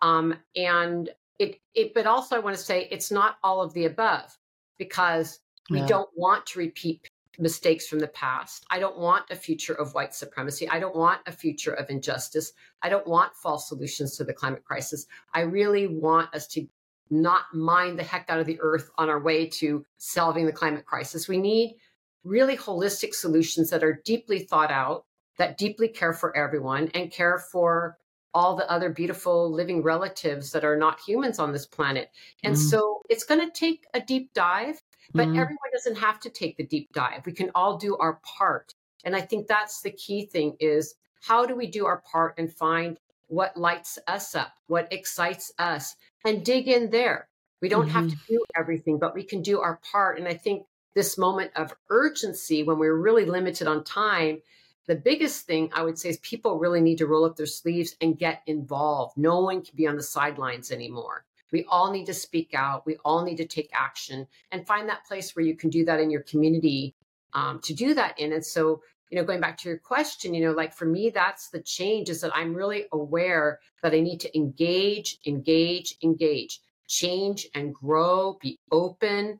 Um, 0.00 0.36
and 0.54 1.10
it, 1.38 1.60
it, 1.74 1.94
but 1.94 2.06
also 2.06 2.36
I 2.36 2.40
want 2.40 2.56
to 2.56 2.62
say 2.62 2.88
it's 2.90 3.10
not 3.10 3.36
all 3.42 3.60
of 3.60 3.72
the 3.74 3.86
above 3.86 4.36
because 4.78 5.40
we 5.70 5.78
yeah. 5.78 5.86
don't 5.86 6.10
want 6.14 6.46
to 6.46 6.58
repeat 6.58 7.08
mistakes 7.38 7.86
from 7.86 7.98
the 7.98 8.08
past. 8.08 8.64
I 8.70 8.78
don't 8.78 8.98
want 8.98 9.30
a 9.30 9.36
future 9.36 9.74
of 9.74 9.94
white 9.94 10.14
supremacy. 10.14 10.68
I 10.68 10.78
don't 10.78 10.94
want 10.94 11.20
a 11.26 11.32
future 11.32 11.72
of 11.72 11.90
injustice. 11.90 12.52
I 12.82 12.88
don't 12.88 13.06
want 13.06 13.34
false 13.34 13.68
solutions 13.68 14.16
to 14.16 14.24
the 14.24 14.32
climate 14.32 14.64
crisis. 14.64 15.06
I 15.32 15.40
really 15.40 15.86
want 15.86 16.32
us 16.34 16.46
to 16.48 16.66
not 17.10 17.42
mine 17.52 17.96
the 17.96 18.02
heck 18.02 18.26
out 18.28 18.40
of 18.40 18.46
the 18.46 18.60
earth 18.60 18.90
on 18.98 19.08
our 19.08 19.20
way 19.20 19.46
to 19.46 19.84
solving 19.98 20.46
the 20.46 20.52
climate 20.52 20.86
crisis. 20.86 21.28
We 21.28 21.38
need 21.38 21.76
really 22.24 22.56
holistic 22.56 23.14
solutions 23.14 23.70
that 23.70 23.84
are 23.84 24.00
deeply 24.04 24.40
thought 24.40 24.70
out, 24.70 25.04
that 25.38 25.58
deeply 25.58 25.88
care 25.88 26.12
for 26.12 26.36
everyone 26.36 26.88
and 26.94 27.10
care 27.10 27.38
for 27.38 27.98
all 28.34 28.56
the 28.56 28.70
other 28.70 28.90
beautiful 28.90 29.50
living 29.50 29.82
relatives 29.82 30.50
that 30.52 30.64
are 30.64 30.76
not 30.76 31.00
humans 31.00 31.38
on 31.38 31.52
this 31.52 31.66
planet. 31.66 32.10
And 32.42 32.54
mm. 32.54 32.58
so 32.58 33.02
it's 33.08 33.24
going 33.24 33.40
to 33.40 33.50
take 33.50 33.86
a 33.94 34.00
deep 34.00 34.34
dive, 34.34 34.82
but 35.12 35.28
mm. 35.28 35.38
everyone 35.38 35.70
doesn't 35.72 35.98
have 35.98 36.18
to 36.20 36.30
take 36.30 36.56
the 36.56 36.66
deep 36.66 36.92
dive. 36.92 37.24
We 37.24 37.32
can 37.32 37.50
all 37.54 37.78
do 37.78 37.96
our 37.96 38.20
part. 38.38 38.74
And 39.04 39.14
I 39.14 39.20
think 39.20 39.46
that's 39.46 39.82
the 39.82 39.92
key 39.92 40.26
thing 40.26 40.56
is 40.58 40.96
how 41.22 41.46
do 41.46 41.54
we 41.54 41.68
do 41.68 41.86
our 41.86 42.02
part 42.10 42.34
and 42.36 42.52
find 42.52 42.98
what 43.28 43.56
lights 43.56 43.98
us 44.06 44.34
up, 44.34 44.52
what 44.66 44.92
excites 44.92 45.52
us 45.58 45.96
and 46.24 46.44
dig 46.44 46.68
in 46.68 46.90
there. 46.90 47.28
We 47.62 47.68
don't 47.68 47.86
mm-hmm. 47.86 48.08
have 48.08 48.10
to 48.10 48.16
do 48.28 48.44
everything, 48.56 48.98
but 48.98 49.14
we 49.14 49.22
can 49.22 49.42
do 49.42 49.60
our 49.60 49.80
part. 49.90 50.18
And 50.18 50.28
I 50.28 50.34
think 50.34 50.66
this 50.94 51.16
moment 51.16 51.52
of 51.56 51.74
urgency 51.88 52.62
when 52.62 52.78
we're 52.78 52.96
really 52.96 53.24
limited 53.24 53.66
on 53.66 53.84
time, 53.84 54.42
the 54.86 54.94
biggest 54.94 55.46
thing 55.46 55.70
I 55.72 55.82
would 55.82 55.98
say 55.98 56.10
is 56.10 56.18
people 56.18 56.58
really 56.58 56.80
need 56.80 56.98
to 56.98 57.06
roll 57.06 57.24
up 57.24 57.36
their 57.36 57.46
sleeves 57.46 57.96
and 58.00 58.18
get 58.18 58.42
involved. 58.46 59.16
No 59.16 59.40
one 59.40 59.62
can 59.62 59.76
be 59.76 59.86
on 59.86 59.96
the 59.96 60.02
sidelines 60.02 60.70
anymore. 60.70 61.24
We 61.52 61.64
all 61.68 61.92
need 61.92 62.06
to 62.06 62.14
speak 62.14 62.52
out. 62.52 62.84
We 62.84 62.96
all 63.04 63.24
need 63.24 63.36
to 63.36 63.46
take 63.46 63.70
action 63.72 64.26
and 64.50 64.66
find 64.66 64.88
that 64.88 65.06
place 65.06 65.34
where 65.34 65.44
you 65.44 65.56
can 65.56 65.70
do 65.70 65.84
that 65.84 66.00
in 66.00 66.10
your 66.10 66.22
community 66.22 66.94
um, 67.32 67.60
to 67.60 67.72
do 67.72 67.94
that 67.94 68.18
in. 68.18 68.32
And 68.32 68.44
so, 68.44 68.82
you 69.10 69.18
know, 69.18 69.24
going 69.24 69.40
back 69.40 69.56
to 69.58 69.68
your 69.68 69.78
question, 69.78 70.34
you 70.34 70.44
know, 70.44 70.52
like 70.52 70.74
for 70.74 70.86
me, 70.86 71.10
that's 71.10 71.50
the 71.50 71.60
change 71.62 72.08
is 72.08 72.20
that 72.22 72.34
I'm 72.34 72.54
really 72.54 72.86
aware 72.92 73.60
that 73.82 73.94
I 73.94 74.00
need 74.00 74.20
to 74.20 74.36
engage, 74.36 75.18
engage, 75.26 75.96
engage, 76.02 76.60
change 76.88 77.46
and 77.54 77.74
grow, 77.74 78.36
be 78.40 78.58
open, 78.72 79.38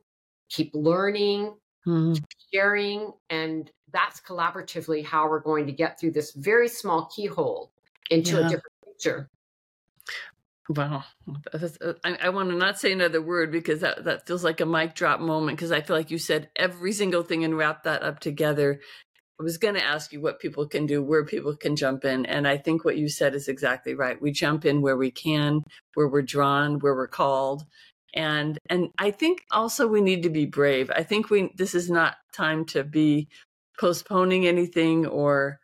keep 0.49 0.71
learning, 0.73 1.53
mm-hmm. 1.85 2.23
Sharing. 2.55 3.11
And 3.29 3.69
that's 3.91 4.21
collaboratively 4.21 5.05
how 5.05 5.29
we're 5.29 5.39
going 5.39 5.65
to 5.67 5.71
get 5.71 5.99
through 5.99 6.11
this 6.11 6.31
very 6.33 6.67
small 6.67 7.09
keyhole 7.15 7.71
into 8.09 8.33
yeah. 8.33 8.39
a 8.39 8.43
different 8.43 8.73
future. 8.83 9.29
Wow. 10.69 11.03
Uh, 11.53 11.93
I, 12.03 12.17
I, 12.23 12.29
want 12.29 12.49
to 12.49 12.55
not 12.55 12.79
say 12.79 12.91
another 12.91 13.21
word 13.21 13.51
because 13.51 13.81
that, 13.81 14.05
that 14.05 14.25
feels 14.25 14.43
like 14.43 14.61
a 14.61 14.65
mic 14.65 14.95
drop 14.95 15.19
moment 15.19 15.57
because 15.57 15.71
I 15.71 15.81
feel 15.81 15.95
like 15.95 16.09
you 16.09 16.17
said 16.17 16.49
every 16.55 16.91
single 16.91 17.21
thing 17.21 17.43
and 17.43 17.55
wrapped 17.55 17.83
that 17.83 18.01
up 18.01 18.19
together. 18.19 18.79
I 19.39 19.43
was 19.43 19.57
going 19.59 19.75
to 19.75 19.85
ask 19.85 20.11
you 20.11 20.21
what 20.21 20.39
people 20.39 20.67
can 20.67 20.87
do, 20.87 21.03
where 21.03 21.23
people 21.23 21.55
can 21.55 21.75
jump 21.75 22.03
in. 22.03 22.25
And 22.25 22.47
I 22.47 22.57
think 22.57 22.83
what 22.83 22.97
you 22.97 23.09
said 23.09 23.35
is 23.35 23.47
exactly 23.47 23.93
right. 23.93 24.19
We 24.19 24.31
jump 24.31 24.65
in 24.65 24.81
where 24.81 24.97
we 24.97 25.11
can, 25.11 25.61
where 25.93 26.07
we're 26.07 26.23
drawn, 26.23 26.79
where 26.79 26.95
we're 26.95 27.07
called 27.07 27.63
and 28.15 28.57
and 28.69 28.89
i 28.97 29.11
think 29.11 29.41
also 29.51 29.87
we 29.87 30.01
need 30.01 30.23
to 30.23 30.29
be 30.29 30.45
brave. 30.45 30.89
I 30.95 31.03
think 31.03 31.29
we 31.29 31.51
this 31.55 31.75
is 31.75 31.89
not 31.89 32.15
time 32.33 32.65
to 32.67 32.83
be 32.83 33.27
postponing 33.79 34.47
anything 34.47 35.05
or 35.05 35.59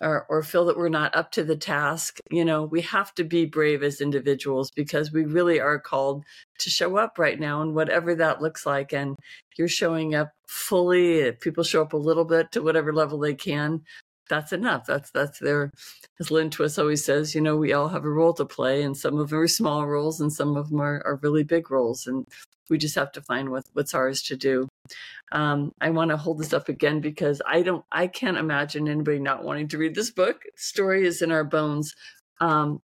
or, 0.00 0.26
or 0.28 0.44
feel 0.44 0.64
that 0.66 0.76
we're 0.76 0.88
not 0.88 1.16
up 1.16 1.32
to 1.32 1.42
the 1.42 1.56
task. 1.56 2.18
You 2.30 2.44
know 2.44 2.64
we 2.64 2.82
have 2.82 3.12
to 3.16 3.24
be 3.24 3.46
brave 3.46 3.82
as 3.82 4.00
individuals 4.00 4.70
because 4.74 5.12
we 5.12 5.24
really 5.24 5.60
are 5.60 5.80
called 5.80 6.24
to 6.60 6.70
show 6.70 6.96
up 6.96 7.18
right 7.18 7.38
now 7.38 7.62
and 7.62 7.74
whatever 7.74 8.14
that 8.14 8.40
looks 8.40 8.64
like. 8.64 8.92
And 8.92 9.16
you're 9.56 9.68
showing 9.68 10.14
up 10.14 10.30
fully. 10.48 11.18
If 11.18 11.40
people 11.40 11.64
show 11.64 11.82
up 11.82 11.92
a 11.94 11.96
little 11.96 12.24
bit 12.24 12.52
to 12.52 12.62
whatever 12.62 12.92
level 12.92 13.18
they 13.18 13.34
can 13.34 13.82
that's 14.28 14.52
enough. 14.52 14.86
That's 14.86 15.10
that's 15.10 15.38
their 15.38 15.70
as 16.20 16.30
Lynn 16.30 16.50
Twist 16.50 16.78
always 16.78 17.04
says, 17.04 17.34
you 17.34 17.40
know, 17.40 17.56
we 17.56 17.72
all 17.72 17.88
have 17.88 18.04
a 18.04 18.10
role 18.10 18.34
to 18.34 18.44
play 18.44 18.82
and 18.82 18.96
some 18.96 19.18
of 19.18 19.30
them 19.30 19.38
are 19.38 19.48
small 19.48 19.86
roles 19.86 20.20
and 20.20 20.32
some 20.32 20.56
of 20.56 20.70
them 20.70 20.80
are, 20.80 21.02
are 21.04 21.20
really 21.22 21.44
big 21.44 21.70
roles. 21.70 22.06
And 22.06 22.26
we 22.68 22.78
just 22.78 22.96
have 22.96 23.12
to 23.12 23.22
find 23.22 23.50
what, 23.50 23.64
what's 23.72 23.94
ours 23.94 24.22
to 24.24 24.36
do. 24.36 24.68
Um, 25.32 25.72
I 25.80 25.90
want 25.90 26.10
to 26.10 26.16
hold 26.16 26.38
this 26.38 26.52
up 26.52 26.68
again 26.68 27.00
because 27.00 27.40
I 27.46 27.62
don't 27.62 27.84
I 27.92 28.06
can't 28.06 28.36
imagine 28.36 28.88
anybody 28.88 29.18
not 29.18 29.44
wanting 29.44 29.68
to 29.68 29.78
read 29.78 29.94
this 29.94 30.10
book. 30.10 30.42
Story 30.56 31.06
is 31.06 31.22
in 31.22 31.32
our 31.32 31.44
bones. 31.44 31.94
Um, 32.40 32.80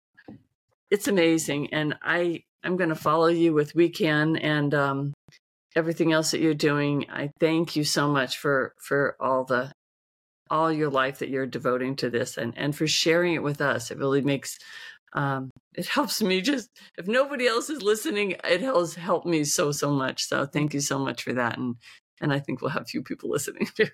it's 0.89 1.07
amazing. 1.07 1.73
And 1.73 1.95
I 2.01 2.43
I'm 2.63 2.77
going 2.77 2.89
to 2.89 2.95
follow 2.95 3.27
you 3.27 3.53
with 3.53 3.73
WECAN 3.73 4.39
and 4.41 4.73
um, 4.73 5.13
everything 5.75 6.11
else 6.11 6.31
that 6.31 6.41
you're 6.41 6.53
doing. 6.53 7.05
I 7.09 7.31
thank 7.39 7.75
you 7.75 7.83
so 7.83 8.09
much 8.09 8.37
for 8.37 8.73
for 8.79 9.15
all 9.19 9.45
the 9.45 9.71
all 10.49 10.71
your 10.71 10.89
life 10.89 11.19
that 11.19 11.29
you're 11.29 11.45
devoting 11.45 11.95
to 11.97 12.09
this 12.09 12.37
and 12.37 12.53
and 12.57 12.75
for 12.75 12.87
sharing 12.87 13.33
it 13.33 13.43
with 13.43 13.61
us. 13.61 13.91
It 13.91 13.97
really 13.97 14.21
makes 14.21 14.57
um, 15.13 15.49
it 15.73 15.87
helps 15.87 16.21
me 16.21 16.41
just 16.41 16.69
if 16.97 17.07
nobody 17.07 17.47
else 17.47 17.69
is 17.69 17.81
listening, 17.81 18.35
it 18.43 18.61
has 18.61 18.95
helped 18.95 19.25
me 19.25 19.43
so 19.43 19.71
so 19.71 19.91
much. 19.91 20.23
So 20.25 20.45
thank 20.45 20.73
you 20.73 20.81
so 20.81 20.99
much 20.99 21.23
for 21.23 21.33
that, 21.33 21.57
and 21.57 21.75
and 22.21 22.33
I 22.33 22.39
think 22.39 22.61
we'll 22.61 22.71
have 22.71 22.83
a 22.83 22.85
few 22.85 23.03
people 23.03 23.29
listening 23.31 23.67
too. 23.75 23.87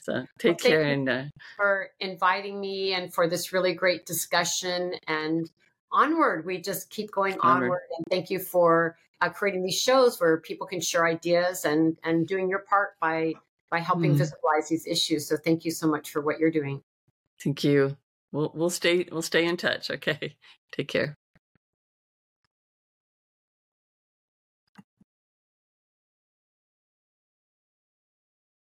So 0.00 0.24
take 0.38 0.62
well, 0.62 0.70
care 0.70 0.82
and 0.82 1.08
uh, 1.08 1.24
for 1.56 1.88
inviting 2.00 2.60
me 2.60 2.92
and 2.92 3.12
for 3.12 3.28
this 3.28 3.52
really 3.52 3.72
great 3.72 4.06
discussion 4.06 4.94
and 5.06 5.50
onward. 5.92 6.44
We 6.44 6.60
just 6.60 6.90
keep 6.90 7.10
going 7.10 7.38
onward, 7.40 7.64
onward 7.64 7.80
and 7.96 8.04
thank 8.10 8.28
you 8.28 8.38
for 8.38 8.96
uh, 9.20 9.30
creating 9.30 9.62
these 9.62 9.80
shows 9.80 10.20
where 10.20 10.38
people 10.40 10.66
can 10.66 10.80
share 10.80 11.06
ideas 11.06 11.64
and 11.64 11.96
and 12.04 12.26
doing 12.26 12.48
your 12.48 12.60
part 12.60 12.98
by 13.00 13.34
by 13.74 13.80
helping 13.80 14.12
mm. 14.12 14.18
visualize 14.18 14.68
these 14.68 14.86
issues. 14.86 15.26
So 15.26 15.36
thank 15.36 15.64
you 15.64 15.72
so 15.72 15.88
much 15.88 16.10
for 16.10 16.22
what 16.22 16.38
you're 16.38 16.52
doing. 16.52 16.80
Thank 17.42 17.64
you. 17.64 17.96
We'll 18.30 18.52
we'll 18.54 18.70
stay 18.70 19.08
we'll 19.10 19.20
stay 19.22 19.46
in 19.46 19.56
touch. 19.56 19.90
Okay. 19.90 20.36
Take 20.70 20.86
care. 20.86 21.18